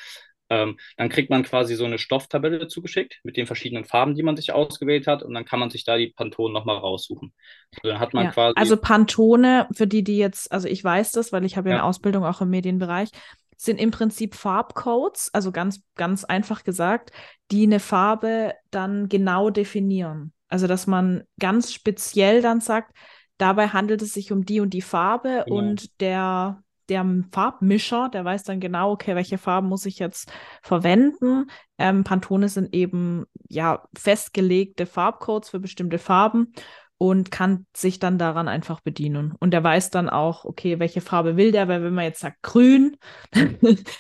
Ähm, 0.50 0.78
dann 0.96 1.10
kriegt 1.10 1.30
man 1.30 1.44
quasi 1.44 1.76
so 1.76 1.86
eine 1.86 1.98
Stofftabelle 1.98 2.68
zugeschickt 2.68 3.20
mit 3.24 3.38
den 3.38 3.48
verschiedenen 3.48 3.86
Farben, 3.86 4.16
die 4.16 4.24
man 4.24 4.38
sich 4.38 4.54
ausgewählt 4.54 5.08
hat, 5.08 5.24
und 5.24 5.34
dann 5.34 5.46
kann 5.46 5.60
man 5.60 5.70
sich 5.70 5.84
da 5.84 5.98
die 5.98 6.14
Pantone 6.16 6.54
nochmal 6.54 6.78
raussuchen. 6.78 7.34
Also 7.76 7.90
dann 7.90 8.00
hat 8.00 8.14
man 8.14 8.26
ja, 8.26 8.32
quasi. 8.32 8.54
Also 8.56 8.78
Pantone, 8.78 9.68
für 9.74 9.88
die, 9.88 10.04
die 10.04 10.18
jetzt, 10.18 10.52
also 10.52 10.68
ich 10.68 10.84
weiß 10.84 11.12
das, 11.12 11.32
weil 11.32 11.46
ich 11.46 11.58
habe 11.58 11.70
ja 11.70 11.76
eine 11.76 11.84
Ausbildung 11.84 12.24
auch 12.24 12.42
im 12.42 12.50
Medienbereich, 12.50 13.10
sind 13.58 13.80
im 13.80 13.92
Prinzip 13.92 14.36
Farbcodes, 14.36 15.32
also 15.34 15.52
ganz, 15.52 15.82
ganz 15.96 16.24
einfach 16.24 16.64
gesagt, 16.64 17.12
die 17.52 17.64
eine 17.64 17.80
Farbe 17.80 18.54
dann 18.72 19.10
genau 19.10 19.50
definieren. 19.50 20.32
Also 20.48 20.68
dass 20.68 20.88
man 20.88 21.24
ganz 21.40 21.74
speziell 21.74 22.42
dann 22.42 22.62
sagt, 22.62 22.96
dabei 23.38 23.70
handelt 23.70 24.02
es 24.02 24.14
sich 24.14 24.32
um 24.32 24.46
die 24.46 24.62
und 24.62 24.72
die 24.72 24.82
Farbe 24.82 25.44
genau. 25.46 25.58
und 25.58 26.00
der 26.00 26.64
der 26.90 27.06
Farbmischer, 27.32 28.10
der 28.10 28.26
weiß 28.26 28.44
dann 28.44 28.60
genau, 28.60 28.92
okay, 28.92 29.16
welche 29.16 29.38
Farben 29.38 29.68
muss 29.68 29.86
ich 29.86 30.00
jetzt 30.00 30.32
verwenden. 30.62 31.50
Ähm, 31.78 32.04
Pantone 32.04 32.50
sind 32.50 32.74
eben 32.74 33.26
ja 33.50 33.84
festgelegte 33.98 34.86
Farbcodes 34.86 35.50
für 35.50 35.60
bestimmte 35.60 36.00
Farben 36.00 36.54
und 36.98 37.30
kann 37.30 37.68
sich 37.76 38.00
dann 38.00 38.18
daran 38.18 38.48
einfach 38.48 38.82
bedienen. 38.82 39.34
Und 39.40 39.52
der 39.52 39.64
weiß 39.64 39.92
dann 39.92 40.10
auch, 40.10 40.46
okay, 40.46 40.80
welche 40.80 41.02
Farbe 41.02 41.38
will 41.38 41.52
der, 41.52 41.68
weil 41.68 41.84
wenn 41.84 41.94
man 41.94 42.06
jetzt 42.06 42.22
sagt 42.22 42.42
grün, 42.42 42.98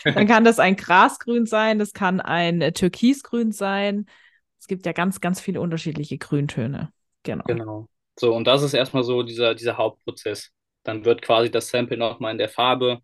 dann 0.04 0.28
kann 0.28 0.43
das 0.43 0.60
ein 0.60 0.76
Grasgrün 0.76 1.45
sein, 1.45 1.78
das 1.78 1.93
kann 1.93 2.19
ein 2.19 2.62
äh, 2.62 2.71
Türkisgrün 2.71 3.52
sein. 3.52 4.06
Es 4.60 4.67
gibt 4.67 4.86
ja 4.86 4.93
ganz, 4.93 5.21
ganz 5.21 5.39
viele 5.39 5.62
unterschiedliche 5.62 6.17
Grüntöne. 6.17 6.91
Genau. 7.23 7.43
Genau. 7.45 7.88
So, 8.19 8.34
und 8.34 8.47
das 8.47 8.63
ist 8.63 8.73
erstmal 8.73 9.04
so 9.04 9.21
dieser, 9.21 9.54
dieser 9.54 9.78
Hauptprozess. 9.78 10.52
Dann 10.88 11.04
wird 11.04 11.21
quasi 11.21 11.52
das 11.52 11.69
Sample 11.69 11.97
nochmal 11.97 12.32
in 12.32 12.38
der 12.38 12.47
Farbe 12.47 13.02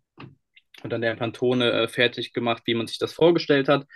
und 0.82 0.90
dann 0.90 1.02
der 1.02 1.16
Pantone 1.16 1.70
äh, 1.70 1.88
fertig 1.88 2.32
gemacht, 2.32 2.62
wie 2.64 2.74
man 2.74 2.86
sich 2.86 2.98
das 2.98 3.12
vorgestellt 3.12 3.68
hat. 3.68 3.86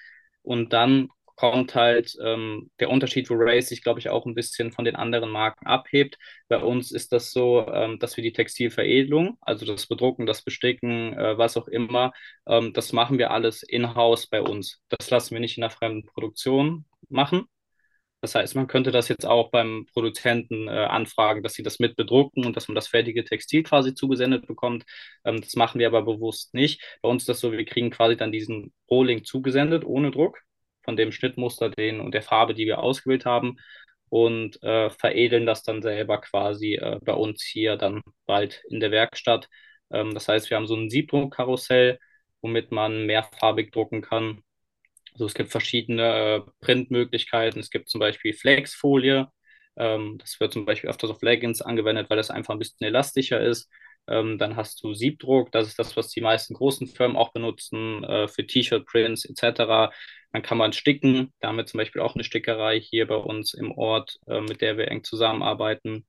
Und 0.42 0.74
dann 0.74 1.08
kommt 1.36 1.74
halt 1.74 2.14
ähm, 2.22 2.70
der 2.80 2.90
Unterschied, 2.90 3.30
wo 3.30 3.34
Race 3.38 3.68
sich, 3.68 3.82
glaube 3.82 3.98
ich, 4.00 4.10
auch 4.10 4.26
ein 4.26 4.34
bisschen 4.34 4.72
von 4.72 4.84
den 4.84 4.94
anderen 4.94 5.30
Marken 5.30 5.66
abhebt. 5.66 6.18
Bei 6.48 6.58
uns 6.58 6.92
ist 6.92 7.12
das 7.12 7.32
so, 7.32 7.66
ähm, 7.66 7.98
dass 7.98 8.16
wir 8.18 8.24
die 8.24 8.32
Textilveredelung, 8.32 9.38
also 9.40 9.64
das 9.64 9.86
Bedrucken, 9.86 10.26
das 10.26 10.42
Besticken, 10.42 11.14
äh, 11.16 11.38
was 11.38 11.56
auch 11.56 11.68
immer, 11.68 12.12
ähm, 12.46 12.74
das 12.74 12.92
machen 12.92 13.16
wir 13.18 13.30
alles 13.30 13.62
in-house 13.62 14.26
bei 14.26 14.42
uns. 14.42 14.82
Das 14.90 15.08
lassen 15.08 15.34
wir 15.34 15.40
nicht 15.40 15.56
in 15.56 15.62
der 15.62 15.70
fremden 15.70 16.04
Produktion 16.04 16.84
machen. 17.08 17.46
Das 18.20 18.34
heißt, 18.34 18.56
man 18.56 18.66
könnte 18.66 18.90
das 18.90 19.08
jetzt 19.08 19.24
auch 19.26 19.50
beim 19.50 19.86
Produzenten 19.92 20.66
äh, 20.66 20.70
anfragen, 20.72 21.42
dass 21.44 21.54
sie 21.54 21.62
das 21.62 21.78
mit 21.78 21.94
bedrucken 21.94 22.44
und 22.44 22.56
dass 22.56 22.66
man 22.66 22.74
das 22.74 22.88
fertige 22.88 23.24
Textil 23.24 23.62
quasi 23.62 23.94
zugesendet 23.94 24.46
bekommt. 24.48 24.84
Ähm, 25.24 25.40
das 25.40 25.54
machen 25.54 25.78
wir 25.78 25.86
aber 25.86 26.02
bewusst 26.02 26.52
nicht. 26.52 26.82
Bei 27.00 27.08
uns 27.08 27.22
ist 27.22 27.28
das 27.28 27.40
so, 27.40 27.52
wir 27.52 27.64
kriegen 27.64 27.90
quasi 27.90 28.16
dann 28.16 28.32
diesen 28.32 28.72
Rohling 28.90 29.24
zugesendet 29.24 29.84
ohne 29.84 30.10
Druck 30.10 30.40
von 30.82 30.96
dem 30.96 31.12
Schnittmuster 31.12 31.70
den 31.70 32.00
und 32.00 32.12
der 32.12 32.22
Farbe, 32.22 32.54
die 32.54 32.66
wir 32.66 32.80
ausgewählt 32.80 33.24
haben 33.24 33.56
und 34.08 34.60
äh, 34.62 34.90
veredeln 34.90 35.46
das 35.46 35.62
dann 35.62 35.82
selber 35.82 36.20
quasi 36.20 36.74
äh, 36.74 36.98
bei 37.04 37.12
uns 37.14 37.44
hier 37.44 37.76
dann 37.76 38.02
bald 38.26 38.62
in 38.68 38.80
der 38.80 38.90
Werkstatt. 38.90 39.48
Ähm, 39.90 40.12
das 40.14 40.28
heißt, 40.28 40.50
wir 40.50 40.56
haben 40.56 40.66
so 40.66 40.74
ein 40.76 40.90
Siebdruckkarussell, 40.90 41.98
womit 42.42 42.72
man 42.72 43.06
mehrfarbig 43.06 43.70
drucken 43.72 44.02
kann 44.02 44.42
also 45.14 45.26
es 45.26 45.34
gibt 45.34 45.50
verschiedene 45.50 46.02
äh, 46.46 46.50
Printmöglichkeiten. 46.60 47.60
Es 47.60 47.70
gibt 47.70 47.88
zum 47.88 48.00
Beispiel 48.00 48.32
Flexfolie. 48.34 49.28
Ähm, 49.76 50.18
das 50.18 50.40
wird 50.40 50.52
zum 50.52 50.64
Beispiel 50.66 50.90
öfters 50.90 51.10
auf 51.10 51.22
Leggings 51.22 51.62
angewendet, 51.62 52.10
weil 52.10 52.16
das 52.16 52.30
einfach 52.30 52.54
ein 52.54 52.58
bisschen 52.58 52.86
elastischer 52.86 53.40
ist. 53.40 53.70
Ähm, 54.08 54.38
dann 54.38 54.56
hast 54.56 54.82
du 54.82 54.94
Siebdruck. 54.94 55.52
Das 55.52 55.68
ist 55.68 55.78
das, 55.78 55.96
was 55.96 56.08
die 56.10 56.20
meisten 56.20 56.54
großen 56.54 56.86
Firmen 56.88 57.16
auch 57.16 57.32
benutzen 57.32 58.04
äh, 58.04 58.28
für 58.28 58.46
T-Shirt-Prints 58.46 59.24
etc. 59.26 59.92
Dann 60.32 60.42
kann 60.42 60.58
man 60.58 60.72
sticken. 60.72 61.32
Da 61.40 61.48
haben 61.48 61.56
wir 61.56 61.66
zum 61.66 61.78
Beispiel 61.78 62.02
auch 62.02 62.14
eine 62.14 62.24
Stickerei 62.24 62.80
hier 62.80 63.06
bei 63.06 63.16
uns 63.16 63.54
im 63.54 63.72
Ort, 63.72 64.18
äh, 64.26 64.40
mit 64.40 64.60
der 64.62 64.76
wir 64.78 64.88
eng 64.88 65.04
zusammenarbeiten. 65.04 66.06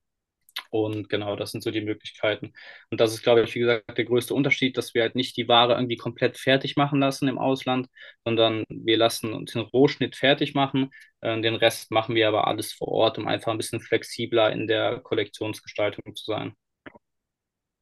Und 0.70 1.10
genau, 1.10 1.36
das 1.36 1.52
sind 1.52 1.64
so 1.64 1.72
die 1.72 1.82
Möglichkeiten. 1.82 2.54
Und 2.90 3.00
das 3.02 3.14
ist, 3.14 3.24
glaube 3.24 3.42
ich, 3.44 3.56
wie 3.56 3.60
gesagt, 3.60 3.98
der 3.98 4.06
größte 4.06 4.34
Unterschied, 4.34 4.78
dass 4.78 4.94
wir 4.94 5.02
halt 5.02 5.16
nicht 5.16 5.38
die 5.38 5.48
Ware 5.48 5.74
irgendwie 5.74 5.98
komplett 5.98 6.38
fertig 6.38 6.76
machen 6.78 7.00
lassen 7.00 7.28
im 7.28 7.40
Ausland, 7.40 7.88
sondern 8.24 8.66
wir 8.70 8.98
lassen 8.98 9.34
uns 9.34 9.54
den 9.54 9.62
Rohschnitt 9.62 10.16
fertig 10.16 10.54
machen. 10.54 10.92
Äh, 11.22 11.42
den 11.42 11.56
Rest 11.56 11.92
machen 11.92 12.16
wir 12.16 12.28
aber 12.28 12.48
alles 12.48 12.74
vor 12.74 12.90
Ort, 12.90 13.18
um 13.18 13.28
einfach 13.28 13.52
ein 13.52 13.58
bisschen 13.58 13.82
flexibler 13.82 14.52
in 14.52 14.68
der 14.68 15.00
Kollektionsgestaltung 15.00 16.16
zu 16.16 16.26
sein. 16.26 16.54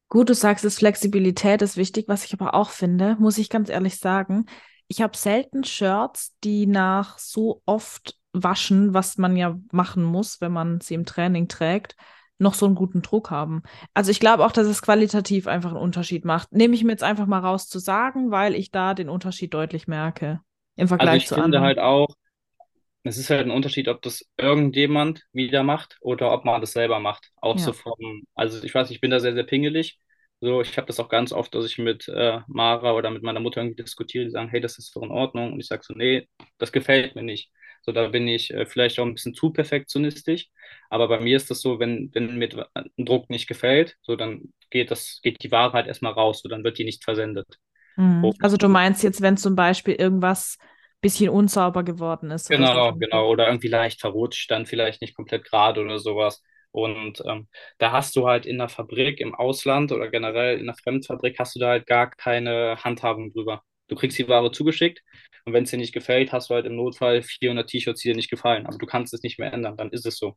Gut, 0.08 0.30
du 0.30 0.34
sagst 0.34 0.64
es, 0.64 0.78
Flexibilität 0.78 1.60
ist 1.60 1.76
wichtig, 1.76 2.06
was 2.08 2.24
ich 2.24 2.32
aber 2.32 2.54
auch 2.54 2.70
finde, 2.70 3.16
muss 3.18 3.36
ich 3.36 3.50
ganz 3.50 3.68
ehrlich 3.68 3.98
sagen. 3.98 4.46
Ich 4.86 5.02
habe 5.02 5.14
selten 5.16 5.64
Shirts, 5.64 6.34
die 6.42 6.66
nach 6.66 7.18
so 7.18 7.60
oft 7.66 8.16
waschen, 8.32 8.94
was 8.94 9.18
man 9.18 9.36
ja 9.36 9.58
machen 9.70 10.02
muss, 10.02 10.40
wenn 10.40 10.52
man 10.52 10.80
sie 10.80 10.94
im 10.94 11.04
Training 11.04 11.48
trägt, 11.48 11.94
noch 12.38 12.54
so 12.54 12.66
einen 12.66 12.74
guten 12.74 13.02
Druck 13.02 13.30
haben. 13.30 13.62
Also 13.94 14.10
ich 14.10 14.20
glaube 14.20 14.44
auch, 14.46 14.52
dass 14.52 14.66
es 14.66 14.82
qualitativ 14.82 15.46
einfach 15.46 15.70
einen 15.70 15.80
Unterschied 15.80 16.24
macht. 16.24 16.52
Nehme 16.52 16.74
ich 16.74 16.84
mir 16.84 16.92
jetzt 16.92 17.02
einfach 17.02 17.26
mal 17.26 17.40
raus 17.40 17.68
zu 17.68 17.78
sagen, 17.78 18.30
weil 18.30 18.54
ich 18.54 18.70
da 18.70 18.94
den 18.94 19.08
Unterschied 19.08 19.52
deutlich 19.52 19.88
merke 19.88 20.40
im 20.76 20.88
Vergleich 20.88 21.08
also 21.08 21.22
ich 21.22 21.26
zu 21.26 21.34
finde 21.34 21.58
anderen. 21.58 21.64
halt 21.64 21.78
auch, 21.78 22.08
es 23.02 23.18
ist 23.18 23.30
halt 23.30 23.46
ein 23.46 23.50
Unterschied, 23.50 23.88
ob 23.88 24.02
das 24.02 24.24
irgendjemand 24.36 25.24
wieder 25.32 25.62
macht 25.62 25.98
oder 26.00 26.32
ob 26.32 26.44
man 26.44 26.60
das 26.60 26.72
selber 26.72 27.00
macht. 27.00 27.30
Auch 27.36 27.56
ja. 27.56 27.62
so 27.62 27.72
vom, 27.72 28.22
also 28.34 28.62
ich 28.62 28.74
weiß, 28.74 28.90
ich 28.90 29.00
bin 29.00 29.10
da 29.10 29.18
sehr, 29.18 29.34
sehr 29.34 29.44
pingelig. 29.44 29.98
So, 30.40 30.60
ich 30.60 30.76
habe 30.76 30.86
das 30.86 31.00
auch 31.00 31.08
ganz 31.08 31.32
oft, 31.32 31.52
dass 31.54 31.66
ich 31.66 31.78
mit 31.78 32.06
äh, 32.08 32.40
Mara 32.46 32.92
oder 32.92 33.10
mit 33.10 33.24
meiner 33.24 33.40
Mutter 33.40 33.60
irgendwie 33.60 33.82
diskutiere, 33.82 34.24
die 34.24 34.30
sagen, 34.30 34.48
hey, 34.50 34.60
das 34.60 34.78
ist 34.78 34.94
doch 34.94 35.02
in 35.02 35.10
Ordnung. 35.10 35.52
Und 35.52 35.58
ich 35.58 35.66
sage 35.66 35.82
so, 35.84 35.94
nee, 35.94 36.28
das 36.58 36.70
gefällt 36.70 37.16
mir 37.16 37.22
nicht. 37.24 37.50
So, 37.88 37.92
da 37.92 38.08
bin 38.08 38.28
ich 38.28 38.52
äh, 38.52 38.66
vielleicht 38.66 38.98
auch 38.98 39.06
ein 39.06 39.14
bisschen 39.14 39.32
zu 39.32 39.50
perfektionistisch. 39.50 40.48
Aber 40.90 41.08
bei 41.08 41.20
mir 41.20 41.38
ist 41.38 41.50
das 41.50 41.62
so, 41.62 41.80
wenn, 41.80 42.10
wenn 42.12 42.36
mir 42.36 42.68
ein 42.74 43.06
Druck 43.06 43.30
nicht 43.30 43.48
gefällt, 43.48 43.96
so 44.02 44.14
dann 44.14 44.52
geht 44.68 44.90
das, 44.90 45.20
geht 45.22 45.42
die 45.42 45.50
Ware 45.50 45.72
halt 45.72 45.86
erstmal 45.86 46.12
raus, 46.12 46.40
so 46.42 46.50
dann 46.50 46.64
wird 46.64 46.76
die 46.76 46.84
nicht 46.84 47.02
versendet. 47.02 47.46
Mhm. 47.96 48.34
Also 48.42 48.58
du 48.58 48.68
meinst 48.68 49.02
jetzt, 49.02 49.22
wenn 49.22 49.38
zum 49.38 49.56
Beispiel 49.56 49.94
irgendwas 49.94 50.58
bisschen 51.00 51.30
unsauber 51.30 51.82
geworden 51.82 52.30
ist. 52.30 52.50
Genau, 52.50 52.92
genau. 52.92 53.30
Oder 53.30 53.46
irgendwie 53.46 53.68
leicht 53.68 54.02
verrutscht, 54.02 54.50
dann 54.50 54.66
vielleicht 54.66 55.00
nicht 55.00 55.16
komplett 55.16 55.44
gerade 55.44 55.80
oder 55.80 55.98
sowas. 55.98 56.42
Und 56.72 57.22
ähm, 57.24 57.48
da 57.78 57.92
hast 57.92 58.16
du 58.16 58.28
halt 58.28 58.44
in 58.44 58.58
der 58.58 58.68
Fabrik 58.68 59.18
im 59.20 59.34
Ausland 59.34 59.92
oder 59.92 60.08
generell 60.08 60.58
in 60.58 60.66
der 60.66 60.74
Fremdfabrik 60.74 61.38
hast 61.38 61.56
du 61.56 61.60
da 61.60 61.68
halt 61.68 61.86
gar 61.86 62.10
keine 62.10 62.76
Handhabung 62.84 63.32
drüber. 63.32 63.62
Du 63.86 63.96
kriegst 63.96 64.18
die 64.18 64.28
Ware 64.28 64.52
zugeschickt 64.52 65.02
und 65.48 65.54
wenn 65.54 65.64
es 65.64 65.70
dir 65.70 65.78
nicht 65.78 65.94
gefällt, 65.94 66.30
hast 66.30 66.50
du 66.50 66.54
halt 66.54 66.66
im 66.66 66.76
Notfall 66.76 67.22
400 67.22 67.66
T-Shirts, 67.66 68.02
die 68.02 68.08
dir 68.08 68.14
nicht 68.14 68.28
gefallen. 68.28 68.66
Aber 68.66 68.76
du 68.76 68.84
kannst 68.84 69.14
es 69.14 69.22
nicht 69.22 69.38
mehr 69.38 69.50
ändern, 69.50 69.78
dann 69.78 69.88
ist 69.88 70.04
es 70.04 70.18
so. 70.18 70.36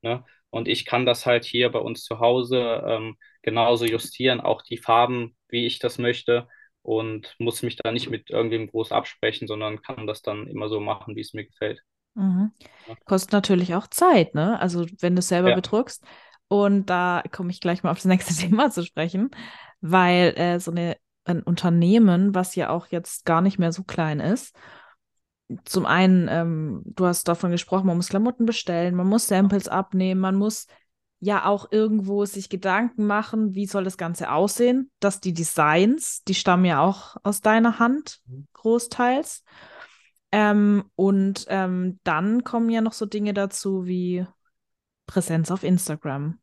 Ne? 0.00 0.24
Und 0.50 0.68
ich 0.68 0.86
kann 0.86 1.06
das 1.06 1.26
halt 1.26 1.44
hier 1.44 1.72
bei 1.72 1.80
uns 1.80 2.04
zu 2.04 2.20
Hause 2.20 2.84
ähm, 2.86 3.16
genauso 3.42 3.84
justieren, 3.84 4.40
auch 4.40 4.62
die 4.62 4.76
Farben, 4.76 5.36
wie 5.48 5.66
ich 5.66 5.80
das 5.80 5.98
möchte 5.98 6.46
und 6.82 7.34
muss 7.40 7.64
mich 7.64 7.74
da 7.74 7.90
nicht 7.90 8.10
mit 8.10 8.30
irgendwem 8.30 8.68
groß 8.68 8.92
absprechen, 8.92 9.48
sondern 9.48 9.82
kann 9.82 10.06
das 10.06 10.22
dann 10.22 10.46
immer 10.46 10.68
so 10.68 10.78
machen, 10.78 11.16
wie 11.16 11.20
es 11.22 11.34
mir 11.34 11.44
gefällt. 11.44 11.82
Mhm. 12.14 12.52
Kostet 13.06 13.32
natürlich 13.32 13.74
auch 13.74 13.88
Zeit, 13.88 14.36
ne? 14.36 14.60
Also 14.60 14.86
wenn 15.00 15.16
du 15.16 15.18
es 15.18 15.28
selber 15.28 15.50
ja. 15.50 15.56
bedruckst. 15.56 16.04
Und 16.46 16.86
da 16.86 17.24
komme 17.32 17.50
ich 17.50 17.60
gleich 17.60 17.82
mal 17.82 17.90
auf 17.90 17.98
das 17.98 18.04
nächste 18.04 18.34
Thema 18.48 18.70
zu 18.70 18.84
sprechen, 18.84 19.30
weil 19.80 20.32
äh, 20.36 20.60
so 20.60 20.70
eine 20.70 20.96
ein 21.28 21.42
Unternehmen, 21.42 22.34
was 22.34 22.54
ja 22.54 22.70
auch 22.70 22.86
jetzt 22.88 23.24
gar 23.24 23.40
nicht 23.40 23.58
mehr 23.58 23.72
so 23.72 23.84
klein 23.84 24.20
ist. 24.20 24.54
Zum 25.64 25.86
einen, 25.86 26.28
ähm, 26.28 26.82
du 26.84 27.06
hast 27.06 27.28
davon 27.28 27.50
gesprochen, 27.50 27.86
man 27.86 27.96
muss 27.96 28.08
Klamotten 28.08 28.44
bestellen, 28.44 28.94
man 28.94 29.06
muss 29.06 29.28
Samples 29.28 29.68
abnehmen, 29.68 30.20
man 30.20 30.34
muss 30.34 30.66
ja 31.20 31.46
auch 31.46 31.72
irgendwo 31.72 32.24
sich 32.24 32.48
Gedanken 32.48 33.06
machen, 33.06 33.54
wie 33.54 33.66
soll 33.66 33.84
das 33.84 33.96
Ganze 33.96 34.30
aussehen, 34.30 34.90
dass 35.00 35.20
die 35.20 35.32
Designs, 35.32 36.22
die 36.24 36.34
stammen 36.34 36.64
ja 36.64 36.80
auch 36.80 37.16
aus 37.22 37.40
deiner 37.40 37.78
Hand, 37.78 38.20
mhm. 38.26 38.46
großteils. 38.52 39.44
Ähm, 40.30 40.84
und 40.94 41.46
ähm, 41.48 41.98
dann 42.04 42.44
kommen 42.44 42.68
ja 42.68 42.82
noch 42.82 42.92
so 42.92 43.06
Dinge 43.06 43.32
dazu 43.32 43.86
wie 43.86 44.26
Präsenz 45.06 45.50
auf 45.50 45.64
Instagram, 45.64 46.38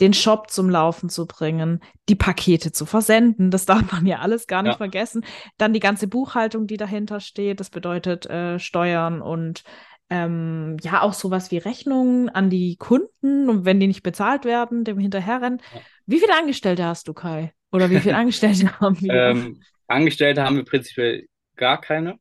den 0.00 0.14
Shop 0.14 0.50
zum 0.50 0.70
Laufen 0.70 1.08
zu 1.10 1.26
bringen, 1.26 1.80
die 2.08 2.14
Pakete 2.16 2.72
zu 2.72 2.86
versenden. 2.86 3.50
Das 3.50 3.66
darf 3.66 3.92
man 3.92 4.06
ja 4.06 4.18
alles 4.20 4.46
gar 4.46 4.62
nicht 4.62 4.72
Ja. 4.72 4.76
vergessen. 4.76 5.24
Dann 5.58 5.72
die 5.72 5.80
ganze 5.80 6.08
Buchhaltung, 6.08 6.66
die 6.66 6.76
dahinter 6.76 7.20
steht. 7.20 7.60
Das 7.60 7.70
bedeutet 7.70 8.26
äh, 8.26 8.58
Steuern 8.58 9.20
und 9.22 9.62
ähm, 10.08 10.76
ja 10.82 11.02
auch 11.02 11.12
sowas 11.14 11.50
wie 11.50 11.58
Rechnungen 11.58 12.28
an 12.28 12.50
die 12.50 12.76
Kunden 12.76 13.48
und 13.48 13.64
wenn 13.64 13.78
die 13.80 13.86
nicht 13.86 14.02
bezahlt 14.02 14.44
werden, 14.44 14.84
dem 14.84 14.98
hinterherrennen. 14.98 15.60
Wie 16.06 16.18
viele 16.18 16.36
Angestellte 16.36 16.84
hast 16.84 17.06
du, 17.08 17.14
Kai? 17.14 17.52
Oder 17.72 17.90
wie 17.90 18.00
viele 18.00 18.16
Angestellte 18.16 18.80
haben 18.80 19.00
wir? 19.00 19.12
Ähm, 19.12 19.62
Angestellte 19.86 20.42
haben 20.44 20.56
wir 20.56 20.64
prinzipiell 20.64 21.26
gar 21.56 21.80
keine. 21.80 22.18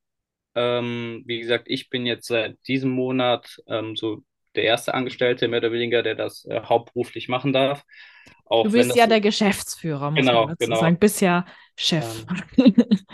Ähm, 0.56 1.24
wie 1.26 1.40
gesagt, 1.40 1.66
ich 1.68 1.90
bin 1.90 2.06
jetzt 2.06 2.28
seit 2.28 2.58
diesem 2.68 2.92
Monat 2.92 3.62
ähm, 3.68 3.96
so 3.96 4.24
der 4.60 4.66
erste 4.66 4.94
Angestellte, 4.94 5.48
mehr 5.48 5.60
oder 5.60 5.72
weniger, 5.72 6.04
der 6.04 6.16
das 6.16 6.46
äh, 6.46 6.62
hauptberuflich 6.62 7.30
machen 7.30 7.54
darf. 7.54 7.84
Auch 8.46 8.66
Du 8.66 8.72
bist 8.72 8.96
ja 8.96 9.08
der 9.08 9.22
Geschäftsführer, 9.22 10.12
muss 10.12 10.26
Genau, 10.26 10.34
man 10.34 10.48
dazu 10.48 10.60
genau. 10.66 10.76
sagen. 10.76 11.00
Bist 11.00 11.22
ja 11.22 11.46
Chef. 11.78 12.26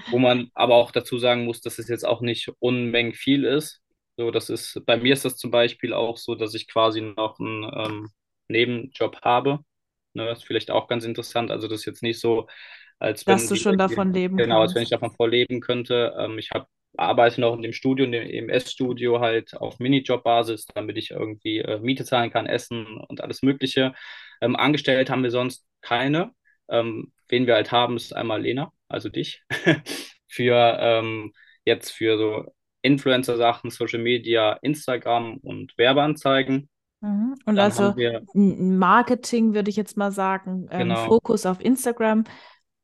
wo 0.10 0.20
man 0.20 0.50
aber 0.54 0.76
auch 0.76 0.92
dazu 0.92 1.18
sagen 1.18 1.46
muss, 1.46 1.62
dass 1.62 1.80
es 1.80 1.88
jetzt 1.88 2.06
auch 2.06 2.22
nicht 2.22 2.52
Unmengen 2.60 3.14
viel 3.14 3.44
ist. 3.46 3.82
So, 4.18 4.32
das 4.32 4.50
ist, 4.50 4.82
bei 4.86 4.98
mir 4.98 5.14
ist 5.14 5.26
das 5.26 5.38
zum 5.38 5.52
Beispiel 5.52 5.94
auch 5.94 6.18
so, 6.18 6.36
dass 6.36 6.54
ich 6.54 6.68
quasi 6.68 7.02
noch 7.02 7.40
einen 7.40 7.64
ähm, 7.76 8.10
Nebenjob 8.48 9.22
habe. 9.24 9.60
Ne, 10.14 10.26
das 10.26 10.40
ist 10.40 10.46
vielleicht 10.46 10.72
auch 10.72 10.88
ganz 10.88 11.04
interessant. 11.06 11.52
Also 11.52 11.68
das 11.68 11.82
ist 11.82 11.86
jetzt 11.86 12.04
nicht 12.04 12.20
so, 12.20 12.48
als 13.00 13.28
wenn 13.28 13.36
Dass 13.36 13.48
du 13.48 13.56
schon 13.56 13.78
davon 13.78 14.14
leben 14.14 14.38
Genau, 14.38 14.62
als 14.62 14.76
wenn 14.76 14.84
ich 14.84 14.90
kannst. 14.90 14.94
davon 14.94 15.12
voll 15.16 15.32
leben 15.32 15.60
könnte. 15.62 16.14
Ähm, 16.18 16.38
ich 16.40 16.52
habe 16.52 16.68
arbeite 16.98 17.42
noch 17.42 17.56
in 17.56 17.62
dem 17.62 17.74
Studio, 17.74 18.06
in 18.06 18.12
dem 18.12 18.28
EMS-Studio 18.28 19.20
halt 19.20 19.56
auf 19.56 19.80
Minijob-Basis, 19.80 20.66
damit 20.68 20.98
ich 20.98 21.12
irgendwie 21.12 21.60
äh, 21.60 21.80
Miete 21.80 22.06
zahlen 22.06 22.32
kann, 22.32 22.46
Essen 22.46 22.98
und 23.08 23.22
alles 23.22 23.42
Mögliche. 23.42 23.94
Ähm, 24.42 24.56
angestellt 24.56 25.10
haben 25.10 25.24
wir 25.24 25.32
sonst 25.32 25.66
keine. 25.82 26.32
Ähm, 26.68 27.12
wen 27.30 27.48
wir 27.48 27.56
halt 27.56 27.72
haben, 27.72 27.96
ist 27.96 28.16
einmal 28.16 28.42
Lena, 28.42 28.72
also 28.88 29.10
dich, 29.10 29.44
für 30.28 30.78
ähm, 30.80 31.34
jetzt 31.64 31.92
für 31.92 32.18
so 32.18 32.54
Influencer-Sachen, 32.82 33.72
Social 33.72 34.00
Media, 34.00 34.54
Instagram 34.62 35.38
und 35.38 35.78
Werbeanzeigen. 35.78 36.70
Mhm. 37.02 37.36
Und 37.46 37.56
Dann 37.56 37.66
also 37.66 37.96
wir, 37.96 38.22
Marketing 38.34 39.54
würde 39.54 39.70
ich 39.70 39.76
jetzt 39.76 39.98
mal 39.98 40.12
sagen, 40.12 40.68
ähm, 40.72 40.90
Genau. 40.90 41.06
Fokus 41.06 41.46
auf 41.46 41.64
Instagram. 41.64 42.24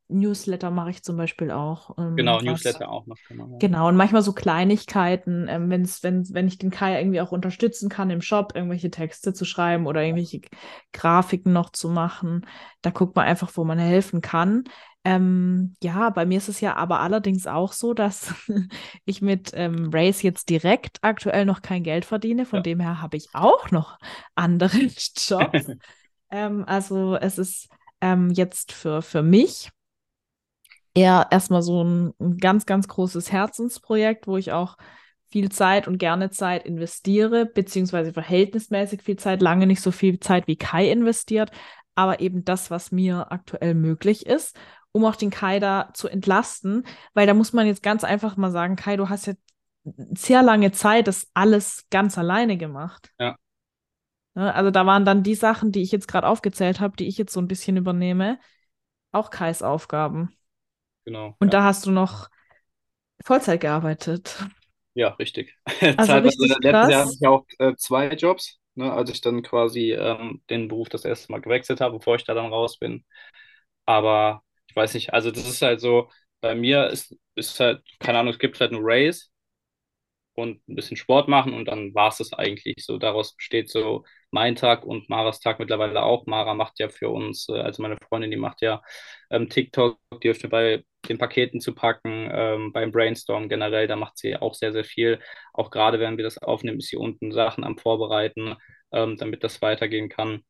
Newsletter 0.08 0.70
mache 0.70 0.90
ich 0.90 1.02
zum 1.02 1.16
Beispiel 1.16 1.50
auch. 1.50 1.96
ähm, 1.98 2.16
genau, 2.16 2.40
was- 2.44 2.44
Newsletter 2.44 2.90
auch 2.90 3.06
noch. 3.06 3.18
Genau, 3.28 3.46
ja. 3.48 3.58
Genau, 3.58 3.88
und 3.88 3.96
manchmal 3.96 4.22
so 4.22 4.32
Kleinigkeiten, 4.32 5.46
ähm, 5.48 5.70
wenn's, 5.70 6.02
wenn, 6.02 6.28
wenn 6.34 6.48
ich 6.48 6.58
den 6.58 6.70
Kai 6.70 6.98
irgendwie 7.00 7.20
auch 7.20 7.30
unterstützen 7.30 7.88
kann 7.88 8.10
im 8.10 8.20
Shop, 8.20 8.52
irgendwelche 8.56 8.90
Texte 8.90 9.32
zu 9.32 9.44
schreiben 9.44 9.86
oder 9.86 10.02
irgendwelche 10.02 10.40
Grafiken 10.92 11.52
noch 11.52 11.70
zu 11.70 11.88
machen, 11.88 12.44
da 12.82 12.90
guckt 12.90 13.14
man 13.14 13.26
einfach, 13.26 13.52
wo 13.56 13.62
man 13.64 13.78
helfen 13.78 14.20
kann. 14.20 14.64
Ähm, 15.04 15.74
ja, 15.82 16.10
bei 16.10 16.26
mir 16.26 16.38
ist 16.38 16.48
es 16.48 16.60
ja 16.60 16.76
aber 16.76 17.00
allerdings 17.00 17.46
auch 17.46 17.72
so, 17.72 17.94
dass 17.94 18.34
ich 19.04 19.22
mit 19.22 19.52
ähm, 19.54 19.90
Race 19.92 20.22
jetzt 20.22 20.48
direkt 20.50 20.98
aktuell 21.02 21.44
noch 21.44 21.62
kein 21.62 21.82
Geld 21.84 22.04
verdiene. 22.04 22.46
Von 22.46 22.58
Ja. 22.58 22.62
dem 22.62 22.80
her 22.80 23.00
habe 23.02 23.16
ich 23.16 23.28
auch 23.32 23.70
noch 23.70 23.98
andere 24.34 24.76
Jobs. 25.16 25.70
ähm, 26.30 26.64
also 26.66 27.16
es 27.16 27.38
ist 27.38 27.68
ähm, 28.00 28.30
jetzt 28.30 28.72
für, 28.72 29.02
für 29.02 29.22
mich 29.22 29.70
eher 30.94 31.28
erstmal 31.30 31.62
so 31.62 31.82
ein, 31.82 32.12
ein 32.18 32.38
ganz, 32.38 32.66
ganz 32.66 32.88
großes 32.88 33.32
Herzensprojekt, 33.32 34.26
wo 34.26 34.36
ich 34.36 34.52
auch 34.52 34.76
viel 35.30 35.50
Zeit 35.50 35.88
und 35.88 35.98
gerne 35.98 36.30
Zeit 36.30 36.64
investiere, 36.66 37.46
beziehungsweise 37.46 38.12
verhältnismäßig 38.12 39.02
viel 39.02 39.16
Zeit, 39.16 39.40
lange 39.40 39.66
nicht 39.66 39.80
so 39.80 39.90
viel 39.90 40.20
Zeit 40.20 40.46
wie 40.46 40.56
Kai 40.56 40.90
investiert, 40.90 41.50
aber 41.94 42.20
eben 42.20 42.44
das, 42.44 42.70
was 42.70 42.92
mir 42.92 43.32
aktuell 43.32 43.74
möglich 43.74 44.26
ist, 44.26 44.56
um 44.92 45.06
auch 45.06 45.16
den 45.16 45.30
Kai 45.30 45.58
da 45.58 45.90
zu 45.94 46.08
entlasten, 46.08 46.84
weil 47.14 47.26
da 47.26 47.32
muss 47.32 47.54
man 47.54 47.66
jetzt 47.66 47.82
ganz 47.82 48.04
einfach 48.04 48.36
mal 48.36 48.50
sagen, 48.50 48.76
Kai, 48.76 48.96
du 48.96 49.08
hast 49.08 49.26
jetzt 49.26 49.42
sehr 49.84 50.42
lange 50.42 50.70
Zeit 50.72 51.08
das 51.08 51.28
alles 51.32 51.86
ganz 51.90 52.18
alleine 52.18 52.58
gemacht. 52.58 53.10
Ja. 53.18 53.36
Ne, 54.34 54.54
Also 54.54 54.70
da 54.70 54.86
waren 54.86 55.04
dann 55.04 55.22
die 55.22 55.34
Sachen, 55.34 55.72
die 55.72 55.82
ich 55.82 55.92
jetzt 55.92 56.08
gerade 56.08 56.26
aufgezählt 56.28 56.80
habe, 56.80 56.96
die 56.96 57.08
ich 57.08 57.16
jetzt 57.16 57.32
so 57.32 57.40
ein 57.40 57.48
bisschen 57.48 57.76
übernehme, 57.76 58.38
auch 59.12 59.30
Kais 59.30 59.62
Aufgaben. 59.62 60.34
Genau. 61.04 61.36
Und 61.38 61.52
ja. 61.52 61.60
da 61.60 61.64
hast 61.64 61.86
du 61.86 61.90
noch 61.90 62.28
Vollzeit 63.24 63.60
gearbeitet. 63.60 64.44
Ja, 64.94 65.08
richtig. 65.14 65.56
Also 65.96 66.12
Teilweise 66.12 66.40
richtig 66.42 66.58
letztes 66.60 66.90
Jahr 66.90 67.04
hatte 67.04 67.16
ich 67.18 67.26
auch 67.26 67.46
äh, 67.58 67.74
zwei 67.76 68.08
Jobs, 68.14 68.58
ne, 68.74 68.92
als 68.92 69.10
ich 69.10 69.20
dann 69.20 69.42
quasi 69.42 69.92
ähm, 69.92 70.42
den 70.50 70.68
Beruf 70.68 70.88
das 70.88 71.04
erste 71.04 71.32
Mal 71.32 71.40
gewechselt 71.40 71.80
habe, 71.80 71.98
bevor 71.98 72.16
ich 72.16 72.24
da 72.24 72.34
dann 72.34 72.52
raus 72.52 72.78
bin. 72.78 73.04
Aber 73.86 74.42
ich 74.68 74.76
weiß 74.76 74.94
nicht, 74.94 75.12
also 75.14 75.30
das 75.30 75.48
ist 75.48 75.62
halt 75.62 75.80
so, 75.80 76.10
bei 76.40 76.54
mir 76.54 76.88
ist, 76.88 77.16
ist 77.34 77.58
halt, 77.60 77.82
keine 78.00 78.18
Ahnung, 78.18 78.32
es 78.32 78.38
gibt 78.38 78.60
halt 78.60 78.72
nur 78.72 78.82
Race 78.84 79.31
und 80.34 80.66
ein 80.68 80.74
bisschen 80.76 80.96
Sport 80.96 81.28
machen 81.28 81.52
und 81.54 81.66
dann 81.66 81.94
war 81.94 82.08
es 82.08 82.18
das 82.18 82.32
eigentlich 82.32 82.84
so. 82.84 82.98
Daraus 82.98 83.36
besteht 83.36 83.70
so 83.70 84.04
mein 84.30 84.56
Tag 84.56 84.84
und 84.84 85.08
Maras 85.10 85.40
Tag 85.40 85.58
mittlerweile 85.58 86.02
auch. 86.02 86.26
Mara 86.26 86.54
macht 86.54 86.78
ja 86.80 86.88
für 86.88 87.10
uns, 87.10 87.48
äh, 87.48 87.54
also 87.60 87.82
meine 87.82 87.96
Freundin, 88.08 88.30
die 88.30 88.36
macht 88.36 88.62
ja 88.62 88.82
ähm, 89.30 89.48
TikTok, 89.48 89.98
die 90.22 90.28
hilft 90.28 90.42
mir 90.44 90.48
bei 90.50 90.84
den 91.08 91.18
Paketen 91.18 91.60
zu 91.60 91.74
packen, 91.74 92.28
ähm, 92.32 92.72
beim 92.72 92.92
Brainstorm 92.92 93.48
generell, 93.48 93.86
da 93.88 93.96
macht 93.96 94.18
sie 94.18 94.36
auch 94.36 94.54
sehr, 94.54 94.72
sehr 94.72 94.84
viel. 94.84 95.20
Auch 95.52 95.70
gerade 95.70 95.98
wenn 96.00 96.16
wir 96.16 96.24
das 96.24 96.38
aufnehmen, 96.38 96.78
ist 96.78 96.88
sie 96.88 96.96
unten 96.96 97.32
Sachen 97.32 97.64
am 97.64 97.76
Vorbereiten, 97.78 98.56
ähm, 98.92 99.16
damit 99.18 99.44
das 99.44 99.60
weitergehen 99.62 100.08
kann. 100.08 100.42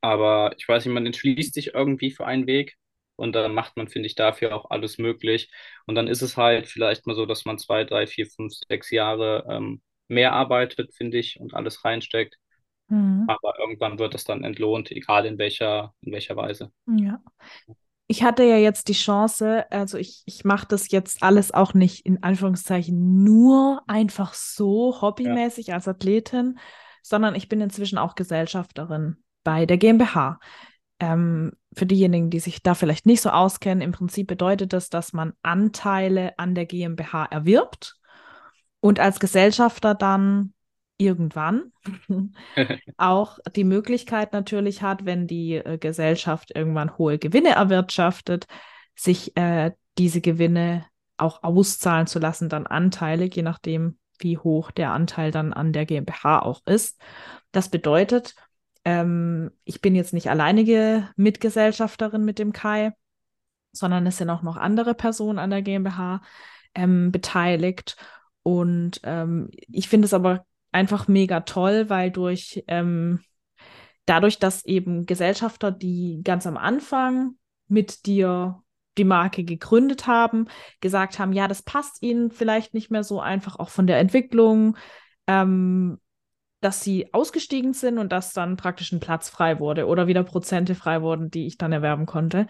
Aber 0.00 0.54
ich 0.58 0.68
weiß 0.68 0.84
nicht, 0.84 0.94
man 0.94 1.06
entschließt 1.06 1.54
sich 1.54 1.74
irgendwie 1.74 2.10
für 2.10 2.26
einen 2.26 2.46
Weg 2.46 2.76
und 3.16 3.32
dann 3.32 3.54
macht 3.54 3.76
man, 3.76 3.88
finde 3.88 4.06
ich, 4.06 4.14
dafür 4.14 4.54
auch 4.54 4.70
alles 4.70 4.98
möglich. 4.98 5.50
Und 5.86 5.94
dann 5.94 6.06
ist 6.06 6.22
es 6.22 6.36
halt 6.36 6.66
vielleicht 6.66 7.06
mal 7.06 7.16
so, 7.16 7.26
dass 7.26 7.44
man 7.44 7.58
zwei, 7.58 7.84
drei, 7.84 8.06
vier, 8.06 8.26
fünf, 8.26 8.52
sechs 8.68 8.90
Jahre 8.90 9.46
ähm, 9.48 9.80
mehr 10.08 10.32
arbeitet, 10.32 10.94
finde 10.94 11.18
ich, 11.18 11.40
und 11.40 11.54
alles 11.54 11.84
reinsteckt. 11.84 12.36
Mhm. 12.88 13.24
Aber 13.26 13.58
irgendwann 13.58 13.98
wird 13.98 14.14
das 14.14 14.24
dann 14.24 14.44
entlohnt, 14.44 14.90
egal 14.90 15.26
in 15.26 15.38
welcher, 15.38 15.94
in 16.02 16.12
welcher 16.12 16.36
Weise. 16.36 16.70
Ja. 16.86 17.20
Ich 18.08 18.22
hatte 18.22 18.44
ja 18.44 18.56
jetzt 18.56 18.86
die 18.88 18.92
Chance, 18.92 19.64
also 19.70 19.98
ich, 19.98 20.22
ich 20.26 20.44
mache 20.44 20.66
das 20.68 20.92
jetzt 20.92 21.24
alles 21.24 21.52
auch 21.52 21.74
nicht 21.74 22.06
in 22.06 22.22
Anführungszeichen 22.22 23.24
nur 23.24 23.82
einfach 23.88 24.32
so 24.34 25.00
hobbymäßig 25.00 25.72
als 25.74 25.88
Athletin, 25.88 26.58
sondern 27.02 27.34
ich 27.34 27.48
bin 27.48 27.60
inzwischen 27.60 27.98
auch 27.98 28.14
Gesellschafterin 28.14 29.16
bei 29.42 29.66
der 29.66 29.76
GmbH. 29.76 30.38
Ähm, 31.00 31.52
für 31.76 31.86
diejenigen, 31.86 32.30
die 32.30 32.40
sich 32.40 32.62
da 32.62 32.74
vielleicht 32.74 33.04
nicht 33.04 33.20
so 33.20 33.30
auskennen, 33.30 33.82
im 33.82 33.92
Prinzip 33.92 34.26
bedeutet 34.26 34.72
das, 34.72 34.88
dass 34.88 35.12
man 35.12 35.34
Anteile 35.42 36.38
an 36.38 36.54
der 36.54 36.64
GmbH 36.64 37.26
erwirbt 37.26 37.96
und 38.80 38.98
als 38.98 39.20
Gesellschafter 39.20 39.94
dann 39.94 40.54
irgendwann 40.96 41.72
auch 42.96 43.38
die 43.54 43.64
Möglichkeit 43.64 44.32
natürlich 44.32 44.80
hat, 44.80 45.04
wenn 45.04 45.26
die 45.26 45.56
äh, 45.56 45.76
Gesellschaft 45.76 46.50
irgendwann 46.54 46.96
hohe 46.96 47.18
Gewinne 47.18 47.50
erwirtschaftet, 47.50 48.46
sich 48.94 49.36
äh, 49.36 49.72
diese 49.98 50.22
Gewinne 50.22 50.86
auch 51.18 51.42
auszahlen 51.42 52.06
zu 52.06 52.18
lassen, 52.18 52.48
dann 52.48 52.66
Anteile, 52.66 53.26
je 53.26 53.42
nachdem, 53.42 53.98
wie 54.18 54.38
hoch 54.38 54.70
der 54.70 54.92
Anteil 54.92 55.30
dann 55.30 55.52
an 55.52 55.74
der 55.74 55.84
GmbH 55.84 56.40
auch 56.40 56.62
ist. 56.64 56.98
Das 57.52 57.68
bedeutet, 57.68 58.34
ähm, 58.86 59.50
ich 59.64 59.80
bin 59.80 59.96
jetzt 59.96 60.14
nicht 60.14 60.30
alleinige 60.30 61.10
Mitgesellschafterin 61.16 62.24
mit 62.24 62.38
dem 62.38 62.52
Kai, 62.52 62.92
sondern 63.72 64.06
es 64.06 64.16
sind 64.16 64.30
auch 64.30 64.42
noch 64.42 64.56
andere 64.56 64.94
Personen 64.94 65.40
an 65.40 65.50
der 65.50 65.60
GmbH 65.60 66.22
ähm, 66.72 67.10
beteiligt. 67.10 67.96
Und 68.44 69.00
ähm, 69.02 69.50
ich 69.66 69.88
finde 69.88 70.06
es 70.06 70.14
aber 70.14 70.46
einfach 70.70 71.08
mega 71.08 71.40
toll, 71.40 71.90
weil 71.90 72.12
durch 72.12 72.62
ähm, 72.68 73.20
dadurch, 74.04 74.38
dass 74.38 74.64
eben 74.64 75.04
Gesellschafter, 75.04 75.72
die 75.72 76.20
ganz 76.22 76.46
am 76.46 76.56
Anfang 76.56 77.32
mit 77.66 78.06
dir 78.06 78.62
die 78.98 79.04
Marke 79.04 79.42
gegründet 79.42 80.06
haben, 80.06 80.46
gesagt 80.80 81.18
haben, 81.18 81.32
ja, 81.32 81.48
das 81.48 81.62
passt 81.62 82.00
ihnen 82.04 82.30
vielleicht 82.30 82.72
nicht 82.72 82.92
mehr 82.92 83.02
so 83.02 83.20
einfach, 83.20 83.58
auch 83.58 83.68
von 83.68 83.88
der 83.88 83.98
Entwicklung, 83.98 84.76
ähm, 85.26 85.98
dass 86.60 86.82
sie 86.82 87.12
ausgestiegen 87.12 87.72
sind 87.74 87.98
und 87.98 88.12
dass 88.12 88.32
dann 88.32 88.56
praktisch 88.56 88.92
ein 88.92 89.00
Platz 89.00 89.28
frei 89.28 89.60
wurde 89.60 89.86
oder 89.86 90.06
wieder 90.06 90.24
Prozente 90.24 90.74
frei 90.74 91.02
wurden, 91.02 91.30
die 91.30 91.46
ich 91.46 91.58
dann 91.58 91.72
erwerben 91.72 92.06
konnte. 92.06 92.46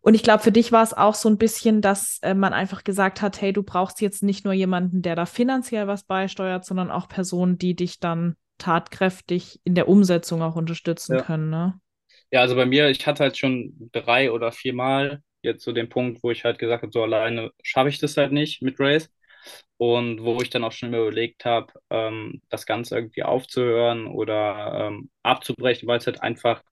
Und 0.00 0.14
ich 0.14 0.22
glaube, 0.22 0.42
für 0.42 0.52
dich 0.52 0.70
war 0.72 0.82
es 0.84 0.94
auch 0.94 1.14
so 1.14 1.28
ein 1.28 1.38
bisschen, 1.38 1.80
dass 1.80 2.18
äh, 2.22 2.34
man 2.34 2.52
einfach 2.52 2.84
gesagt 2.84 3.22
hat, 3.22 3.40
hey, 3.40 3.52
du 3.52 3.62
brauchst 3.62 4.00
jetzt 4.00 4.22
nicht 4.22 4.44
nur 4.44 4.54
jemanden, 4.54 5.02
der 5.02 5.16
da 5.16 5.26
finanziell 5.26 5.88
was 5.88 6.04
beisteuert, 6.04 6.64
sondern 6.64 6.90
auch 6.90 7.08
Personen, 7.08 7.58
die 7.58 7.74
dich 7.74 7.98
dann 7.98 8.36
tatkräftig 8.58 9.60
in 9.64 9.74
der 9.74 9.88
Umsetzung 9.88 10.42
auch 10.42 10.56
unterstützen 10.56 11.16
Ja. 11.16 11.24
können, 11.24 11.50
ne? 11.50 11.80
Ja, 12.30 12.40
also 12.40 12.54
bei 12.56 12.66
mir, 12.66 12.88
ich 12.90 13.06
hatte 13.06 13.24
halt 13.24 13.36
schon 13.36 13.90
drei 13.92 14.30
oder 14.30 14.52
vier 14.52 14.74
Mal 14.74 15.22
jetzt 15.42 15.64
so 15.64 15.72
den 15.72 15.88
Punkt, 15.88 16.22
wo 16.22 16.30
ich 16.30 16.44
halt 16.44 16.58
gesagt 16.58 16.82
habe, 16.82 16.92
so 16.92 17.02
alleine 17.02 17.50
schaffe 17.62 17.88
ich 17.88 17.98
das 17.98 18.16
halt 18.16 18.32
nicht 18.32 18.62
mit 18.62 18.78
Race. 18.80 19.10
Und 19.78 20.22
wo 20.22 20.40
ich 20.42 20.50
dann 20.50 20.64
auch 20.64 20.72
schon 20.72 20.94
überlegt 20.94 21.44
habe, 21.44 21.72
ähm, 21.90 22.40
das 22.48 22.66
Ganze 22.66 22.96
irgendwie 22.96 23.22
aufzuhören 23.24 24.06
oder 24.06 24.88
ähm, 24.88 25.10
abzubrechen, 25.22 25.88
weil 25.88 25.98
es 25.98 26.06
halt 26.06 26.22
einfach, 26.22 26.62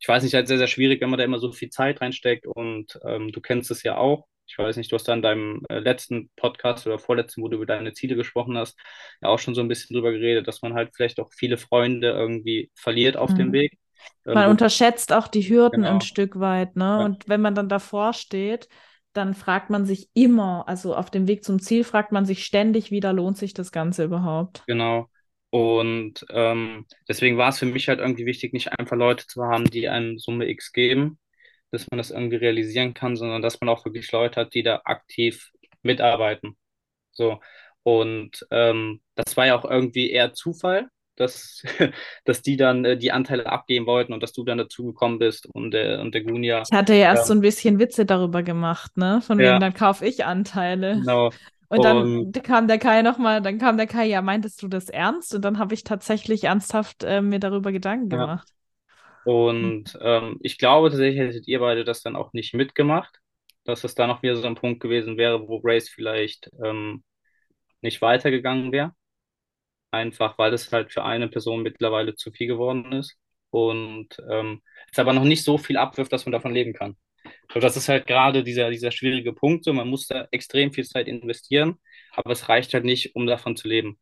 ich 0.00 0.08
weiß 0.08 0.22
nicht, 0.22 0.34
halt 0.34 0.48
sehr, 0.48 0.58
sehr 0.58 0.66
schwierig, 0.66 1.00
wenn 1.00 1.10
man 1.10 1.18
da 1.18 1.24
immer 1.24 1.38
so 1.38 1.52
viel 1.52 1.70
Zeit 1.70 2.00
reinsteckt 2.00 2.46
und 2.46 2.98
ähm, 3.04 3.32
du 3.32 3.40
kennst 3.40 3.70
es 3.70 3.82
ja 3.82 3.96
auch. 3.96 4.26
Ich 4.46 4.58
weiß 4.58 4.76
nicht, 4.76 4.92
du 4.92 4.96
hast 4.96 5.08
da 5.08 5.14
in 5.14 5.22
deinem 5.22 5.62
äh, 5.70 5.78
letzten 5.78 6.30
Podcast 6.36 6.86
oder 6.86 6.98
vorletzten, 6.98 7.42
wo 7.42 7.48
du 7.48 7.56
über 7.56 7.66
deine 7.66 7.94
Ziele 7.94 8.14
gesprochen 8.16 8.58
hast, 8.58 8.78
ja 9.22 9.28
auch 9.28 9.38
schon 9.38 9.54
so 9.54 9.62
ein 9.62 9.68
bisschen 9.68 9.94
drüber 9.94 10.12
geredet, 10.12 10.46
dass 10.46 10.60
man 10.62 10.74
halt 10.74 10.90
vielleicht 10.94 11.18
auch 11.20 11.30
viele 11.32 11.56
Freunde 11.58 12.10
irgendwie 12.10 12.70
verliert 12.74 13.16
auf 13.16 13.32
dem 13.34 13.52
Mhm. 13.52 13.54
Weg. 13.54 13.78
Ähm, 14.26 14.44
Man 14.44 14.50
unterschätzt 14.50 15.12
auch 15.12 15.28
die 15.28 15.48
Hürden 15.48 15.84
ein 15.84 16.00
genau. 16.00 16.02
Stück 16.02 16.40
weit, 16.40 16.76
ne? 16.76 17.00
Ja. 17.00 17.04
Und 17.04 17.28
wenn 17.28 17.40
man 17.42 17.54
dann 17.54 17.68
davor 17.68 18.12
steht, 18.14 18.68
dann 19.14 19.34
fragt 19.34 19.70
man 19.70 19.86
sich 19.86 20.08
immer, 20.12 20.68
also 20.68 20.94
auf 20.94 21.10
dem 21.10 21.26
Weg 21.28 21.44
zum 21.44 21.60
Ziel 21.60 21.84
fragt 21.84 22.12
man 22.12 22.26
sich 22.26 22.44
ständig 22.44 22.90
wieder, 22.90 23.12
lohnt 23.12 23.38
sich 23.38 23.54
das 23.54 23.72
Ganze 23.72 24.04
überhaupt? 24.04 24.64
Genau. 24.66 25.08
Und 25.50 26.26
ähm, 26.30 26.84
deswegen 27.08 27.36
war 27.38 27.50
es 27.50 27.60
für 27.60 27.66
mich 27.66 27.88
halt 27.88 28.00
irgendwie 28.00 28.26
wichtig, 28.26 28.52
nicht 28.52 28.72
einfach 28.72 28.96
Leute 28.96 29.26
zu 29.26 29.44
haben, 29.44 29.64
die 29.64 29.88
einem 29.88 30.18
Summe 30.18 30.48
X 30.48 30.72
geben, 30.72 31.18
dass 31.70 31.88
man 31.90 31.98
das 31.98 32.10
irgendwie 32.10 32.36
realisieren 32.36 32.92
kann, 32.92 33.14
sondern 33.16 33.40
dass 33.40 33.60
man 33.60 33.68
auch 33.68 33.84
wirklich 33.84 34.10
Leute 34.10 34.40
hat, 34.40 34.54
die 34.54 34.64
da 34.64 34.82
aktiv 34.84 35.52
mitarbeiten. 35.82 36.56
So. 37.12 37.40
Und 37.84 38.44
ähm, 38.50 39.00
das 39.14 39.36
war 39.36 39.46
ja 39.46 39.56
auch 39.56 39.64
irgendwie 39.64 40.10
eher 40.10 40.32
Zufall, 40.32 40.88
dass, 41.16 41.62
dass 42.24 42.42
die 42.42 42.56
dann 42.56 42.84
äh, 42.84 42.96
die 42.98 43.12
Anteile 43.12 43.46
abgeben 43.46 43.86
wollten 43.86 44.12
und 44.12 44.22
dass 44.22 44.32
du 44.32 44.44
dann 44.44 44.58
dazugekommen 44.58 45.18
bist 45.18 45.46
und, 45.46 45.72
der 45.72 46.00
und 46.00 46.14
der 46.14 46.22
Gunja. 46.24 46.70
Ich 46.70 46.76
hatte 46.76 46.94
ja 46.94 47.00
erst 47.10 47.26
so 47.26 47.32
Ja, 47.32 47.34
ein 47.34 47.40
bisschen 47.40 47.78
Witze 47.78 48.06
darüber 48.06 48.42
gemacht, 48.42 48.96
ne? 48.96 49.20
Von 49.22 49.42
wegen, 49.42 49.58
ja, 49.58 49.60
dann 49.60 49.74
kaufe 49.74 50.06
ich 50.06 50.24
Anteile. 50.24 51.02
genau. 51.02 51.30
Und 51.68 51.84
dann 51.84 52.32
kam 52.44 52.68
der 52.68 52.78
Kai 52.78 53.02
nochmal, 53.02 53.42
dann 53.42 53.58
kam 53.58 53.76
der 53.76 53.86
Kai, 53.86 54.06
ja, 54.06 54.22
meintest 54.22 54.62
du 54.62 54.68
das 54.68 54.88
ernst? 54.90 55.34
Und 55.34 55.42
dann 55.44 55.58
habe 55.58 55.74
ich 55.74 55.84
tatsächlich 55.84 56.44
ernsthaft 56.44 57.04
äh, 57.04 57.20
mir 57.22 57.40
darüber 57.40 57.72
Gedanken 57.72 58.10
ja. 58.10 58.18
gemacht. 58.18 58.48
Und 59.24 59.98
ähm, 60.02 60.38
ich 60.42 60.58
glaube 60.58 60.90
tatsächlich 60.90 61.20
hättet 61.20 61.48
ihr 61.48 61.60
beide 61.60 61.84
das 61.84 62.02
dann 62.02 62.16
auch 62.16 62.32
nicht 62.32 62.54
mitgemacht, 62.54 63.20
dass 63.64 63.84
es 63.84 63.94
da 63.94 64.06
noch 64.06 64.22
wieder 64.22 64.36
so 64.36 64.46
ein 64.46 64.54
Punkt 64.56 64.80
gewesen 64.80 65.16
wäre, 65.16 65.48
wo 65.48 65.60
Grace 65.60 65.88
vielleicht 65.88 66.50
ähm, 66.64 67.04
nicht 67.82 68.02
weitergegangen 68.02 68.72
wäre. 68.72 68.94
Einfach 69.94 70.38
weil 70.38 70.52
es 70.54 70.72
halt 70.72 70.92
für 70.92 71.04
eine 71.04 71.28
Person 71.28 71.62
mittlerweile 71.62 72.14
zu 72.16 72.32
viel 72.32 72.48
geworden 72.48 72.92
ist. 72.92 73.16
Und 73.50 74.08
ähm, 74.30 74.62
es 74.92 74.98
aber 74.98 75.12
noch 75.12 75.24
nicht 75.24 75.44
so 75.44 75.58
viel 75.58 75.76
abwirft, 75.76 76.12
dass 76.12 76.26
man 76.26 76.32
davon 76.32 76.52
leben 76.54 76.72
kann. 76.72 76.96
So, 77.52 77.60
das 77.60 77.76
ist 77.76 77.88
halt 77.88 78.06
gerade 78.06 78.44
dieser, 78.44 78.70
dieser 78.70 78.90
schwierige 78.92 79.32
Punkt. 79.32 79.64
So, 79.64 79.72
man 79.74 79.88
muss 79.88 80.06
da 80.08 80.28
extrem 80.32 80.72
viel 80.72 80.84
Zeit 80.86 81.08
investieren, 81.08 81.78
aber 82.12 82.32
es 82.32 82.48
reicht 82.48 82.74
halt 82.74 82.84
nicht, 82.84 83.14
um 83.16 83.26
davon 83.26 83.56
zu 83.56 83.68
leben, 83.68 83.98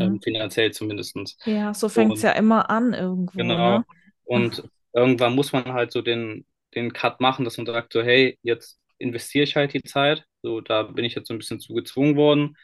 ähm, 0.00 0.18
Mhm. 0.18 0.22
finanziell 0.22 0.72
zumindestens. 0.72 1.36
Ja, 1.46 1.74
so 1.74 1.88
fängt 1.88 2.16
es 2.16 2.22
ja 2.22 2.32
immer 2.32 2.70
an 2.70 2.94
irgendwo, 2.94 3.54
Genau. 3.54 3.58
ne? 3.58 3.86
Und 4.24 4.68
irgendwann 4.92 5.34
muss 5.34 5.52
man 5.52 5.72
halt 5.72 5.92
so 5.92 6.02
den, 6.02 6.46
den 6.74 6.92
Cut 6.92 7.20
machen, 7.20 7.44
dass 7.44 7.56
man 7.56 7.66
sagt, 7.66 7.92
so, 7.92 8.02
hey, 8.02 8.38
jetzt 8.42 8.80
investiere 8.98 9.44
ich 9.44 9.56
halt 9.56 9.74
die 9.74 9.82
Zeit. 9.82 10.24
So, 10.42 10.60
da 10.60 10.82
bin 10.84 11.04
ich 11.04 11.14
jetzt 11.14 11.28
so 11.28 11.34
ein 11.34 11.38
bisschen 11.38 11.60
zu 11.60 11.74
gezwungen 11.74 12.16
worden, 12.16 12.56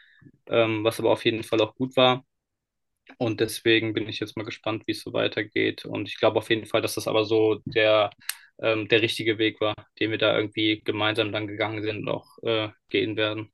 ähm, 0.48 0.84
was 0.84 1.00
aber 1.00 1.10
auf 1.12 1.24
jeden 1.24 1.42
Fall 1.44 1.60
auch 1.62 1.74
gut 1.76 1.96
war. 1.96 2.24
Und 3.18 3.40
deswegen 3.40 3.92
bin 3.94 4.08
ich 4.08 4.20
jetzt 4.20 4.36
mal 4.36 4.44
gespannt, 4.44 4.86
wie 4.86 4.92
es 4.92 5.02
so 5.02 5.12
weitergeht. 5.12 5.84
Und 5.84 6.08
ich 6.08 6.18
glaube 6.18 6.38
auf 6.38 6.50
jeden 6.50 6.66
Fall, 6.66 6.82
dass 6.82 6.94
das 6.94 7.08
aber 7.08 7.24
so 7.24 7.60
der, 7.66 8.10
ähm, 8.60 8.88
der 8.88 9.02
richtige 9.02 9.38
Weg 9.38 9.60
war, 9.60 9.74
den 10.00 10.10
wir 10.10 10.18
da 10.18 10.36
irgendwie 10.36 10.82
gemeinsam 10.84 11.32
dann 11.32 11.46
gegangen 11.46 11.82
sind 11.82 11.98
und 11.98 12.08
auch 12.08 12.38
äh, 12.42 12.70
gehen 12.88 13.16
werden. 13.16 13.52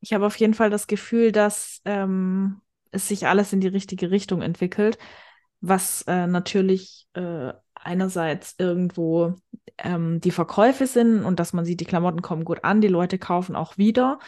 Ich 0.00 0.12
habe 0.12 0.26
auf 0.26 0.36
jeden 0.36 0.54
Fall 0.54 0.70
das 0.70 0.86
Gefühl, 0.86 1.32
dass 1.32 1.80
ähm, 1.84 2.60
es 2.90 3.08
sich 3.08 3.26
alles 3.26 3.52
in 3.52 3.60
die 3.60 3.68
richtige 3.68 4.10
Richtung 4.10 4.42
entwickelt, 4.42 4.98
was 5.60 6.02
äh, 6.02 6.26
natürlich 6.26 7.08
äh, 7.14 7.52
einerseits 7.74 8.54
irgendwo 8.58 9.36
ähm, 9.78 10.20
die 10.20 10.30
Verkäufe 10.30 10.86
sind 10.86 11.24
und 11.24 11.40
dass 11.40 11.52
man 11.52 11.64
sieht, 11.64 11.80
die 11.80 11.84
Klamotten 11.84 12.22
kommen 12.22 12.44
gut 12.44 12.64
an, 12.64 12.80
die 12.80 12.88
Leute 12.88 13.18
kaufen 13.18 13.56
auch 13.56 13.76
wieder, 13.78 14.18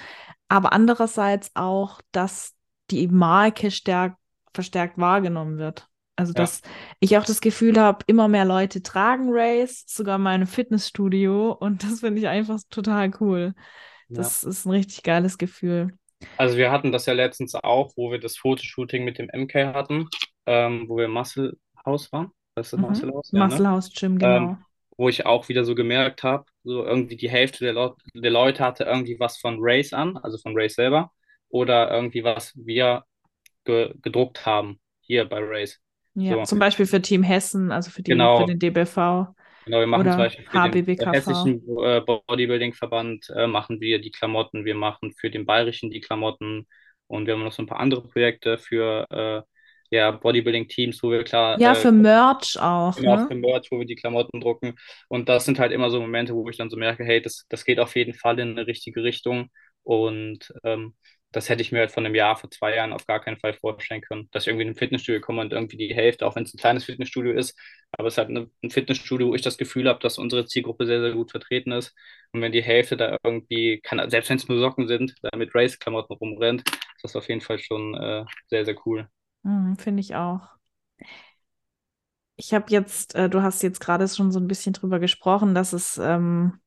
aber 0.49 0.73
andererseits 0.73 1.51
auch, 1.55 2.01
dass 2.13 2.55
die 2.91 3.09
Marke 3.09 3.71
stärk 3.71 4.17
verstärkt 4.55 4.99
wahrgenommen 4.99 5.59
wird. 5.59 5.89
Also, 6.17 6.33
Ja, 6.35 6.43
dass 6.43 6.63
ich 6.99 7.19
auch 7.19 7.25
das 7.27 7.41
Gefühl 7.43 7.79
habe, 7.79 7.99
immer 8.07 8.27
mehr 8.29 8.47
Leute 8.47 8.83
tragen 8.83 9.29
Race, 9.31 9.85
sogar 9.87 10.19
mein 10.19 10.47
Fitnessstudio 10.47 11.53
und 11.53 11.83
das 11.85 12.01
finde 12.01 12.21
ich 12.21 12.29
einfach 12.29 12.59
total 12.71 13.11
cool. 13.21 13.55
ja. 14.09 14.17
Das 14.21 14.45
ist 14.45 14.65
ein 14.67 14.71
richtig 14.71 15.03
geiles 15.03 15.39
Gefühl. 15.39 15.93
Also 16.37 16.57
wir 16.57 16.71
hatten 16.71 16.93
das 16.93 17.07
ja 17.07 17.13
letztens 17.15 17.55
auch, 17.55 17.93
wo 17.97 18.11
wir 18.11 18.19
das 18.21 18.37
Fotoshooting 18.37 19.05
mit 19.05 19.19
dem 19.19 19.29
MK 19.33 19.75
hatten, 19.75 20.09
ähm, 20.47 20.89
wo 20.89 20.97
wir 20.97 21.09
Muscle 21.09 21.59
House 21.85 22.13
waren. 22.13 22.33
Das 22.55 22.73
ist 22.73 22.79
Mhm. 22.79 22.81
Muscle 22.81 23.13
House, 23.13 23.33
ja, 23.33 23.47
ne? 23.47 23.47
Muscle 23.47 23.69
House 23.69 23.91
Gym, 23.93 24.19
genau. 24.19 24.59
ähm, 24.59 24.66
wo 24.97 25.09
ich 25.09 25.27
auch 25.27 25.49
wieder 25.49 25.65
so 25.65 25.75
gemerkt 25.75 26.23
habe, 26.23 26.45
so 26.65 26.85
irgendwie 26.85 27.17
die 27.17 27.31
Hälfte 27.31 27.65
der, 27.65 27.75
Leu 27.75 27.91
der 28.15 28.31
Leute 28.31 28.65
hatte 28.65 28.85
irgendwie 28.85 29.19
was 29.21 29.39
von 29.39 29.57
Race 29.61 29.93
an, 29.93 30.17
also 30.19 30.39
von 30.39 30.53
Race 30.57 30.75
selber, 30.75 31.13
oder 31.49 31.91
irgendwie 31.93 32.25
was 32.25 32.53
wir 32.57 33.05
ge 33.65 33.95
gedruckt 34.03 34.47
haben 34.47 34.81
hier 35.03 35.27
bei 35.27 35.39
Race. 35.41 35.81
Ja, 36.15 36.39
So, 36.39 36.43
zum 36.43 36.59
Beispiel 36.59 36.87
für 36.87 37.03
Team 37.03 37.23
Hessen, 37.23 37.71
also 37.71 37.91
für 37.91 38.03
die, 38.03 38.31
für 38.35 38.45
genau, 38.45 38.47
den 38.47 38.59
DBV 38.59 39.35
genau, 39.65 39.81
wir 39.81 39.87
machen 39.87 40.11
zum 40.11 40.17
oder 40.17 40.19
Beispiel 40.19 40.47
für 40.47 40.61
den 40.61 40.81
HBBKV. 40.81 41.11
hessischen 41.11 41.63
äh, 41.83 42.01
Bodybuilding-Verband 42.01 43.31
äh, 43.37 43.47
machen 43.47 43.81
wir 43.81 44.01
die 44.01 44.11
Klamotten, 44.11 44.65
wir 44.65 44.75
machen 44.75 45.13
für 45.13 45.31
den 45.31 45.47
bayerischen 45.47 45.91
die 45.91 46.01
Klamotten 46.01 46.67
und 47.07 47.27
wir 47.27 47.35
haben 47.35 47.45
noch 47.45 47.53
so 47.53 47.63
ein 47.63 47.67
paar 47.67 47.81
andere 47.81 48.03
Projekte 48.03 48.59
für 48.59 49.07
äh, 49.11 49.43
ja, 49.91 50.11
Bodybuilding-Teams, 50.13 51.03
wo 51.03 51.11
wir 51.11 51.25
klar 51.25 51.59
Ja, 51.59 51.75
äh, 51.83 51.87
für 51.87 51.91
Merch 51.93 52.57
auch, 52.61 53.03
Genau, 53.03 53.19
ne? 53.19 53.29
für 53.29 53.35
Merch, 53.35 53.71
wo 53.71 53.79
wir 53.79 53.85
die 53.87 53.95
Klamotten 53.97 54.41
drucken. 54.41 54.75
Und 55.09 55.29
das 55.29 55.45
sind 55.45 55.59
halt 55.59 55.71
immer 55.73 55.91
so 55.91 56.01
Momente, 56.01 56.35
wo 56.35 56.49
ich 56.49 56.57
dann 56.57 56.71
so 56.71 56.77
merke, 56.79 57.05
hey, 57.05 57.21
das, 57.21 57.45
das 57.51 57.65
geht 57.65 57.79
auf 57.79 57.95
jeden 57.95 58.15
Fall 58.15 58.39
in 58.39 58.51
eine 58.53 58.67
richtige 58.67 59.03
Richtung. 59.05 59.51
Und 59.83 60.53
ähm, 60.65 60.95
das 61.31 61.49
hätte 61.51 61.61
ich 61.61 61.73
mir 61.73 61.81
halt 61.81 61.93
von 61.93 62.07
einem 62.07 62.15
Jahr, 62.15 62.37
vor 62.37 62.51
zwei 62.51 62.75
Jahren 62.75 62.95
auf 62.95 63.07
gar 63.07 63.21
keinen 63.21 63.39
Fall 63.39 63.53
vorstellen 63.53 64.01
können, 64.01 64.29
dass 64.33 64.45
ich 64.45 64.49
irgendwie 64.49 64.63
in 64.65 64.71
ein 64.71 64.75
Fitnessstudio 64.77 65.21
komme 65.21 65.43
und 65.43 65.53
irgendwie 65.53 65.77
die 65.77 65.95
Hälfte, 65.95 66.27
auch 66.27 66.37
wenn 66.37 66.45
es 66.45 66.55
ein 66.55 66.59
kleines 66.59 66.85
Fitnessstudio 66.87 67.33
ist, 67.33 67.59
aber 67.93 68.09
es 68.09 68.15
ist 68.15 68.19
halt 68.19 68.31
ein 68.31 68.71
Fitnessstudio, 68.71 69.29
wo 69.29 69.35
ich 69.35 69.43
das 69.43 69.59
Gefühl 69.59 69.89
habe, 69.89 69.99
dass 70.01 70.17
unsere 70.19 70.47
Zielgruppe 70.47 70.87
sehr, 70.87 71.01
sehr 71.03 71.13
gut 71.13 71.31
vertreten 71.31 71.73
ist. 71.73 71.95
Und 72.33 72.41
wenn 72.41 72.53
die 72.53 72.63
Hälfte 72.63 72.97
da 72.97 73.19
irgendwie, 73.23 73.81
kann, 73.83 74.09
selbst 74.11 74.31
wenn 74.31 74.39
es 74.39 74.49
nur 74.49 74.59
Socken 74.61 74.89
sind, 74.89 75.15
da 75.23 75.37
mit 75.37 75.55
Race-Klamotten 75.55 76.15
rumrennt, 76.15 76.63
ist 76.67 77.05
das 77.05 77.17
auf 77.17 77.29
jeden 77.29 77.43
Fall 77.43 77.59
schon 77.59 77.95
äh, 77.95 78.25
sehr, 78.49 78.65
sehr 78.65 78.77
cool. 78.87 79.07
Mhm, 79.47 79.77
finde 79.79 80.01
ich 80.03 80.15
auch. 80.15 80.57
Ich 82.37 82.53
habe 82.53 82.67
jetzt, 82.71 83.15
äh, 83.15 83.29
du 83.31 83.43
hast 83.43 83.63
jetzt 83.63 83.81
gerade 83.81 84.07
schon 84.09 84.31
so 84.33 84.39
ein 84.41 84.47
bisschen 84.49 84.73
drüber 84.75 84.99
gesprochen, 84.99 85.55
dass 85.55 85.73
es 85.73 85.97
ähm, 85.99 86.61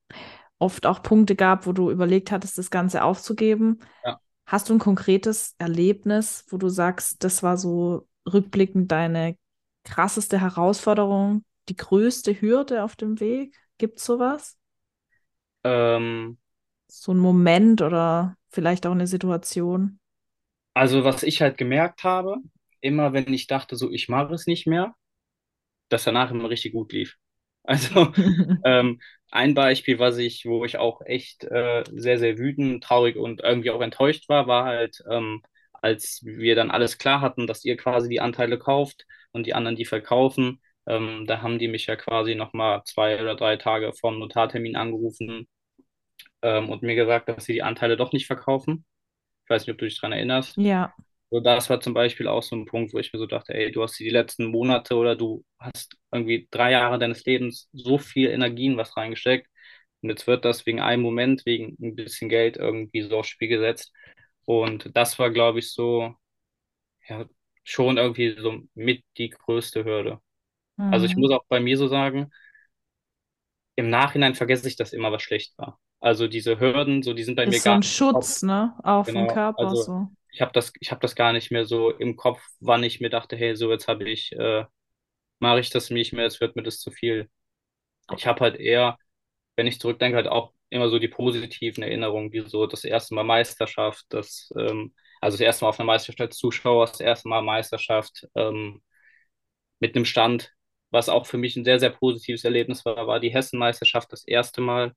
oft 0.60 0.86
auch 0.86 1.04
Punkte 1.04 1.36
gab, 1.36 1.68
wo 1.68 1.74
du 1.74 1.92
überlegt 1.92 2.32
hattest, 2.32 2.58
das 2.58 2.72
Ganze 2.72 3.04
aufzugeben. 3.04 3.80
Ja. 4.04 4.20
Hast 4.48 4.70
du 4.70 4.74
ein 4.76 4.80
konkretes 4.80 5.56
Erlebnis, 5.60 6.46
wo 6.50 6.58
du 6.58 6.70
sagst, 6.70 7.24
das 7.24 7.44
war 7.44 7.58
so 7.58 8.08
rückblickend 8.32 8.92
deine 8.92 9.38
krasseste 9.86 10.42
Herausforderung, 10.42 11.44
die 11.70 11.78
größte 11.78 12.40
Hürde 12.42 12.84
auf 12.84 12.96
dem 12.96 13.20
Weg? 13.20 13.56
Gibt 13.78 14.00
es 14.00 14.06
sowas? 14.06 14.58
Ähm, 15.64 16.38
So 16.92 17.14
ein 17.14 17.20
Moment 17.20 17.82
oder 17.82 18.38
vielleicht 18.50 18.86
auch 18.86 18.92
eine 18.92 19.08
Situation? 19.08 20.00
Also, 20.74 21.04
was 21.04 21.22
ich 21.24 21.42
halt 21.44 21.58
gemerkt 21.58 22.04
habe, 22.04 22.38
immer 22.82 23.14
wenn 23.14 23.34
ich 23.34 23.48
dachte, 23.48 23.76
so, 23.76 23.92
ich 23.92 24.10
mache 24.10 24.34
es 24.34 24.48
nicht 24.48 24.68
mehr, 24.68 24.96
dass 25.90 26.04
danach 26.04 26.32
immer 26.32 26.50
richtig 26.50 26.74
gut 26.74 26.92
lief. 26.94 27.18
Also, 27.64 28.14
ähm, 28.64 29.00
ein 29.32 29.54
Beispiel, 29.54 30.00
was 30.00 30.18
ich, 30.18 30.46
wo 30.46 30.66
ich 30.66 30.78
auch 30.78 31.02
echt 31.06 31.44
äh, 31.44 31.84
sehr, 31.92 32.18
sehr 32.18 32.38
wütend, 32.40 32.84
traurig 32.84 33.16
und 33.18 33.42
irgendwie 33.44 33.70
auch 33.72 33.82
enttäuscht 33.82 34.28
war, 34.30 34.48
war 34.48 34.66
halt, 34.66 35.04
ähm, 35.12 35.44
als 35.74 36.22
wir 36.24 36.56
dann 36.56 36.72
alles 36.72 36.98
klar 36.98 37.22
hatten, 37.22 37.46
dass 37.48 37.66
ihr 37.66 37.78
quasi 37.78 38.10
die 38.10 38.22
Anteile 38.22 38.58
kauft 38.58 39.06
und 39.34 39.46
die 39.46 39.54
anderen 39.54 39.76
die 39.76 39.86
verkaufen. 39.86 40.62
Ähm, 40.88 41.26
da 41.28 41.42
haben 41.42 41.60
die 41.60 41.68
mich 41.68 41.86
ja 41.88 41.96
quasi 41.98 42.34
nochmal 42.34 42.82
zwei 42.86 43.22
oder 43.22 43.36
drei 43.36 43.58
Tage 43.58 43.94
vor 43.94 44.12
dem 44.12 44.20
Notartermin 44.20 44.76
angerufen, 44.76 45.48
ähm, 46.42 46.70
und 46.70 46.82
mir 46.84 46.96
gesagt, 46.96 47.30
dass 47.30 47.46
sie 47.46 47.54
die 47.54 47.64
Anteile 47.64 47.98
doch 47.98 48.14
nicht 48.14 48.28
verkaufen. 48.28 48.86
Ich 49.46 49.50
weiß 49.50 49.64
nicht, 49.64 49.74
ob 49.74 49.80
du 49.80 49.86
dich 49.86 50.00
daran 50.00 50.14
erinnerst. 50.14 50.58
Ja. 50.58 50.94
So, 51.32 51.40
das 51.40 51.70
war 51.70 51.80
zum 51.80 51.94
Beispiel 51.94 52.28
auch 52.28 52.42
so 52.42 52.56
ein 52.56 52.66
Punkt, 52.66 52.94
wo 52.94 52.98
ich 53.00 53.14
mir 53.14 53.20
so 53.20 53.28
dachte, 53.28 53.54
ey, 53.54 53.72
du 53.72 53.84
hast 53.84 54.00
die 54.00 54.10
letzten 54.10 54.46
Monate 54.48 54.96
oder 54.96 55.16
du 55.16 55.46
hast 55.60 55.96
irgendwie 56.12 56.48
drei 56.50 56.72
Jahre 56.72 56.98
deines 56.98 57.24
Lebens 57.26 57.70
so 57.72 58.00
viel 58.00 58.30
Energie 58.32 58.66
in 58.66 58.78
was 58.78 58.98
reingesteckt 58.98 59.48
und 60.02 60.10
jetzt 60.10 60.26
wird 60.28 60.44
das 60.46 60.66
wegen 60.66 60.80
einem 60.80 61.04
Moment, 61.04 61.46
wegen 61.46 61.76
ein 61.82 61.96
bisschen 61.96 62.30
Geld 62.30 62.58
irgendwie 62.58 63.04
so 63.04 63.20
aufs 63.20 63.30
Spiel 63.30 63.50
gesetzt. 63.50 63.92
Und 64.46 64.90
das 64.96 65.20
war, 65.20 65.30
glaube 65.32 65.60
ich, 65.60 65.72
so, 65.72 66.16
ja, 67.08 67.26
schon 67.64 67.98
irgendwie 67.98 68.38
so 68.40 68.62
mit 68.76 69.04
die 69.18 69.30
größte 69.30 69.86
Hürde. 69.86 70.20
Also 70.90 71.06
ich 71.08 71.16
Mhm. 71.16 71.18
muss 71.18 71.32
auch 71.32 71.46
bei 71.50 71.60
mir 71.62 71.78
so 71.78 71.88
sagen, 71.88 72.32
im 73.76 73.90
Nachhinein 73.90 74.36
vergesse 74.36 74.68
ich 74.68 74.76
das 74.76 74.94
immer, 74.94 75.12
was 75.12 75.22
schlecht 75.24 75.58
war. 75.58 75.80
Also 76.00 76.28
diese 76.28 76.60
Hürden, 76.60 77.04
so 77.04 77.14
die 77.14 77.24
sind 77.24 77.36
bei 77.36 77.46
Ist 77.46 77.48
mir 77.48 77.62
so 77.64 77.72
gar 77.72 77.78
ein 77.78 77.82
nicht 77.82 77.96
im 77.98 78.06
Kopf. 78.06 78.30
Schutz, 78.30 78.42
ne? 78.44 78.76
Auch 78.84 79.06
vom 79.06 79.28
Genau. 79.28 79.28
Körper 79.28 79.76
Also 79.76 79.76
so. 79.76 80.10
Ich 80.32 80.42
habe 80.42 80.52
das, 80.54 80.74
habe 80.90 81.02
das 81.02 81.16
gar 81.16 81.34
nicht 81.34 81.52
mehr 81.52 81.66
so 81.66 81.92
im 81.92 82.16
Kopf, 82.16 82.42
wann 82.60 82.84
ich 82.84 83.00
mir 83.02 83.10
dachte, 83.10 83.36
hey, 83.38 83.56
so 83.56 83.72
jetzt 83.72 83.88
habe 83.88 84.10
ich, 84.10 84.32
äh, 84.34 84.66
mache 85.40 85.60
ich 85.62 85.70
das 85.72 85.90
nicht 85.90 86.14
mehr, 86.14 86.26
jetzt 86.26 86.42
wird 86.42 86.56
mir 86.56 86.64
das 86.64 86.80
zu 86.80 86.92
viel. 86.92 87.30
Ich 88.16 88.28
habe 88.28 88.42
halt 88.42 88.58
eher, 88.60 88.98
wenn 89.56 89.68
ich 89.68 89.80
zurückdenke, 89.80 90.18
halt 90.18 90.28
auch 90.28 90.54
immer 90.70 90.90
so 90.90 91.00
die 91.00 91.08
positiven 91.10 91.84
Erinnerungen, 91.84 92.32
wie 92.34 92.42
so 92.48 92.68
das 92.68 92.84
erste 92.86 93.16
Mal 93.16 93.24
Meisterschaft, 93.24 94.06
das, 94.10 94.52
ähm, 94.58 94.94
also 95.22 95.38
das 95.38 95.42
erste 95.46 95.66
Mal 95.66 95.70
auf 95.70 95.80
einer 95.80 95.88
Meisterschaft 95.88 96.22
als 96.22 96.38
Zuschauer, 96.38 96.88
das 96.88 97.00
erste 97.02 97.30
Mal 97.30 97.42
Meisterschaft 97.44 98.28
ähm, 98.36 98.82
mit 99.80 99.96
einem 99.96 100.06
Stand, 100.06 100.54
was 100.92 101.10
auch 101.10 101.28
für 101.28 101.38
mich 101.38 101.56
ein 101.56 101.64
sehr, 101.66 101.80
sehr 101.80 101.90
positives 101.92 102.44
Erlebnis 102.44 102.86
war, 102.86 103.08
war 103.08 103.20
die 103.20 103.34
Hessenmeisterschaft 103.34 104.12
das 104.12 104.26
erste 104.28 104.62
Mal, 104.62 104.94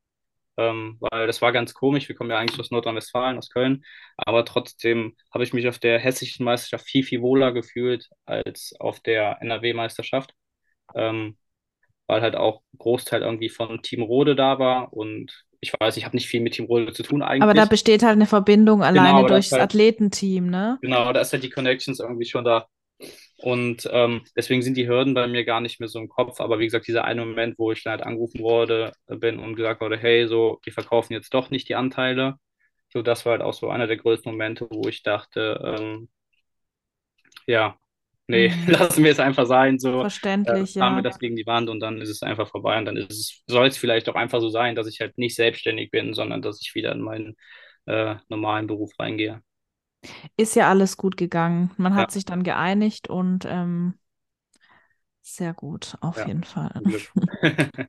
ähm, 0.56 0.96
weil 1.00 1.26
das 1.26 1.40
war 1.42 1.52
ganz 1.52 1.74
komisch. 1.74 2.08
Wir 2.08 2.16
kommen 2.16 2.30
ja 2.30 2.38
eigentlich 2.38 2.60
aus 2.60 2.70
Nordrhein-Westfalen, 2.70 3.38
aus 3.38 3.48
Köln, 3.50 3.84
aber 4.16 4.44
trotzdem 4.44 5.16
habe 5.32 5.44
ich 5.44 5.52
mich 5.52 5.68
auf 5.68 5.78
der 5.78 5.98
hessischen 5.98 6.44
Meisterschaft 6.44 6.86
viel, 6.86 7.04
viel 7.04 7.22
wohler 7.22 7.52
gefühlt 7.52 8.08
als 8.26 8.74
auf 8.78 9.00
der 9.00 9.38
NRW-Meisterschaft. 9.40 10.34
Ähm, 10.94 11.36
weil 12.06 12.20
halt 12.20 12.36
auch 12.36 12.62
Großteil 12.78 13.22
irgendwie 13.22 13.48
von 13.48 13.80
Team 13.82 14.02
Rode 14.02 14.34
da 14.36 14.58
war 14.58 14.92
und 14.92 15.44
ich 15.60 15.72
weiß, 15.78 15.96
ich 15.96 16.04
habe 16.04 16.16
nicht 16.16 16.26
viel 16.28 16.40
mit 16.40 16.54
Team 16.54 16.66
Rode 16.66 16.92
zu 16.92 17.04
tun 17.04 17.22
Aber 17.22 17.38
da 17.54 17.62
eigentlich. 17.62 17.68
besteht 17.70 18.02
halt 18.02 18.12
eine 18.14 18.26
Verbindung 18.26 18.82
alleine 18.82 19.10
aber 19.10 19.28
das 19.28 19.28
durchs 19.28 19.52
halt- 19.52 19.62
Athletenteam, 19.62 20.50
ne? 20.50 20.78
Genau, 20.82 21.12
da 21.12 21.20
ist 21.20 21.32
halt 21.32 21.44
die 21.44 21.50
Connections 21.50 22.00
irgendwie 22.00 22.26
schon 22.26 22.44
da. 22.44 22.66
Und 23.36 23.88
ähm, 23.92 24.22
deswegen 24.36 24.62
sind 24.62 24.76
die 24.76 24.88
Hürden 24.88 25.14
bei 25.14 25.26
mir 25.26 25.44
gar 25.44 25.60
nicht 25.60 25.80
mehr 25.80 25.88
so 25.88 25.98
im 25.98 26.08
Kopf. 26.08 26.40
Aber 26.40 26.58
wie 26.60 26.66
gesagt, 26.66 26.86
dieser 26.86 27.04
eine 27.04 27.24
Moment, 27.26 27.58
wo 27.58 27.72
ich 27.72 27.82
dann 27.82 27.92
halt 27.92 28.02
angerufen 28.04 28.40
wurde, 28.40 28.92
bin 29.08 29.38
und 29.40 29.56
gesagt 29.56 29.80
wurde, 29.80 29.98
hey, 29.98 30.28
so, 30.28 30.60
die 30.66 30.70
verkaufen 30.70 31.12
jetzt 31.14 31.34
doch 31.34 31.50
nicht 31.50 31.68
die 31.68 31.74
Anteile. 31.74 32.36
So, 32.92 33.02
das 33.02 33.24
war 33.26 33.32
halt 33.32 33.42
auch 33.42 33.54
so 33.54 33.70
einer 33.70 33.86
der 33.88 33.96
größten 33.98 34.30
Momente, 34.32 34.68
wo 34.70 34.88
ich 34.88 35.02
dachte, 35.02 35.60
ähm, 35.64 36.08
ja, 37.46 37.78
nee, 38.28 38.48
Mhm. 38.48 38.66
lassen 38.68 39.04
wir 39.04 39.12
es 39.12 39.20
einfach 39.20 39.46
sein. 39.46 39.78
So, 39.78 40.08
äh, 40.44 40.54
Verständlich, 40.54 40.74
fahren 40.78 40.96
wir 40.96 41.02
ja. 41.02 41.04
das 41.04 41.18
gegen 41.18 41.36
die 41.36 41.46
Wand 41.46 41.68
und 41.70 41.80
dann 41.80 42.00
ist 42.00 42.10
es 42.10 42.22
einfach 42.22 42.48
vorbei. 42.50 42.78
Und 42.78 42.86
dann 42.86 42.96
ist 42.96 43.10
es, 43.12 43.42
soll 43.46 43.68
es 43.68 43.78
vielleicht 43.78 44.08
auch 44.08 44.14
einfach 44.16 44.40
so 44.40 44.48
sein, 44.50 44.74
dass 44.76 44.86
ich 44.88 45.00
halt 45.00 45.18
nicht 45.18 45.36
selbstständig 45.36 45.90
bin, 45.90 46.14
sondern 46.14 46.42
dass 46.42 46.60
ich 46.62 46.74
wieder 46.74 46.92
in 46.92 47.02
meinen 47.02 47.36
äh, 47.86 48.16
normalen 48.28 48.66
Beruf 48.66 48.92
reingehe. 48.98 49.42
Ist 50.36 50.56
ja 50.56 50.68
alles 50.68 50.96
gut 50.96 51.16
gegangen. 51.16 51.70
Man 51.76 51.94
hat 51.94 52.10
Ja. 52.10 52.12
sich 52.12 52.24
dann 52.24 52.42
geeinigt 52.42 53.08
und 53.08 53.44
ähm, 53.46 53.94
sehr 55.22 55.54
gut, 55.54 55.96
auf 56.00 56.24
Ja, 56.24 56.26
jeden 56.26 56.44
Fall. 56.44 56.82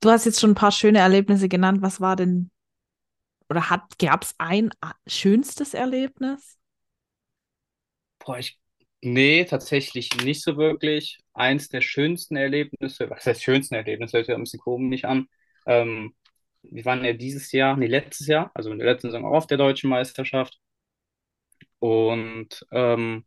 Du 0.00 0.10
hast 0.10 0.24
jetzt 0.24 0.40
schon 0.40 0.50
ein 0.52 0.54
paar 0.54 0.72
schöne 0.72 0.98
Erlebnisse 0.98 1.48
genannt. 1.48 1.82
Was 1.82 2.00
war 2.00 2.16
denn 2.16 2.50
oder 3.50 3.70
hat, 3.70 3.98
gab 3.98 4.24
es 4.24 4.34
ein 4.38 4.70
schönstes 5.06 5.74
Erlebnis? 5.74 6.58
Boah, 8.18 8.38
ich, 8.38 8.58
nee, 9.02 9.44
tatsächlich 9.44 10.10
nicht 10.24 10.42
so 10.42 10.56
wirklich. 10.56 11.18
Eins 11.32 11.68
der 11.68 11.80
schönsten 11.80 12.36
Erlebnisse, 12.36 13.08
was 13.10 13.24
heißt 13.26 13.42
schönsten 13.42 13.74
Erlebnisse, 13.74 14.18
hört 14.18 14.26
sich 14.26 14.34
ein 14.34 14.42
bisschen 14.42 14.60
komisch 14.60 15.04
an. 15.04 15.28
Ähm, 15.66 16.14
wir 16.62 16.84
waren 16.84 17.04
ja 17.04 17.12
dieses 17.12 17.52
Jahr, 17.52 17.76
nee, 17.76 17.86
letztes 17.86 18.26
Jahr, 18.26 18.50
also 18.54 18.70
in 18.72 18.78
der 18.78 18.88
letzten 18.88 19.08
Saison 19.10 19.24
auch 19.26 19.36
auf 19.38 19.46
der 19.46 19.58
deutschen 19.58 19.90
Meisterschaft. 19.90 20.58
Und 21.78 22.64
ähm, 22.72 23.24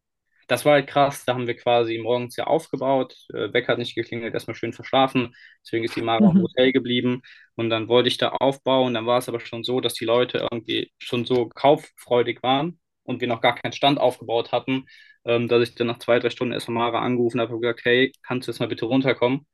das 0.47 0.65
war 0.65 0.73
halt 0.73 0.88
krass. 0.88 1.25
Da 1.25 1.34
haben 1.34 1.47
wir 1.47 1.55
quasi 1.57 1.97
morgens 1.99 2.36
ja 2.36 2.45
aufgebaut. 2.45 3.15
Äh, 3.34 3.53
Wecker 3.53 3.73
hat 3.73 3.79
nicht 3.79 3.95
geklingelt, 3.95 4.34
erstmal 4.34 4.55
schön 4.55 4.73
verschlafen. 4.73 5.36
Deswegen 5.65 5.86
ist 5.86 5.95
die 5.95 6.01
Mara 6.01 6.29
im 6.31 6.36
Mhm. 6.36 6.43
Hotel 6.43 6.71
geblieben. 6.71 7.21
Und 7.55 7.69
dann 7.69 7.88
wollte 7.88 8.09
ich 8.09 8.17
da 8.17 8.29
aufbauen. 8.29 8.93
Dann 8.93 9.05
war 9.05 9.17
es 9.19 9.29
aber 9.29 9.39
schon 9.39 9.63
so, 9.63 9.79
dass 9.81 9.93
die 9.93 10.05
Leute 10.05 10.47
irgendwie 10.51 10.91
schon 10.99 11.25
so 11.25 11.47
kauffreudig 11.49 12.43
waren 12.43 12.79
und 13.03 13.21
wir 13.21 13.27
noch 13.27 13.41
gar 13.41 13.55
keinen 13.55 13.73
Stand 13.73 13.99
aufgebaut 13.99 14.51
hatten, 14.51 14.86
ähm, 15.25 15.47
dass 15.47 15.67
ich 15.69 15.75
dann 15.75 15.88
nach 15.88 15.99
zwei, 15.99 16.19
drei 16.19 16.29
Stunden 16.29 16.53
erstmal 16.53 16.91
Mara 16.91 17.03
angerufen 17.05 17.39
habe 17.41 17.53
und 17.55 17.61
gesagt, 17.61 17.86
hey, 17.86 18.11
kannst 18.23 18.47
du 18.47 18.51
jetzt 18.51 18.59
mal 18.59 18.67
bitte 18.67 18.86
runterkommen? 18.86 19.47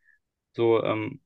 So, 0.53 0.84
ähm, 0.84 1.21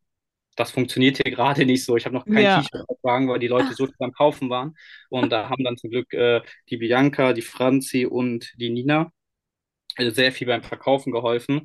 das 0.56 0.72
funktioniert 0.72 1.18
hier 1.18 1.32
gerade 1.34 1.66
nicht 1.66 1.86
so. 1.86 1.98
Ich 1.98 2.06
habe 2.06 2.16
noch 2.16 2.28
kein 2.28 2.48
Ja. 2.48 2.50
T-Shirt 2.50 2.84
auftragen, 2.88 3.30
weil 3.30 3.40
die 3.40 3.48
Leute 3.48 3.74
so 3.74 3.88
am 4.00 4.14
Kaufen 4.14 4.50
waren. 4.50 4.76
Und 5.10 5.32
da 5.32 5.50
haben 5.50 5.64
dann 5.64 5.78
zum 5.78 5.90
Glück 5.92 6.14
äh, 6.14 6.42
die 6.70 6.78
Bianca, 6.78 7.34
die 7.34 7.42
Franzi 7.42 8.06
und 8.06 8.52
die 8.60 8.70
Nina 8.70 9.12
äh, 9.98 10.12
sehr 10.12 10.32
viel 10.32 10.48
beim 10.48 10.64
Verkaufen 10.64 11.12
geholfen. 11.12 11.62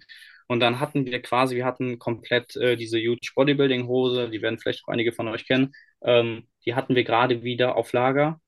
Und 0.49 0.61
dann 0.61 0.81
hatten 0.81 1.07
wir 1.07 1.21
quasi, 1.23 1.57
wir 1.57 1.67
hatten 1.67 1.99
komplett 1.99 2.57
äh, 2.57 2.77
diese 2.77 2.99
Huge 2.99 3.33
Bodybuilding 3.35 3.87
Hose, 3.87 4.31
die 4.31 4.43
werden 4.43 4.59
vielleicht 4.59 4.85
auch 4.85 4.89
einige 4.93 5.13
von 5.13 5.29
euch 5.29 5.47
kennen. 5.47 5.73
Ähm, 6.03 6.49
die 6.67 6.75
hatten 6.75 6.95
wir 6.95 7.05
gerade 7.05 7.43
wieder 7.43 7.77
auf 7.77 7.93
Lager. 7.93 8.41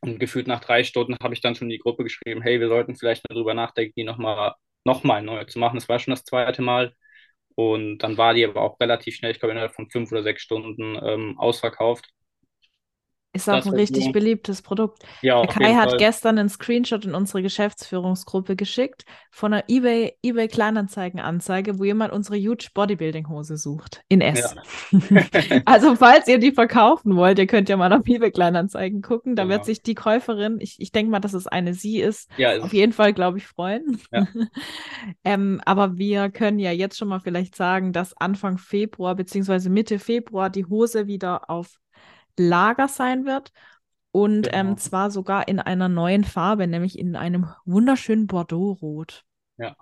Und 0.00 0.18
gefühlt 0.18 0.46
nach 0.48 0.60
drei 0.60 0.84
Stunden 0.84 1.16
habe 1.22 1.34
ich 1.34 1.40
dann 1.40 1.54
schon 1.54 1.66
in 1.68 1.70
die 1.70 1.78
Gruppe 1.78 2.02
geschrieben, 2.04 2.42
hey, 2.42 2.58
wir 2.60 2.68
sollten 2.68 2.96
vielleicht 2.96 3.28
mal 3.28 3.34
drüber 3.34 3.54
nachdenken, 3.54 3.94
die 3.96 4.04
nochmal 4.04 4.54
noch 4.84 5.04
mal 5.04 5.22
neu 5.22 5.44
zu 5.44 5.58
machen. 5.60 5.76
Das 5.76 5.88
war 5.88 5.98
schon 6.00 6.12
das 6.12 6.24
zweite 6.24 6.62
Mal. 6.62 6.94
Und 7.54 7.98
dann 7.98 8.16
war 8.18 8.34
die 8.34 8.44
aber 8.46 8.62
auch 8.62 8.78
relativ 8.80 9.16
schnell, 9.16 9.32
ich 9.32 9.38
glaube 9.40 9.52
innerhalb 9.52 9.74
von 9.74 9.90
fünf 9.90 10.12
oder 10.12 10.22
sechs 10.22 10.42
Stunden 10.42 10.96
ähm, 11.02 11.38
ausverkauft. 11.38 12.08
Ist 13.34 13.48
auch 13.48 13.64
ein 13.64 13.72
richtig 13.72 14.04
so, 14.04 14.12
beliebtes 14.12 14.60
Produkt. 14.60 15.02
ja, 15.22 15.40
Der 15.40 15.48
Kai 15.48 15.74
hat 15.74 15.90
Fall. 15.90 15.98
gestern 15.98 16.38
einen 16.38 16.50
Screenshot 16.50 17.06
in 17.06 17.14
unsere 17.14 17.40
Geschäftsführungsgruppe 17.42 18.56
geschickt 18.56 19.04
von 19.30 19.54
einer 19.54 19.64
eBay, 19.68 20.14
eBay 20.22 20.48
Kleinanzeigen-Anzeige, 20.48 21.78
wo 21.78 21.84
jemand 21.84 22.12
unsere 22.12 22.36
Huge 22.36 22.68
Bodybuilding 22.74 23.30
Hose 23.30 23.56
sucht. 23.56 24.02
In 24.08 24.20
S. 24.20 24.54
Also, 25.64 25.96
falls 25.96 26.28
ihr 26.28 26.38
die 26.38 26.52
verkaufen 26.52 27.16
wollt, 27.16 27.38
ihr 27.38 27.46
könnt 27.46 27.68
ja 27.70 27.76
mal 27.78 27.92
auf 27.92 28.06
eBay 28.06 28.30
Kleinanzeigen 28.30 29.00
gucken. 29.00 29.34
Da 29.36 29.44
wird 29.48 29.52
Genau. 29.62 29.64
sich 29.64 29.82
die 29.82 29.94
Käuferin, 29.94 30.58
ich, 30.60 30.76
ich 30.80 30.92
denke 30.92 31.10
mal, 31.10 31.20
dass 31.20 31.32
es 31.34 31.46
eine 31.46 31.72
sie 31.74 32.00
ist, 32.00 32.28
Ja, 32.36 32.58
auf 32.60 32.72
jeden 32.74 32.92
Fall, 32.92 33.12
glaube 33.14 33.38
ich, 33.38 33.46
freuen. 33.46 33.98
Ja. 34.12 34.26
ähm, 35.24 35.60
aber 35.64 35.96
wir 35.96 36.30
können 36.30 36.58
ja 36.58 36.72
jetzt 36.72 36.98
schon 36.98 37.08
mal 37.08 37.20
vielleicht 37.20 37.56
sagen, 37.56 37.92
dass 37.92 38.14
Anfang 38.16 38.58
Februar 38.58 39.14
beziehungsweise 39.14 39.70
Mitte 39.70 39.98
Februar 39.98 40.50
die 40.50 40.66
Hose 40.66 41.06
wieder 41.06 41.48
auf 41.50 41.78
Lager 42.38 42.88
sein 42.88 43.24
wird. 43.26 43.52
Und 44.12 44.48
Genau. 44.50 44.52
ähm, 44.52 44.76
zwar 44.78 45.10
sogar 45.10 45.48
in 45.48 45.58
einer 45.60 45.88
neuen 45.88 46.24
Farbe, 46.24 46.66
nämlich 46.66 46.98
in 46.98 47.16
einem 47.16 47.46
wunderschönen 47.64 48.26
Bordeaux-Rot. 48.26 49.24
Ja. 49.58 49.76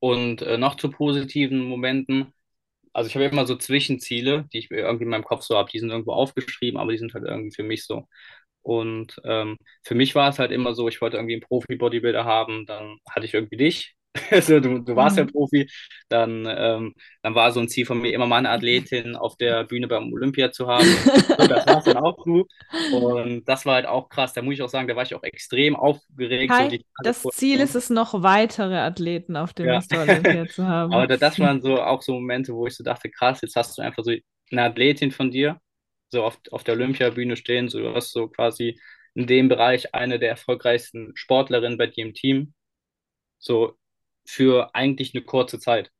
Und 0.00 0.42
äh, 0.42 0.58
noch 0.58 0.76
zu 0.76 0.90
positiven 0.90 1.60
Momenten. 1.66 2.32
Also 2.94 3.08
ich 3.08 3.14
habe 3.16 3.26
immer 3.26 3.46
so 3.46 3.56
Zwischenziele, 3.56 4.46
die 4.52 4.58
ich 4.60 4.70
irgendwie 4.70 5.04
in 5.04 5.10
meinem 5.10 5.24
Kopf 5.24 5.42
so 5.44 5.56
habe. 5.56 5.70
Die 5.70 5.78
sind 5.80 5.90
irgendwo 5.90 6.12
aufgeschrieben, 6.14 6.80
aber 6.80 6.92
die 6.92 6.98
sind 6.98 7.14
halt 7.14 7.24
irgendwie 7.26 7.54
für 7.54 7.64
mich 7.64 7.84
so. 7.86 8.08
Und 8.62 9.20
ähm, 9.24 9.58
für 9.84 9.94
mich 9.96 10.14
war 10.16 10.30
es 10.30 10.38
halt 10.40 10.52
immer 10.52 10.74
so, 10.74 10.88
ich 10.88 11.00
wollte 11.02 11.18
irgendwie 11.18 11.34
einen 11.34 11.42
Profi-Bodybuilder 11.42 12.24
haben, 12.26 12.66
dann 12.66 12.98
hatte 13.10 13.26
ich 13.26 13.34
irgendwie 13.34 13.56
dich. 13.58 13.96
Also 14.30 14.60
du, 14.60 14.80
du 14.80 14.96
warst 14.96 15.16
ja 15.18 15.24
Mhm. 15.24 15.26
Profi. 15.26 15.68
Dann, 16.08 16.46
ähm, 16.48 16.94
dann 17.22 17.34
war 17.34 17.52
so 17.52 17.60
ein 17.60 17.68
Ziel 17.68 17.86
von 17.86 18.00
mir, 18.00 18.12
immer 18.12 18.26
mal 18.26 18.38
eine 18.38 18.50
Athletin 18.50 19.16
auf 19.16 19.36
der 19.36 19.64
Bühne 19.64 19.88
beim 19.88 20.12
Olympia 20.12 20.50
zu 20.52 20.66
haben. 20.66 20.98
So, 21.36 21.46
das 21.46 21.66
war's 21.68 21.84
dann 21.86 21.96
auch 21.98 22.16
du. 22.24 22.46
Und 22.88 23.44
das 23.48 23.66
war 23.66 23.74
halt 23.76 23.86
auch 23.86 24.08
krass. 24.08 24.32
Da 24.32 24.42
muss 24.42 24.54
ich 24.54 24.62
auch 24.62 24.68
sagen, 24.68 24.88
da 24.88 24.96
war 24.96 25.04
ich 25.04 25.14
auch 25.14 25.22
extrem 25.22 25.76
aufgeregt. 25.76 26.56
So 26.56 26.66
die 26.66 26.78
Tage 26.80 26.86
das 27.02 27.28
Ziel 27.30 27.60
ist 27.60 27.74
es 27.74 27.90
noch, 27.90 28.22
weitere 28.22 28.76
Athleten 28.78 29.36
auf 29.36 29.52
dem 29.54 29.68
Ja. 29.68 29.72
Mr. 29.72 30.00
Olympia 30.02 30.48
zu 30.48 30.66
haben. 30.66 30.92
Aber 30.92 31.06
da, 31.06 31.16
das 31.16 31.38
waren 31.38 31.62
so 31.62 31.82
auch 31.82 32.02
so 32.02 32.14
Momente, 32.14 32.54
wo 32.54 32.66
ich 32.66 32.76
so 32.76 32.84
dachte, 32.84 33.10
krass, 33.10 33.40
jetzt 33.42 33.56
hast 33.56 33.78
du 33.78 33.82
einfach 33.82 34.04
so 34.04 34.12
eine 34.50 34.62
Athletin 34.64 35.12
von 35.12 35.30
dir, 35.30 35.60
so 36.10 36.24
auf, 36.24 36.38
auf 36.50 36.64
der 36.64 36.74
Olympiabühne 36.74 37.36
stehen, 37.36 37.68
so 37.68 37.78
du 37.80 37.94
hast 37.94 38.12
so 38.12 38.28
quasi 38.28 38.80
in 39.14 39.26
dem 39.26 39.48
Bereich 39.48 39.94
eine 39.94 40.18
der 40.18 40.30
erfolgreichsten 40.30 41.12
Sportlerinnen 41.16 41.78
bei 41.78 41.86
dir 41.88 42.04
im 42.06 42.14
Team, 42.14 42.54
so 43.38 43.78
für 44.30 44.74
eigentlich 44.74 45.14
eine 45.14 45.24
kurze 45.24 45.58
Zeit. 45.60 45.90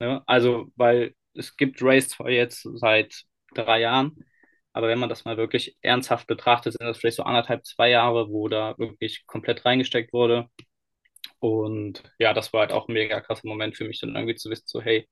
Ne? 0.00 0.22
Also, 0.26 0.66
weil 0.76 1.14
es 1.34 1.56
gibt 1.56 1.82
Race 1.82 2.08
zwar 2.08 2.30
jetzt 2.30 2.68
seit 2.74 3.22
drei 3.54 3.80
Jahren, 3.80 4.24
aber 4.72 4.88
wenn 4.88 4.98
man 4.98 5.08
das 5.08 5.24
mal 5.24 5.36
wirklich 5.38 5.76
ernsthaft 5.82 6.26
betrachtet, 6.26 6.74
sind 6.74 6.86
das 6.86 6.98
vielleicht 6.98 7.16
so 7.16 7.22
anderthalb, 7.24 7.64
zwei 7.66 7.90
Jahre, 7.90 8.28
wo 8.30 8.48
da 8.48 8.76
wirklich 8.78 9.26
komplett 9.26 9.64
reingesteckt 9.64 10.12
wurde. 10.12 10.48
Und 11.40 12.02
ja, 12.18 12.34
das 12.34 12.52
war 12.52 12.60
halt 12.62 12.72
auch 12.72 12.88
ein 12.88 12.94
mega 12.94 13.20
krasser 13.20 13.48
Moment 13.48 13.76
für 13.76 13.84
mich, 13.86 14.00
dann 14.00 14.14
irgendwie 14.16 14.36
zu 14.36 14.50
wissen, 14.50 14.64
so, 14.66 14.80
hey, 14.82 15.08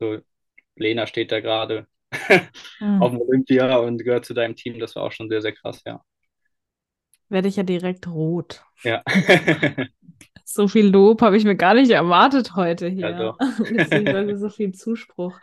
so, 0.00 0.18
Lena 0.76 1.06
steht 1.06 1.32
da 1.32 1.40
gerade 1.40 1.88
Hm. 2.80 2.86
auf 2.98 3.12
dem 3.12 3.20
Olympia 3.22 3.76
und 3.78 3.98
gehört 4.04 4.24
zu 4.26 4.34
deinem 4.34 4.56
Team. 4.56 4.78
Das 4.78 4.96
war 4.96 5.04
auch 5.04 5.12
schon 5.12 5.28
sehr, 5.28 5.42
sehr 5.42 5.52
krass, 5.52 5.82
ja. 5.86 6.02
Werde 7.28 7.46
ich 7.46 7.54
ja 7.54 7.62
direkt 7.62 8.08
rot. 8.08 8.64
Ja. 8.84 9.02
So 10.48 10.68
viel 10.68 10.86
Lob 10.86 11.22
habe 11.22 11.36
ich 11.36 11.44
mir 11.44 11.56
gar 11.56 11.74
nicht 11.74 11.90
erwartet 11.90 12.54
heute 12.54 12.86
Ja, 12.86 13.08
hier. 13.08 13.16
doch. 13.18 13.38
Beziehungsweise 13.58 14.38
so 14.38 14.48
viel 14.48 14.72
Zuspruch. 14.72 15.38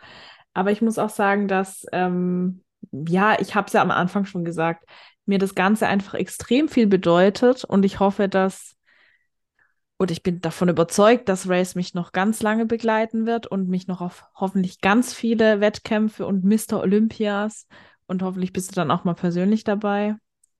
Aber 0.54 0.70
ich 0.72 0.80
muss 0.80 0.98
auch 0.98 1.10
sagen, 1.10 1.46
dass, 1.46 1.84
ähm, 1.92 2.62
ja, 2.90 3.36
ich 3.38 3.54
habe 3.54 3.66
es 3.66 3.74
ja 3.74 3.82
am 3.82 3.90
Anfang 3.90 4.24
schon 4.24 4.44
gesagt, 4.44 4.84
mir 5.26 5.38
das 5.38 5.54
Ganze 5.54 5.86
einfach 5.88 6.14
extrem 6.14 6.68
viel 6.68 6.86
bedeutet 6.86 7.64
und 7.64 7.84
ich 7.84 8.00
hoffe, 8.00 8.28
dass, 8.28 8.76
und 9.96 10.10
ich 10.10 10.22
bin 10.22 10.40
davon 10.40 10.68
überzeugt, 10.68 11.28
dass 11.28 11.48
Race 11.48 11.74
mich 11.74 11.94
noch 11.94 12.12
ganz 12.12 12.42
lange 12.42 12.66
begleiten 12.66 13.26
wird 13.26 13.46
und 13.46 13.68
mich 13.68 13.86
noch 13.86 14.00
auf 14.00 14.24
hoffentlich 14.34 14.80
ganz 14.80 15.14
viele 15.14 15.60
Wettkämpfe 15.60 16.26
und 16.26 16.44
Mr. 16.44 16.80
Olympias 16.80 17.66
Und 18.06 18.22
hoffentlich 18.22 18.52
bist 18.52 18.70
du 18.72 18.74
dann 18.74 18.90
auch 18.90 19.04
mal 19.04 19.14
persönlich 19.14 19.64
dabei, 19.64 20.16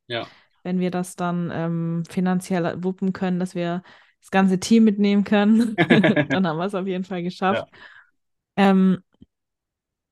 Ja. 0.07 0.27
wenn 0.63 0.81
wir 0.81 0.91
das 0.91 1.17
dann 1.17 1.51
ähm, 1.53 2.05
finanziell 2.09 2.83
wuppen 2.83 3.13
können, 3.13 3.39
dass 3.39 3.55
wir 3.55 3.83
das 4.25 4.31
ganze 4.31 4.59
Team 4.59 4.85
mitnehmen 4.85 5.23
können. 5.25 5.77
Dann 5.77 6.47
haben 6.47 6.57
wir 6.57 6.65
es 6.65 6.75
auf 6.75 6.87
jeden 6.87 7.05
Fall 7.05 7.23
geschafft. 7.23 7.69
Ähm, 8.57 9.03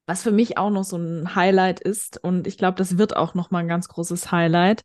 was 0.06 0.22
für 0.22 0.32
mich 0.32 0.58
auch 0.58 0.68
noch 0.68 0.84
so 0.84 0.98
ein 0.98 1.34
Highlight 1.34 1.80
ist, 1.80 2.22
und 2.22 2.46
ich 2.46 2.58
glaube, 2.58 2.76
das 2.76 2.98
wird 2.98 3.16
auch 3.16 3.32
noch 3.32 3.50
mal 3.50 3.60
ein 3.60 3.68
ganz 3.68 3.88
großes 3.88 4.30
Highlight, 4.30 4.82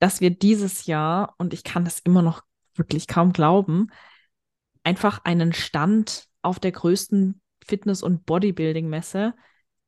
dass 0.00 0.20
wir 0.20 0.28
dieses 0.28 0.84
Jahr, 0.84 1.34
und 1.38 1.54
ich 1.54 1.64
kann 1.64 1.86
das 1.86 1.98
immer 2.00 2.20
noch 2.20 2.42
wirklich 2.74 3.06
kaum 3.06 3.32
glauben, 3.32 3.88
einfach 4.84 5.24
einen 5.24 5.54
Stand 5.54 6.26
auf 6.42 6.60
der 6.60 6.72
größten 6.72 7.40
Fitness- 7.64 8.02
und 8.02 8.26
Bodybuilding-Messe, 8.26 9.32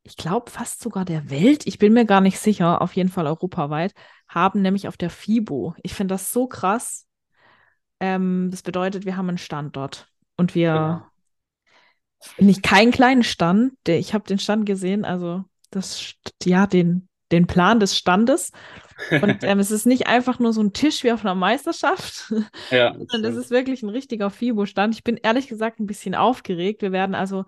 ich 0.05 0.17
glaube 0.17 0.51
fast 0.51 0.81
sogar 0.81 1.05
der 1.05 1.29
Welt, 1.29 1.67
ich 1.67 1.79
bin 1.79 1.93
mir 1.93 2.07
gar 2.07 2.23
nicht 2.23 2.39
sicher, 2.39 2.81
auf 2.81 2.97
jeden 2.97 3.11
Fall 3.11 3.27
europaweit, 3.27 3.93
haben, 4.27 4.63
nämlich 4.63 4.89
auf 4.89 4.97
der 4.97 5.11
FIBO. 5.11 5.75
Ich 5.83 5.93
finde 5.93 6.15
das 6.15 6.33
so 6.33 6.47
krass. 6.47 7.07
Ähm, 8.01 8.49
das 8.51 8.63
bedeutet, 8.63 9.05
wir 9.05 9.17
haben 9.17 9.29
einen 9.29 9.39
Stand 9.39 9.77
dort 9.77 10.09
und 10.37 10.55
wir 10.55 10.73
Genau. 10.73 11.03
nicht 12.39 12.63
keinen 12.63 12.91
kleinen 12.93 13.23
Stand, 13.23 13.75
der, 13.87 13.99
ich 13.99 14.15
habe 14.15 14.25
den 14.27 14.39
Stand 14.39 14.67
gesehen, 14.67 15.05
also 15.05 15.45
das, 15.71 16.15
ja, 16.45 16.67
den, 16.67 17.09
den 17.33 17.47
Plan 17.47 17.81
des 17.81 17.97
Standes. 17.97 18.51
Und 19.23 19.39
ähm, 19.45 19.59
es 19.59 19.71
ist 19.71 19.87
nicht 19.87 20.07
einfach 20.07 20.39
nur 20.39 20.53
so 20.53 20.63
ein 20.63 20.73
Tisch 20.73 21.05
wie 21.05 21.13
auf 21.13 21.25
einer 21.25 21.35
Meisterschaft, 21.35 22.33
Ja, 22.71 22.95
sondern 23.09 23.37
ist 23.37 23.51
wirklich 23.51 23.83
ein 23.83 23.89
richtiger 23.89 24.31
FIBO-Stand. 24.31 24.95
Ich 24.95 25.05
bin 25.05 25.17
ehrlich 25.17 25.49
gesagt 25.49 25.81
ein 25.81 25.87
bisschen 25.87 26.15
aufgeregt. 26.15 26.83
Wir 26.83 26.93
werden 26.93 27.15
also 27.15 27.45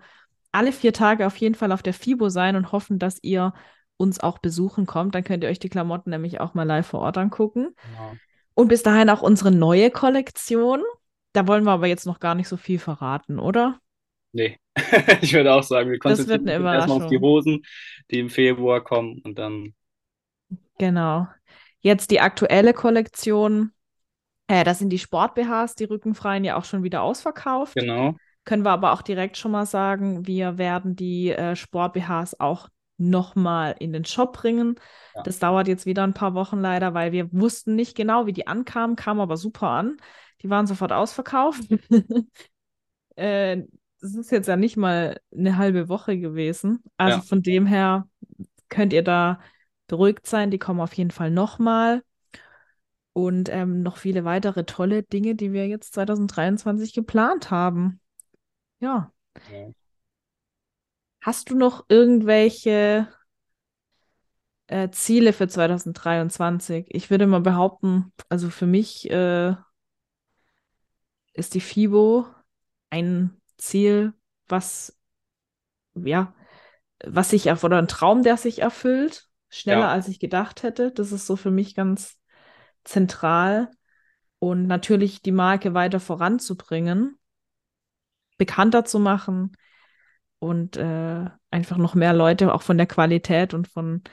alle 0.51 0.71
vier 0.71 0.93
Tage 0.93 1.25
auf 1.25 1.37
jeden 1.37 1.55
Fall 1.55 1.71
auf 1.71 1.83
der 1.83 1.93
FIBO 1.93 2.29
sein 2.29 2.55
und 2.55 2.71
hoffen, 2.71 2.99
dass 2.99 3.17
ihr 3.21 3.53
uns 3.97 4.19
auch 4.19 4.39
besuchen 4.39 4.85
kommt. 4.85 5.15
Dann 5.15 5.23
könnt 5.23 5.43
ihr 5.43 5.49
euch 5.49 5.59
die 5.59 5.69
Klamotten 5.69 6.09
nämlich 6.09 6.39
auch 6.39 6.53
mal 6.53 6.63
live 6.63 6.87
vor 6.87 7.01
Ort 7.01 7.17
angucken. 7.17 7.75
Genau. 7.83 8.17
Und 8.55 8.67
bis 8.67 8.83
dahin 8.83 9.09
auch 9.09 9.21
unsere 9.21 9.51
neue 9.51 9.91
Kollektion. 9.91 10.81
Da 11.33 11.47
wollen 11.47 11.63
wir 11.63 11.71
aber 11.71 11.87
jetzt 11.87 12.05
noch 12.05 12.19
gar 12.19 12.35
nicht 12.35 12.47
so 12.47 12.57
viel 12.57 12.79
verraten, 12.79 13.39
oder? 13.39 13.79
Nee. 14.31 14.57
Ich 15.21 15.33
würde 15.33 15.53
auch 15.53 15.63
sagen, 15.63 15.91
wir 15.91 15.99
konzentrieren 15.99 16.41
uns 16.41 16.73
erstmal 16.73 17.03
auf 17.03 17.07
die. 17.07 17.19
Hosen, 17.19 17.63
die 18.11 18.19
im 18.19 18.29
Februar 18.29 18.83
kommen 18.83 19.21
und 19.23 19.37
dann, 19.37 19.73
Genau. 20.77 21.27
Jetzt 21.81 22.11
die 22.11 22.21
aktuelle 22.21 22.73
Kollektion. 22.73 23.71
Äh, 24.47 24.63
das 24.63 24.79
sind 24.79 24.89
die 24.89 24.99
Sport-BHs, 24.99 25.75
die 25.75 25.85
rückenfreien 25.85 26.43
ja 26.43 26.55
auch 26.55 26.65
schon 26.65 26.83
wieder 26.83 27.01
ausverkauft. 27.01 27.75
genau. 27.75 28.15
Können 28.45 28.63
wir 28.65 28.71
aber 28.71 28.91
auch 28.91 29.01
direkt 29.01 29.37
schon 29.37 29.51
mal 29.51 29.65
sagen, 29.65 30.27
wir 30.27 30.57
werden 30.57 30.97
die 30.97 31.31
äh, 31.31 31.55
Sport-BHs 31.55 32.39
auch 32.41 32.67
nochmal 32.97 33.75
in 33.79 33.93
den 33.93 34.05
Shop 34.05 34.33
bringen. 34.33 34.75
Ja. 35.15 35.23
Das 35.23 35.39
dauert 35.39 35.67
jetzt 35.67 35.85
wieder 35.85 36.03
ein 36.03 36.13
paar 36.13 36.33
Wochen 36.33 36.59
leider, 36.59 36.93
weil 36.93 37.11
wir 37.11 37.31
wussten 37.33 37.75
nicht 37.75 37.95
genau, 37.95 38.25
wie 38.25 38.33
die 38.33 38.47
ankamen, 38.47 38.95
kamen 38.95 39.19
aber 39.19 39.37
super 39.37 39.69
an. 39.69 39.97
Die 40.41 40.49
waren 40.49 40.67
sofort 40.67 40.91
ausverkauft. 40.91 41.63
äh, 43.15 43.63
das 44.01 44.15
ist 44.15 44.31
jetzt 44.31 44.47
ja 44.47 44.57
nicht 44.57 44.75
mal 44.75 45.19
eine 45.35 45.57
halbe 45.57 45.87
Woche 45.87 46.17
gewesen. 46.19 46.83
Also 46.97 47.17
Ja. 47.19 47.23
von 47.23 47.41
dem 47.41 47.65
her 47.65 48.07
könnt 48.69 48.91
ihr 48.93 49.03
da 49.03 49.39
beruhigt 49.87 50.27
sein. 50.27 50.51
Die 50.51 50.59
kommen 50.59 50.81
auf 50.81 50.93
jeden 50.93 51.11
Fall 51.11 51.31
nochmal. 51.31 52.03
Und 53.13 53.49
ähm, 53.49 53.83
noch 53.83 53.97
viele 53.97 54.25
weitere 54.25 54.65
tolle 54.65 55.03
Dinge, 55.03 55.35
die 55.35 55.53
wir 55.53 55.67
jetzt 55.67 55.93
2023 55.93 56.93
geplant 56.93 57.51
haben. 57.51 57.99
Ja. 58.79 59.11
Ja. 59.51 59.71
Hast 61.23 61.49
du 61.49 61.55
noch 61.55 61.85
irgendwelche 61.87 63.07
äh, 64.67 64.89
Ziele 64.89 65.31
für 65.31 65.47
2023? 65.47 66.87
Ich 66.89 67.09
würde 67.09 67.27
mal 67.27 67.39
behaupten, 67.39 68.11
also 68.27 68.49
für 68.49 68.65
mich 68.65 69.09
äh, 69.09 69.55
ist 71.31 71.53
die 71.53 71.61
FIBO 71.61 72.25
ein 72.89 73.39
Ziel, 73.57 74.11
was, 74.49 74.99
ja, 75.95 76.33
was 77.05 77.29
sich 77.29 77.49
oder 77.49 77.77
ein 77.77 77.87
Traum, 77.87 78.23
der 78.23 78.35
sich 78.35 78.59
erfüllt, 78.59 79.29
schneller 79.49 79.79
Ja. 79.79 79.91
als 79.91 80.09
ich 80.09 80.19
gedacht 80.19 80.61
hätte. 80.63 80.91
Das 80.91 81.13
ist 81.13 81.25
so 81.25 81.37
für 81.37 81.51
mich 81.51 81.73
ganz 81.73 82.19
zentral. 82.83 83.71
Und 84.39 84.67
natürlich 84.67 85.21
die 85.21 85.31
Marke 85.31 85.73
weiter 85.73 86.01
voranzubringen, 86.01 87.17
bekannter 88.37 88.83
zu 88.83 88.99
machen 88.99 89.55
und 90.43 90.77
äh, 90.77 91.25
einfach 91.51 91.77
noch 91.77 91.95
mehr 91.95 92.13
Leute 92.13 92.53
auch 92.53 92.61
von 92.63 92.77
der 92.77 92.87
Qualität 92.87 93.53
und 93.53 93.67
von 93.67 94.03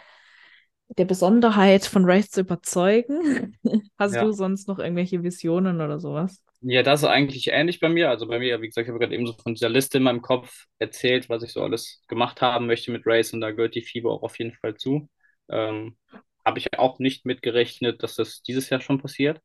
der 0.99 1.05
Besonderheit 1.05 1.85
von 1.87 2.05
Race 2.05 2.31
zu 2.31 2.41
überzeugen. 2.41 3.57
Hast 3.99 4.21
Ja. 4.21 4.23
du 4.23 4.33
sonst 4.33 4.69
noch 4.69 4.79
irgendwelche 4.79 5.23
Visionen 5.23 5.81
oder 5.81 6.01
sowas? 6.01 6.43
Ja, 6.63 6.83
das 6.83 7.03
ist 7.03 7.09
eigentlich 7.09 7.49
ähnlich 7.49 7.81
bei 7.81 7.89
mir. 7.89 8.11
Also 8.11 8.27
bei 8.29 8.39
mir, 8.39 8.61
wie 8.61 8.67
gesagt, 8.67 8.85
ich 8.87 8.91
habe 8.91 8.99
gerade 8.99 9.15
eben 9.15 9.27
so 9.27 9.33
von 9.33 9.55
dieser 9.55 9.71
Liste 9.71 9.97
in 9.99 10.05
meinem 10.05 10.21
Kopf 10.21 10.67
erzählt, 10.79 11.29
was 11.31 11.43
ich 11.43 11.53
so 11.53 11.63
alles 11.63 12.03
gemacht 12.07 12.43
haben 12.43 12.67
möchte 12.67 12.91
mit 12.93 13.07
Race 13.07 13.33
und 13.33 13.41
da 13.41 13.51
gehört 13.51 13.75
die 13.75 13.83
FIBO 13.83 14.13
auch 14.13 14.23
auf 14.23 14.39
jeden 14.39 14.53
Fall 14.55 14.75
zu. 14.77 15.09
Ähm, 15.49 15.97
habe 16.45 16.59
ich 16.59 16.79
auch 16.79 16.99
nicht 16.99 17.25
mitgerechnet, 17.25 18.03
dass 18.03 18.15
das 18.17 18.43
dieses 18.43 18.69
Jahr 18.69 18.81
schon 18.83 19.01
passiert. 19.01 19.41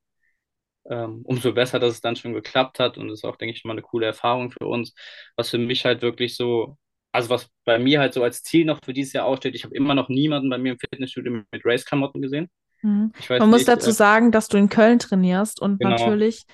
Ähm, 0.88 1.22
umso 1.24 1.52
besser, 1.54 1.80
dass 1.80 1.94
es 1.94 2.02
dann 2.02 2.16
schon 2.16 2.34
geklappt 2.34 2.80
hat 2.80 2.98
und 2.98 3.08
das 3.08 3.20
ist 3.20 3.26
auch, 3.26 3.38
denke 3.38 3.56
ich, 3.56 3.64
mal 3.66 3.72
eine 3.72 3.82
coole 3.82 4.06
Erfahrung 4.06 4.52
für 4.52 4.68
uns. 4.68 4.94
Was 5.36 5.50
für 5.50 5.58
mich 5.58 5.84
halt 5.84 6.04
wirklich 6.04 6.36
so, 6.36 6.78
also 7.12 7.30
was 7.32 7.50
bei 7.64 7.80
mir 7.80 8.00
halt 8.00 8.14
so 8.14 8.22
als 8.22 8.44
Ziel 8.44 8.66
noch 8.66 8.80
für 8.86 8.94
dieses 8.94 9.14
Jahr 9.14 9.26
aussteht, 9.26 9.56
ich 9.56 9.64
habe 9.64 9.74
immer 9.76 9.96
noch 9.96 10.10
niemanden 10.10 10.50
bei 10.50 10.60
mir 10.60 10.74
im 10.74 10.80
Fitnessstudio 10.80 11.42
mit 11.52 11.66
Race-Klamotten 11.66 12.22
gesehen. 12.22 12.50
Mhm. 12.84 13.12
Man 13.30 13.50
muss 13.50 13.62
nicht, 13.62 13.68
dazu 13.68 13.90
äh, 13.90 13.94
sagen, 13.94 14.32
dass 14.32 14.48
du 14.48 14.58
in 14.58 14.70
Köln 14.70 15.00
trainierst 15.00 15.60
und 15.60 15.80
Genau. 15.80 15.92
natürlich, 15.92 16.46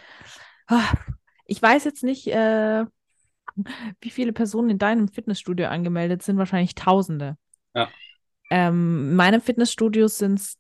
ah, 0.68 0.94
ich 1.46 1.62
weiß 1.62 1.84
jetzt 1.84 2.04
nicht, 2.04 2.28
äh, 2.28 2.86
wie 4.00 4.10
viele 4.10 4.32
Personen 4.32 4.70
in 4.70 4.78
deinem 4.78 5.10
Fitnessstudio 5.10 5.68
angemeldet 5.68 6.24
sind, 6.24 6.38
wahrscheinlich 6.38 6.76
Tausende. 6.76 7.36
Ja. 7.76 7.90
Ähm, 8.50 9.10
in 9.10 9.16
meinem 9.16 9.42
Fitnessstudio 9.42 10.08
sind 10.08 10.40
es 10.40 10.58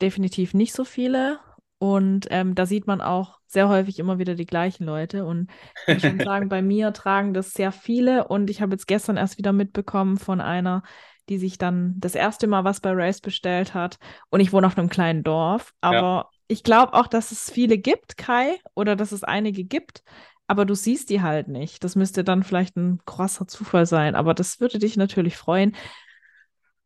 definitiv 0.00 0.54
nicht 0.54 0.72
so 0.72 0.84
viele 0.84 1.38
und 1.80 2.26
ähm, 2.28 2.54
da 2.54 2.66
sieht 2.66 2.86
man 2.86 3.00
auch 3.00 3.38
sehr 3.46 3.70
häufig 3.70 3.98
immer 3.98 4.18
wieder 4.18 4.34
die 4.34 4.44
gleichen 4.44 4.84
Leute. 4.84 5.24
Und 5.24 5.50
ich 5.86 5.94
muss 5.94 6.02
schon 6.02 6.20
sagen, 6.20 6.48
bei 6.50 6.60
mir 6.60 6.92
tragen 6.92 7.32
das 7.32 7.54
sehr 7.54 7.72
viele. 7.72 8.28
Und 8.28 8.50
ich 8.50 8.60
habe 8.60 8.72
jetzt 8.72 8.86
gestern 8.86 9.16
erst 9.16 9.38
wieder 9.38 9.54
mitbekommen 9.54 10.18
von 10.18 10.42
einer, 10.42 10.82
die 11.30 11.38
sich 11.38 11.56
dann 11.56 11.94
das 11.96 12.14
erste 12.14 12.48
Mal 12.48 12.64
was 12.64 12.80
bei 12.80 12.92
Race 12.92 13.22
bestellt 13.22 13.72
hat. 13.72 13.98
Und 14.28 14.40
ich 14.40 14.52
wohne 14.52 14.66
auf 14.66 14.76
einem 14.76 14.90
kleinen 14.90 15.22
Dorf, 15.22 15.72
aber 15.80 16.28
ich 16.48 16.64
glaube 16.64 16.92
auch, 16.92 17.06
dass 17.06 17.32
es 17.32 17.50
viele 17.50 17.78
gibt, 17.78 18.18
Kai, 18.18 18.58
oder 18.74 18.94
dass 18.94 19.12
es 19.12 19.24
einige 19.24 19.64
gibt, 19.64 20.02
aber 20.46 20.66
du 20.66 20.74
siehst 20.74 21.08
die 21.08 21.22
halt 21.22 21.48
nicht. 21.48 21.82
Das 21.82 21.96
müsste 21.96 22.24
dann 22.24 22.42
vielleicht 22.42 22.76
ein 22.76 23.00
krasser 23.06 23.46
Zufall 23.46 23.86
sein, 23.86 24.16
aber 24.16 24.34
das 24.34 24.60
würde 24.60 24.78
dich 24.78 24.98
natürlich 24.98 25.38
freuen. 25.38 25.74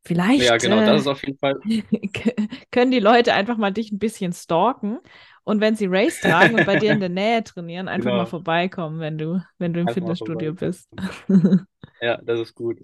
Vielleicht 0.07 0.43
ja, 0.43 0.57
genau, 0.59 0.81
äh, 0.81 0.87
das 0.87 1.03
ist 1.03 1.07
auf 1.07 1.25
jeden 1.25 1.39
Fall, 1.39 1.59
können 2.71 2.91
die 2.91 3.01
Leute 3.01 3.33
einfach 3.35 3.57
mal 3.57 3.71
dich 3.73 3.91
ein 3.93 3.99
bisschen 3.99 4.33
stalken 4.33 4.99
und 5.45 5.61
wenn 5.61 5.77
sie 5.77 5.87
Race 5.87 6.21
tragen 6.21 6.55
und 6.57 6.67
bei 6.67 6.77
dir 6.77 6.93
in 6.93 7.01
der 7.01 7.09
Nähe 7.11 7.43
trainieren, 7.45 7.89
einfach 7.89 8.11
Genau. 8.11 8.17
mal 8.23 8.27
vorbeikommen, 8.27 9.01
wenn 9.01 9.19
du, 9.19 9.43
wenn 9.59 9.73
du 9.73 9.81
im 9.81 9.87
Einfach 9.89 9.95
Fitnessstudio 9.95 10.53
bist. 10.55 10.89
ja, 12.01 12.19
das 12.23 12.41
ist 12.41 12.55
gut. 12.55 12.79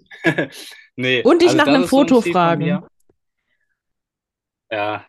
Nee, 0.95 1.21
Und 1.23 1.41
dich 1.41 1.49
also 1.49 1.57
nach 1.57 1.67
einem 1.67 1.83
ein 1.83 1.87
Foto 1.89 2.21
von 2.21 2.31
fragen. 2.31 2.61
Ja. 4.71 5.05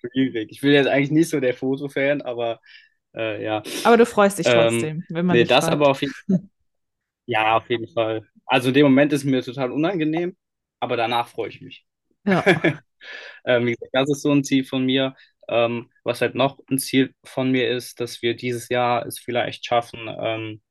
Schwierig. 0.00 0.50
Ich 0.50 0.62
will 0.62 0.72
jetzt 0.72 0.88
eigentlich 0.88 1.10
nicht 1.10 1.30
so 1.30 1.40
der 1.40 1.54
Fotofan, 1.54 2.22
aber 2.22 2.60
äh, 3.14 3.42
ja. 3.44 3.62
Aber 3.84 3.96
du 3.96 4.06
freust 4.06 4.38
dich 4.38 4.46
Ähm, 4.48 4.54
trotzdem, 4.54 5.04
wenn 5.08 5.26
man 5.26 5.36
Nee, 5.36 5.44
das 5.44 5.64
fragt. 5.64 5.76
aber 5.76 5.88
auf 5.88 6.00
jeden 6.02 6.12
Fall. 6.14 6.40
Ja, 7.26 7.56
auf 7.56 7.70
jeden 7.70 7.88
Fall. 7.88 8.26
Also 8.46 8.68
in 8.68 8.74
dem 8.74 8.84
Moment 8.84 9.12
ist 9.12 9.24
mir 9.24 9.42
total 9.42 9.70
unangenehm, 9.72 10.36
aber 10.80 10.96
danach 10.96 11.28
freue 11.28 11.48
ich 11.48 11.60
mich. 11.60 11.86
Ja. 12.24 12.42
Ähm, 13.44 13.66
wie 13.66 13.72
gesagt, 13.74 13.94
das 13.94 14.10
ist 14.10 14.22
so 14.22 14.32
ein 14.32 14.44
Ziel 14.44 14.64
von 14.64 14.84
mir. 14.86 15.14
Ähm, 15.48 15.90
was 16.04 16.20
halt 16.22 16.34
noch 16.36 16.58
ein 16.70 16.78
Ziel 16.78 17.14
von 17.24 17.50
mir 17.52 17.70
ist, 17.70 18.00
dass 18.00 18.22
wir 18.22 18.36
dieses 18.36 18.68
Jahr 18.68 19.06
es 19.06 19.18
vielleicht 19.18 19.66
schaffen, 19.66 20.08
ähm, 20.20 20.62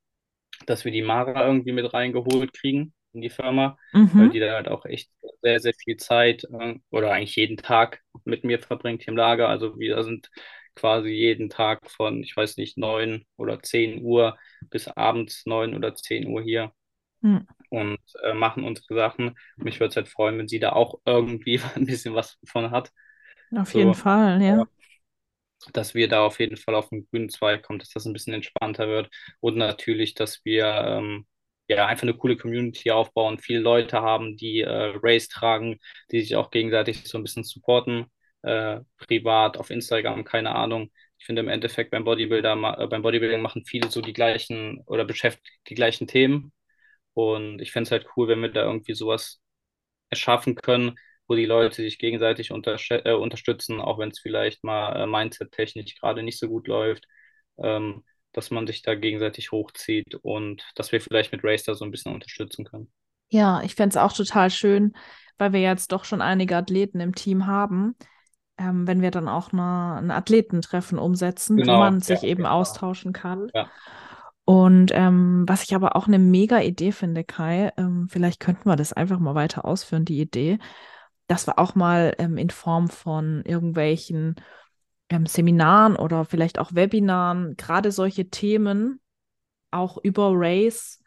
dass 0.68 0.86
wir 0.86 0.91
die 0.91 1.02
Mara 1.04 1.45
irgendwie 1.47 1.72
mit 1.74 1.93
reingeholt 1.93 2.54
kriegen 2.54 2.93
in 3.14 3.22
die 3.22 3.30
Firma, 3.32 3.78
weil 4.18 4.30
Mhm. 4.30 4.32
die 4.32 4.39
da 4.39 4.54
halt 4.54 4.68
auch 4.70 4.86
echt 4.86 5.12
sehr, 5.41 5.60
sehr 5.62 5.74
viel 5.74 5.97
Zeit 5.97 6.45
äh, 6.45 6.76
oder 6.91 7.12
eigentlich 7.14 7.36
jeden 7.38 7.58
Tag 7.58 8.02
mit 8.26 8.43
mir 8.45 8.60
verbringt 8.60 9.04
hier 9.04 9.10
im 9.14 9.18
Lager. 9.18 9.49
Also 9.49 9.80
wir 9.80 10.04
sind 10.04 10.30
quasi 10.76 11.09
jeden 11.09 11.49
Tag 11.49 11.89
von, 11.91 12.24
ich 12.24 12.36
weiß 12.38 12.57
nicht, 12.57 12.78
9 12.78 13.26
oder 13.38 13.61
10 13.61 14.03
Uhr 14.03 14.38
bis 14.69 14.88
abends 14.88 15.45
9 15.45 15.76
oder 15.76 15.95
10 15.95 16.28
Uhr 16.28 16.41
hier 16.41 16.74
Hm. 17.24 17.45
und 17.69 17.99
äh, 18.24 18.34
machen 18.34 18.63
unsere 18.63 18.95
Sachen. 18.95 19.38
Mich 19.57 19.80
würde 19.80 19.89
es 19.91 19.95
halt 19.95 20.09
freuen, 20.09 20.38
wenn 20.38 20.47
sie 20.47 20.59
da 20.59 20.74
auch 20.74 20.99
irgendwie 21.05 21.61
ein 21.76 21.86
bisschen 21.86 22.15
was 22.15 22.38
von 22.45 22.72
hat, 22.72 22.91
Auf 23.55 23.74
So, 23.74 23.78
jeden 23.78 23.93
Fall, 23.93 24.41
ja. 24.41 24.67
dass 25.74 25.93
wir 25.93 26.07
da 26.07 26.26
auf 26.26 26.39
jeden 26.39 26.57
Fall 26.57 26.76
auf 26.76 26.89
den 26.89 27.07
grünen 27.09 27.30
Zweig 27.30 27.63
kommen, 27.63 27.80
dass 27.80 27.89
das 27.91 28.05
ein 28.05 28.13
bisschen 28.13 28.34
entspannter 28.34 28.88
wird 28.88 29.09
und 29.39 29.57
natürlich, 29.57 30.13
dass 30.15 30.43
wir 30.43 30.65
ähm, 30.67 31.28
ja, 31.67 31.86
einfach 31.88 32.03
eine 32.03 32.15
coole 32.17 32.36
Community 32.38 32.91
aufbauen, 32.91 33.38
viele 33.39 33.59
Leute 33.59 34.01
haben, 34.01 34.36
die 34.38 34.61
äh, 34.61 34.93
Race 35.01 35.28
tragen, 35.30 35.78
die 36.11 36.22
sich 36.22 36.36
auch 36.36 36.49
gegenseitig 36.51 37.07
so 37.07 37.17
ein 37.17 37.24
bisschen 37.24 37.43
supporten, 37.43 38.07
äh, 38.44 38.82
privat, 38.98 39.58
auf 39.58 39.70
Instagram, 39.70 40.24
keine 40.24 40.56
Ahnung. 40.56 40.92
Ich 41.18 41.26
finde 41.26 41.42
im 41.42 41.50
Endeffekt 41.50 41.92
beim 41.92 42.04
Bodybuilder, 42.04 42.54
äh, 42.80 42.88
beim 42.88 43.02
Bodybuilding 43.02 43.42
machen 43.42 43.66
viele 43.66 43.89
so 43.89 44.02
die 44.02 44.14
gleichen 44.14 44.82
oder 44.86 45.06
beschäftigen 45.06 45.56
die 45.68 45.76
gleichen 45.76 46.08
Themen. 46.08 46.52
Und 47.14 47.60
ich 47.60 47.72
fände 47.72 47.88
es 47.88 47.92
halt 47.92 48.08
cool, 48.16 48.28
wenn 48.28 48.42
wir 48.42 48.50
da 48.52 48.64
irgendwie 48.64 48.94
sowas 48.94 49.42
erschaffen 50.10 50.56
können, 50.56 50.96
wo 51.28 51.36
die 51.36 51.46
Leute 51.46 51.76
sich 51.82 52.00
gegenseitig 52.00 52.52
äh, 52.52 53.14
unterstützen, 53.14 53.82
auch 53.82 54.00
wenn 54.00 54.10
es 54.10 54.20
vielleicht 54.20 54.64
mal 54.64 55.04
äh, 55.04 55.06
Mindset-technisch 55.08 55.96
gerade 55.96 56.24
nicht 56.24 56.39
so 56.39 56.48
gut 56.48 56.68
läuft. 56.68 57.06
Ähm, 57.58 58.04
dass 58.34 58.52
man 58.52 58.68
sich 58.68 58.82
da 58.82 58.96
gegenseitig 58.96 59.52
hochzieht 59.52 60.16
und 60.22 60.64
dass 60.76 60.92
wir 60.92 61.02
vielleicht 61.02 61.32
mit 61.32 61.44
Race 61.44 61.64
da 61.64 61.76
so 61.76 61.86
ein 61.86 61.92
bisschen 61.92 62.14
unterstützen 62.14 62.66
können. 62.66 62.92
Ja, 63.30 63.62
ich 63.64 63.76
fände 63.76 63.89
es 63.89 63.98
auch 63.98 64.14
total 64.14 64.50
schön, 64.50 64.94
weil 65.38 65.54
wir 65.54 65.62
jetzt 65.62 65.92
doch 65.92 66.06
schon 66.06 66.22
einige 66.22 66.56
Athleten 66.56 67.00
im 67.00 67.16
Team 67.16 67.48
haben, 67.48 67.96
ähm, 68.58 68.88
wenn 68.88 69.02
wir 69.02 69.12
dann 69.12 69.28
auch 69.28 69.54
eine, 69.54 69.95
ein 69.97 70.12
Athletentreffen 70.12 70.99
umsetzen, 70.99 71.58
genau, 71.58 71.76
wo 71.76 71.78
man 71.80 72.02
sich 72.02 72.22
ja, 72.22 72.30
eben 72.30 72.43
genau. 72.43 72.56
austauschen 72.56 73.14
kann. 73.14 73.49
Ja. 73.54 73.70
Und 74.45 74.91
ähm, 74.93 75.45
was 75.47 75.64
ich 75.64 75.76
aber 75.76 75.95
auch 75.95 76.08
eine 76.08 76.20
mega 76.20 76.60
Idee 76.60 76.91
finde, 76.91 77.24
Kai, 77.24 77.72
ähm, 77.78 78.08
vielleicht 78.10 78.39
könnten 78.39 78.68
wir 78.68 78.76
das 78.76 78.91
einfach 78.91 79.20
mal 79.20 79.36
weiter 79.36 79.66
ausführen, 79.66 80.06
die 80.06 80.20
Idee, 80.20 80.60
dass 81.28 81.47
wir 81.47 81.60
auch 81.60 81.76
mal 81.76 82.16
ähm, 82.18 82.38
in 82.38 82.49
Form 82.49 82.89
von 82.89 83.43
irgendwelchen 83.45 84.36
ähm, 85.10 85.26
Seminaren 85.26 85.95
oder 85.95 86.26
vielleicht 86.26 86.60
auch 86.60 86.74
Webinaren 86.74 87.56
gerade 87.56 87.91
solche 87.91 88.30
Themen 88.30 88.99
auch 89.70 89.97
über 90.04 90.32
Race 90.34 91.02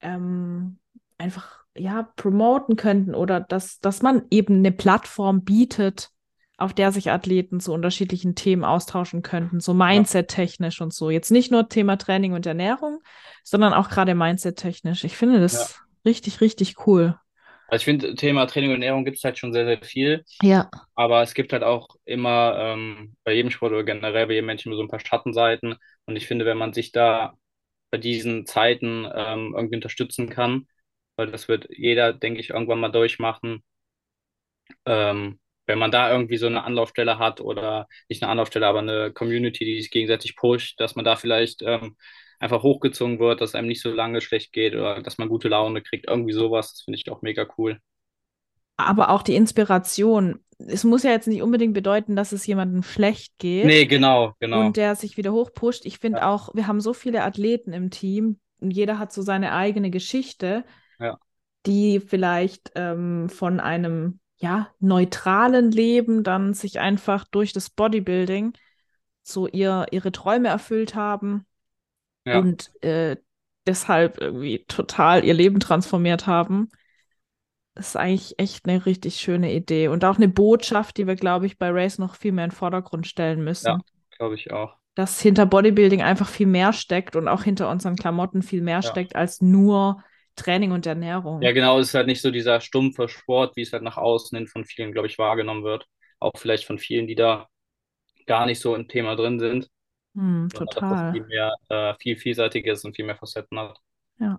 ähm, 0.00 0.78
einfach 1.18 1.64
ja 1.76 2.08
promoten 2.16 2.76
könnten 2.76 3.14
oder 3.14 3.40
dass, 3.40 3.80
dass 3.80 4.02
man 4.02 4.22
eben 4.30 4.56
eine 4.56 4.72
Plattform 4.72 5.42
bietet, 5.44 6.10
auf 6.58 6.72
der 6.72 6.90
sich 6.90 7.10
Athleten 7.10 7.60
zu 7.60 7.72
unterschiedlichen 7.72 8.34
Themen 8.34 8.64
austauschen 8.64 9.22
könnten, 9.22 9.60
so 9.60 9.74
Mindset-technisch 9.74 10.80
und 10.80 10.94
so. 10.94 11.10
Jetzt 11.10 11.30
nicht 11.30 11.50
nur 11.50 11.68
Thema 11.68 11.96
Training 11.96 12.32
und 12.32 12.46
Ernährung, 12.46 13.00
sondern 13.44 13.74
auch 13.74 13.90
gerade 13.90 14.14
Mindset-technisch. 14.14 15.04
Ich 15.04 15.16
finde 15.16 15.40
das 15.40 15.74
ja. 15.74 16.10
richtig, 16.10 16.40
richtig 16.40 16.86
cool. 16.86 17.18
Also 17.68 17.82
ich 17.82 17.84
finde, 17.84 18.14
Thema 18.14 18.46
Training 18.46 18.70
und 18.70 18.76
Ernährung 18.76 19.04
gibt 19.04 19.18
es 19.18 19.24
halt 19.24 19.38
schon 19.38 19.52
sehr, 19.52 19.66
sehr 19.66 19.82
viel. 19.82 20.24
Ja. 20.40 20.70
Aber 20.94 21.22
es 21.22 21.34
gibt 21.34 21.52
halt 21.52 21.64
auch 21.64 21.88
immer 22.04 22.56
ähm, 22.58 23.16
bei 23.24 23.34
jedem 23.34 23.50
Sport 23.50 23.72
oder 23.72 23.84
generell 23.84 24.26
bei 24.26 24.34
jedem 24.34 24.46
Menschen 24.46 24.72
so 24.72 24.80
ein 24.80 24.88
paar 24.88 25.00
Schattenseiten. 25.00 25.74
Und 26.06 26.16
ich 26.16 26.26
finde, 26.26 26.46
wenn 26.46 26.58
man 26.58 26.72
sich 26.72 26.92
da 26.92 27.34
bei 27.90 27.98
diesen 27.98 28.46
Zeiten 28.46 29.06
ähm, 29.12 29.54
irgendwie 29.56 29.76
unterstützen 29.76 30.30
kann, 30.30 30.68
weil 31.16 31.30
das 31.30 31.48
wird 31.48 31.68
jeder, 31.70 32.12
denke 32.12 32.40
ich, 32.40 32.50
irgendwann 32.50 32.80
mal 32.80 32.90
durchmachen, 32.90 33.64
ähm, 34.84 35.40
wenn 35.66 35.78
man 35.78 35.90
da 35.90 36.10
irgendwie 36.10 36.36
so 36.36 36.46
eine 36.46 36.64
Anlaufstelle 36.64 37.18
hat 37.18 37.40
oder 37.40 37.88
nicht 38.08 38.22
eine 38.22 38.30
Anlaufstelle, 38.30 38.66
aber 38.66 38.78
eine 38.78 39.12
Community, 39.12 39.64
die 39.64 39.80
sich 39.80 39.90
gegenseitig 39.90 40.36
pusht, 40.36 40.80
dass 40.80 40.94
man 40.94 41.04
da 41.04 41.16
vielleicht 41.16 41.62
ähm, 41.62 41.96
einfach 42.38 42.62
hochgezogen 42.62 43.18
wird, 43.18 43.40
dass 43.40 43.54
einem 43.54 43.68
nicht 43.68 43.82
so 43.82 43.90
lange 43.90 44.20
schlecht 44.20 44.52
geht 44.52 44.74
oder 44.74 45.02
dass 45.02 45.18
man 45.18 45.28
gute 45.28 45.48
Laune 45.48 45.82
kriegt. 45.82 46.08
Irgendwie 46.08 46.32
sowas, 46.32 46.72
das 46.72 46.82
finde 46.82 46.98
ich 46.98 47.10
auch 47.10 47.22
mega 47.22 47.46
cool. 47.58 47.80
Aber 48.76 49.10
auch 49.10 49.22
die 49.22 49.34
Inspiration. 49.34 50.40
Es 50.58 50.84
muss 50.84 51.02
ja 51.02 51.10
jetzt 51.10 51.28
nicht 51.28 51.42
unbedingt 51.42 51.74
bedeuten, 51.74 52.16
dass 52.16 52.32
es 52.32 52.46
jemandem 52.46 52.82
schlecht 52.82 53.38
geht. 53.38 53.66
Nee, 53.66 53.86
genau, 53.86 54.34
genau. 54.38 54.66
Und 54.66 54.76
der 54.76 54.94
sich 54.94 55.16
wieder 55.16 55.32
hochpusht. 55.32 55.84
Ich 55.84 55.98
finde 55.98 56.18
ja. 56.18 56.32
auch, 56.32 56.54
wir 56.54 56.66
haben 56.66 56.80
so 56.80 56.92
viele 56.92 57.24
Athleten 57.24 57.72
im 57.72 57.90
Team 57.90 58.38
und 58.60 58.70
jeder 58.70 58.98
hat 58.98 59.12
so 59.12 59.22
seine 59.22 59.52
eigene 59.52 59.90
Geschichte, 59.90 60.64
ja. 60.98 61.18
die 61.66 62.00
vielleicht 62.00 62.72
ähm, 62.74 63.28
von 63.28 63.60
einem 63.60 64.20
ja, 64.38 64.68
neutralen 64.80 65.70
Leben 65.70 66.22
dann 66.22 66.54
sich 66.54 66.78
einfach 66.78 67.24
durch 67.24 67.52
das 67.52 67.70
Bodybuilding 67.70 68.52
so 69.22 69.48
ihr, 69.48 69.86
ihre 69.90 70.12
Träume 70.12 70.48
erfüllt 70.48 70.94
haben 70.94 71.46
ja. 72.24 72.38
und 72.38 72.70
äh, 72.82 73.16
deshalb 73.66 74.20
irgendwie 74.20 74.64
total 74.68 75.24
ihr 75.24 75.34
Leben 75.34 75.58
transformiert 75.58 76.26
haben. 76.26 76.68
Das 77.74 77.88
ist 77.88 77.96
eigentlich 77.96 78.38
echt 78.38 78.66
eine 78.66 78.86
richtig 78.86 79.16
schöne 79.16 79.52
Idee 79.52 79.88
und 79.88 80.04
auch 80.04 80.16
eine 80.16 80.28
Botschaft, 80.28 80.96
die 80.96 81.06
wir, 81.06 81.16
glaube 81.16 81.46
ich, 81.46 81.58
bei 81.58 81.70
Race 81.70 81.98
noch 81.98 82.14
viel 82.14 82.32
mehr 82.32 82.44
in 82.44 82.50
den 82.50 82.56
Vordergrund 82.56 83.06
stellen 83.06 83.42
müssen. 83.42 83.66
Ja, 83.66 83.80
glaube 84.16 84.34
ich 84.34 84.52
auch. 84.52 84.76
Dass 84.94 85.20
hinter 85.20 85.44
Bodybuilding 85.44 86.00
einfach 86.00 86.28
viel 86.28 86.46
mehr 86.46 86.72
steckt 86.72 87.16
und 87.16 87.28
auch 87.28 87.42
hinter 87.42 87.68
unseren 87.68 87.96
Klamotten 87.96 88.42
viel 88.42 88.62
mehr 88.62 88.80
ja. 88.80 88.82
steckt 88.82 89.16
als 89.16 89.42
nur 89.42 90.02
Training 90.36 90.72
und 90.72 90.86
Ernährung. 90.86 91.42
Ja, 91.42 91.52
genau, 91.52 91.78
es 91.78 91.88
ist 91.88 91.94
halt 91.94 92.06
nicht 92.06 92.22
so 92.22 92.30
dieser 92.30 92.60
stumpfe 92.60 93.08
Sport, 93.08 93.56
wie 93.56 93.62
es 93.62 93.72
halt 93.72 93.82
nach 93.82 93.96
außen 93.96 94.36
hin 94.36 94.46
von 94.46 94.64
vielen, 94.64 94.92
glaube 94.92 95.08
ich, 95.08 95.18
wahrgenommen 95.18 95.64
wird. 95.64 95.86
Auch 96.20 96.32
vielleicht 96.36 96.64
von 96.64 96.78
vielen, 96.78 97.06
die 97.06 97.14
da 97.14 97.48
gar 98.26 98.46
nicht 98.46 98.60
so 98.60 98.74
im 98.74 98.88
Thema 98.88 99.16
drin 99.16 99.38
sind. 99.38 99.70
Hm, 100.14 100.48
total. 100.48 101.12
Viel 101.12 101.24
mehr, 101.26 101.54
äh, 101.68 101.94
viel 102.00 102.16
vielseitiger 102.16 102.72
ist 102.72 102.84
und 102.84 102.96
viel 102.96 103.04
mehr 103.04 103.16
Facetten 103.16 103.58
hat. 103.58 103.78
Ja. 104.18 104.38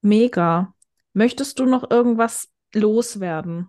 Mega. 0.00 0.74
Möchtest 1.12 1.58
du 1.58 1.66
noch 1.66 1.90
irgendwas 1.90 2.50
loswerden? 2.74 3.68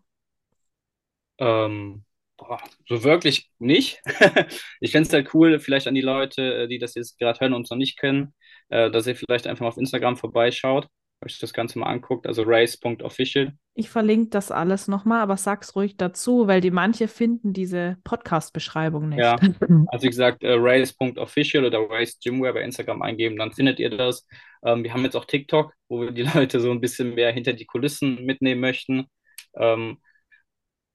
Ähm, 1.37 2.05
boah, 2.37 2.59
so 2.87 3.03
wirklich 3.03 3.49
nicht. 3.59 4.01
ich 4.79 4.91
fände 4.91 5.07
es 5.07 5.13
halt 5.13 5.33
cool, 5.33 5.59
vielleicht 5.59 5.87
an 5.87 5.95
die 5.95 6.01
Leute, 6.01 6.63
äh, 6.63 6.67
die 6.67 6.79
das 6.79 6.95
jetzt 6.95 7.17
gerade 7.19 7.39
hören 7.39 7.53
und 7.53 7.69
noch 7.69 7.77
nicht 7.77 7.99
kennen, 7.99 8.33
äh, 8.73 8.91
dass 8.91 9.07
ihr 9.07 9.15
vielleicht 9.15 9.47
einfach 9.47 9.61
mal 9.61 9.69
auf 9.69 9.77
Instagram 9.77 10.17
vorbeischaut 10.17 10.87
euch 11.23 11.39
das 11.39 11.53
Ganze 11.53 11.79
mal 11.79 11.87
anguckt, 11.87 12.27
also 12.27 12.43
race.official. 12.45 13.53
Ich 13.75 13.89
verlinke 13.89 14.29
das 14.29 14.51
alles 14.51 14.87
nochmal, 14.87 15.21
aber 15.21 15.37
sag's 15.37 15.75
ruhig 15.75 15.97
dazu, 15.97 16.47
weil 16.47 16.61
die 16.61 16.71
manche 16.71 17.07
finden 17.07 17.53
diese 17.53 17.97
Podcast-Beschreibung 18.03 19.09
nicht. 19.09 19.19
Ja, 19.19 19.35
also 19.87 20.03
wie 20.03 20.09
gesagt, 20.09 20.43
äh, 20.43 20.55
race.official 20.57 21.65
oder 21.65 21.79
race 21.89 22.19
gymwear 22.19 22.53
bei 22.53 22.61
Instagram 22.61 23.01
eingeben, 23.01 23.37
dann 23.37 23.51
findet 23.51 23.79
ihr 23.79 23.89
das. 23.89 24.27
Ähm, 24.63 24.83
wir 24.83 24.93
haben 24.93 25.03
jetzt 25.03 25.15
auch 25.15 25.25
TikTok, 25.25 25.73
wo 25.87 26.01
wir 26.01 26.11
die 26.11 26.23
Leute 26.35 26.59
so 26.59 26.71
ein 26.71 26.81
bisschen 26.81 27.15
mehr 27.15 27.31
hinter 27.31 27.53
die 27.53 27.65
Kulissen 27.65 28.23
mitnehmen 28.25 28.61
möchten, 28.61 29.07
ähm, 29.55 29.99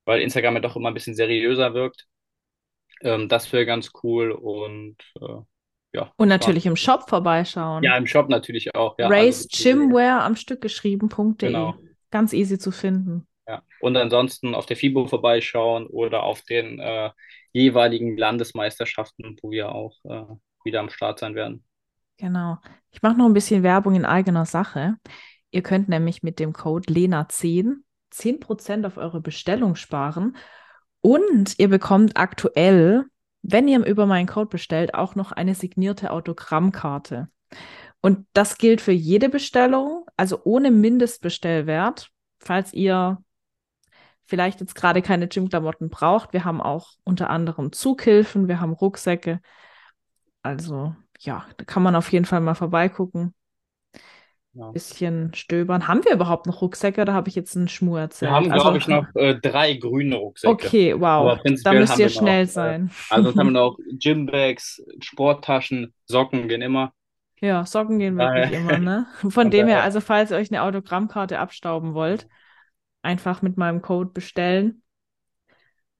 weil 0.05 0.21
Instagram 0.21 0.55
ja 0.55 0.61
doch 0.61 0.77
immer 0.77 0.89
ein 0.89 0.95
bisschen 0.95 1.15
seriöser 1.15 1.75
wirkt. 1.75 2.07
Ähm, 3.03 3.29
das 3.29 3.53
wäre 3.53 3.67
ganz 3.67 3.93
cool 4.03 4.33
und 4.33 4.97
äh, 5.21 5.41
ja. 5.99 6.13
Und 6.17 6.29
natürlich 6.29 6.67
im 6.67 6.77
Shop 6.77 7.09
vorbeischauen. 7.09 7.83
Ja, 7.83 7.97
im 7.97 8.07
Shop 8.07 8.29
natürlich 8.29 8.75
auch. 8.75 8.97
Ja. 8.99 9.09
Race 9.09 9.49
also, 9.51 9.71
Gymwear 9.71 10.23
am 10.23 10.37
Stück 10.37 10.61
geschrieben.de. 10.61 11.35
Genau. 11.37 11.75
Ganz 12.11 12.33
easy 12.33 12.59
zu 12.59 12.71
finden. 12.71 13.27
Ja. 13.47 13.63
Und 13.81 13.97
ansonsten 13.97 14.55
auf 14.55 14.67
der 14.67 14.77
FIBO 14.77 15.07
vorbeischauen 15.07 15.87
oder 15.87 16.23
auf 16.23 16.43
den 16.43 16.79
äh, 16.79 17.11
jeweiligen 17.53 18.17
Landesmeisterschaften, 18.17 19.37
wo 19.43 19.51
wir 19.51 19.73
auch 19.73 19.97
äh, 20.05 20.23
wieder 20.65 20.81
am 20.81 20.91
Start 20.91 21.19
sein 21.19 21.35
werden. 21.35 21.65
Genau. 22.19 22.59
Ich 22.91 23.03
mache 23.03 23.17
noch 23.17 23.27
ein 23.27 23.35
bisschen 23.35 23.63
Werbung 23.63 23.95
in 23.95 24.05
eigener 24.05 24.45
Sache. 24.45 24.97
Ihr 25.51 25.63
könnt 25.63 25.89
nämlich 25.89 26.23
mit 26.23 26.39
dem 26.39 26.53
Code 26.53 26.93
LENA10 26.93 27.83
10% 28.13 28.87
auf 28.87 28.97
eure 28.97 29.21
Bestellung 29.21 29.77
sparen. 29.77 30.37
Und 31.01 31.59
ihr 31.59 31.69
bekommt 31.69 32.17
aktuell 32.17 33.05
wenn 33.51 33.67
ihr 33.69 33.85
über 33.85 34.07
meinen 34.07 34.27
Code 34.27 34.49
bestellt, 34.49 34.95
auch 34.95 35.15
noch 35.15 35.33
eine 35.33 35.55
signierte 35.55 36.11
Autogrammkarte. 36.11 37.29
Und 38.01 38.27
das 38.33 38.59
gilt 38.59 38.81
für 38.81 38.93
jede 38.93 39.29
Bestellung, 39.29 40.07
also 40.17 40.41
ohne 40.45 40.71
Mindestbestellwert, 40.71 42.11
falls 42.39 42.73
ihr 42.73 43.23
vielleicht 44.27 44.61
jetzt 44.61 44.75
gerade 44.75 45.01
keine 45.01 45.27
Gymklamotten 45.27 45.89
braucht. 45.89 46.35
Wir 46.35 46.45
haben 46.45 46.61
auch 46.61 46.91
unter 47.05 47.31
anderem 47.31 47.73
Zughilfen, 47.73 48.47
wir 48.47 48.61
haben 48.61 48.75
Rucksäcke. 48.75 49.41
Also 50.43 50.95
ja, 51.19 51.47
da 51.57 51.65
kann 51.65 51.83
man 51.83 51.97
auf 51.97 52.13
jeden 52.13 52.27
Fall 52.27 52.41
mal 52.41 52.55
vorbeigucken. 52.55 53.35
Ja. 54.59 54.73
Bisschen 54.73 55.33
stöbern. 55.35 55.87
Haben 55.87 56.05
wir 56.05 56.13
überhaupt 56.13 56.47
noch 56.47 56.63
Rucksäcke 56.63 57.01
oder 57.01 57.15
habe 57.15 57.29
ich 57.29 57.37
jetzt 57.37 57.57
einen 57.57 57.69
Schmur 57.69 58.01
erzählt? 58.01 58.33
Wir 58.33 58.35
haben, 58.35 58.51
also, 58.51 58.65
glaube 58.65 58.79
ich, 58.79 58.89
noch 58.89 59.07
äh, 59.15 59.37
drei 59.37 59.75
grüne 59.75 60.17
Rucksäcke. 60.17 60.53
Okay, 60.53 61.01
wow. 61.01 61.39
Da 61.63 61.73
müsst 61.75 61.97
ihr 61.97 62.09
schnell 62.09 62.43
noch, 62.43 62.51
äh, 62.51 62.53
sein. 62.53 62.91
Äh, 63.09 63.15
also 63.15 63.29
haben 63.37 63.47
wir 63.47 63.51
noch 63.53 63.79
Gymbags, 64.03 64.83
Sporttaschen, 64.99 65.95
Socken 66.07 66.49
gehen 66.49 66.61
immer. 66.61 66.93
Ja, 67.41 67.65
Socken 67.65 68.01
gehen 68.01 68.19
wirklich 68.19 68.51
immer, 68.51 68.79
ne? 68.79 69.07
Von 69.31 69.53
dem 69.53 69.69
her, 69.69 69.85
also 69.85 70.01
falls 70.01 70.33
ihr 70.33 70.37
euch 70.37 70.51
eine 70.51 70.65
Autogrammkarte 70.65 71.39
abstauben 71.39 71.95
wollt, 71.95 72.27
einfach 73.03 73.43
mit 73.43 73.59
meinem 73.59 73.81
Code 73.81 74.11
bestellen. 74.11 74.83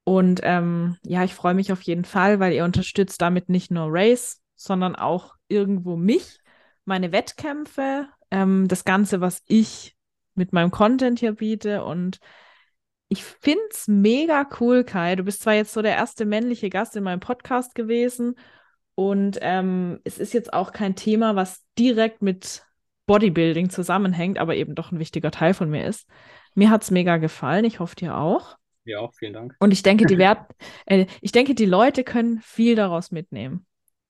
Und 0.03 0.41
ähm, 0.43 0.97
ja, 1.05 1.23
ich 1.23 1.33
freue 1.33 1.53
mich 1.53 1.71
auf 1.71 1.81
jeden 1.83 2.03
Fall, 2.03 2.41
weil 2.41 2.51
ihr 2.51 2.65
unterstützt 2.65 3.21
damit 3.21 3.47
nicht 3.47 3.71
nur 3.71 3.87
Race, 3.89 4.41
sondern 4.57 4.97
auch 4.97 5.35
irgendwo 5.47 5.95
mich, 5.95 6.39
meine 6.83 7.13
Wettkämpfe, 7.13 8.09
ähm, 8.31 8.67
das 8.67 8.85
Ganze, 8.85 9.21
was 9.21 9.43
ich 9.47 9.95
mit 10.35 10.53
meinem 10.53 10.71
Content 10.71 11.19
hier 11.19 11.33
biete. 11.33 11.83
Und 11.83 12.19
ich 13.07 13.23
finde 13.23 13.63
es 13.71 13.87
mega 13.87 14.47
cool, 14.59 14.83
Kai. 14.83 15.15
Du 15.15 15.23
bist 15.23 15.41
zwar 15.41 15.53
jetzt 15.53 15.73
so 15.73 15.81
der 15.81 15.95
erste 15.95 16.25
männliche 16.25 16.69
Gast 16.69 16.95
in 16.95 17.03
meinem 17.03 17.19
Podcast 17.19 17.75
gewesen. 17.75 18.35
Und 18.95 19.39
ähm, 19.41 19.99
es 20.03 20.17
ist 20.17 20.33
jetzt 20.33 20.53
auch 20.53 20.71
kein 20.71 20.95
Thema, 20.95 21.35
was 21.35 21.63
direkt 21.77 22.21
mit 22.21 22.63
Bodybuilding 23.05 23.69
zusammenhängt, 23.69 24.37
aber 24.37 24.55
eben 24.55 24.75
doch 24.75 24.91
ein 24.91 24.99
wichtiger 24.99 25.31
Teil 25.31 25.53
von 25.53 25.69
mir 25.69 25.85
ist. 25.85 26.07
Mir 26.53 26.69
hat 26.69 26.83
es 26.83 26.91
mega 26.91 27.17
gefallen. 27.17 27.65
Ich 27.65 27.79
hoffe, 27.79 27.95
dir 27.95 28.17
auch. 28.17 28.57
Ja, 28.83 28.99
auch, 28.99 29.13
vielen 29.13 29.33
Dank. 29.33 29.55
Und 29.59 29.71
ich 29.71 29.83
denke, 29.83 30.05
die 30.05 30.17
Wert 30.19 30.51
äh, 30.85 31.05
ich 31.21 31.31
denke, 31.31 31.55
die 31.55 31.65
Leute 31.65 32.03
können 32.03 32.39
viel 32.41 32.75
daraus 32.75 33.11
mitnehmen. 33.11 33.65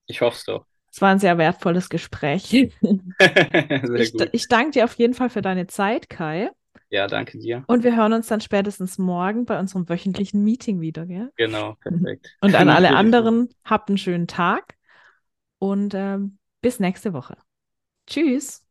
Ich 0.08 0.22
hoffe 0.22 0.38
es 0.38 0.44
doch. 0.44 0.66
Es 0.92 1.02
war 1.02 1.12
ein 1.12 1.20
sehr 1.20 1.38
wertvolles 1.38 1.90
Gespräch. 1.90 2.50
Sehr 2.82 3.96
Ich, 3.96 4.12
gut. 4.14 4.30
ich 4.32 4.48
danke 4.48 4.72
dir 4.72 4.86
auf 4.86 4.96
jeden 4.96 5.14
Fall 5.14 5.30
für 5.30 5.42
deine 5.42 5.68
Zeit, 5.68 6.10
Kai. 6.10 6.50
Ja, 6.90 7.08
danke 7.08 7.38
dir. 7.38 7.64
Und 7.68 7.84
wir 7.84 7.96
hören 7.96 8.14
uns 8.14 8.28
dann 8.28 8.42
spätestens 8.42 8.98
morgen 8.98 9.46
bei 9.46 9.60
unserem 9.60 9.88
wöchentlichen 9.88 10.44
Meeting 10.44 10.82
wieder, 10.82 11.06
gell? 11.06 11.32
Genau, 11.38 11.76
perfekt. 11.82 12.36
Und 12.42 12.56
an 12.56 12.70
alle 12.70 12.90
anderen, 12.96 13.50
habt 13.64 13.90
einen 13.90 13.98
schönen 13.98 14.28
Tag 14.28 14.76
und 15.60 15.94
ähm, 15.94 16.38
bis 16.62 16.80
nächste 16.80 17.14
Woche. 17.14 17.38
Tschüss. 18.08 18.66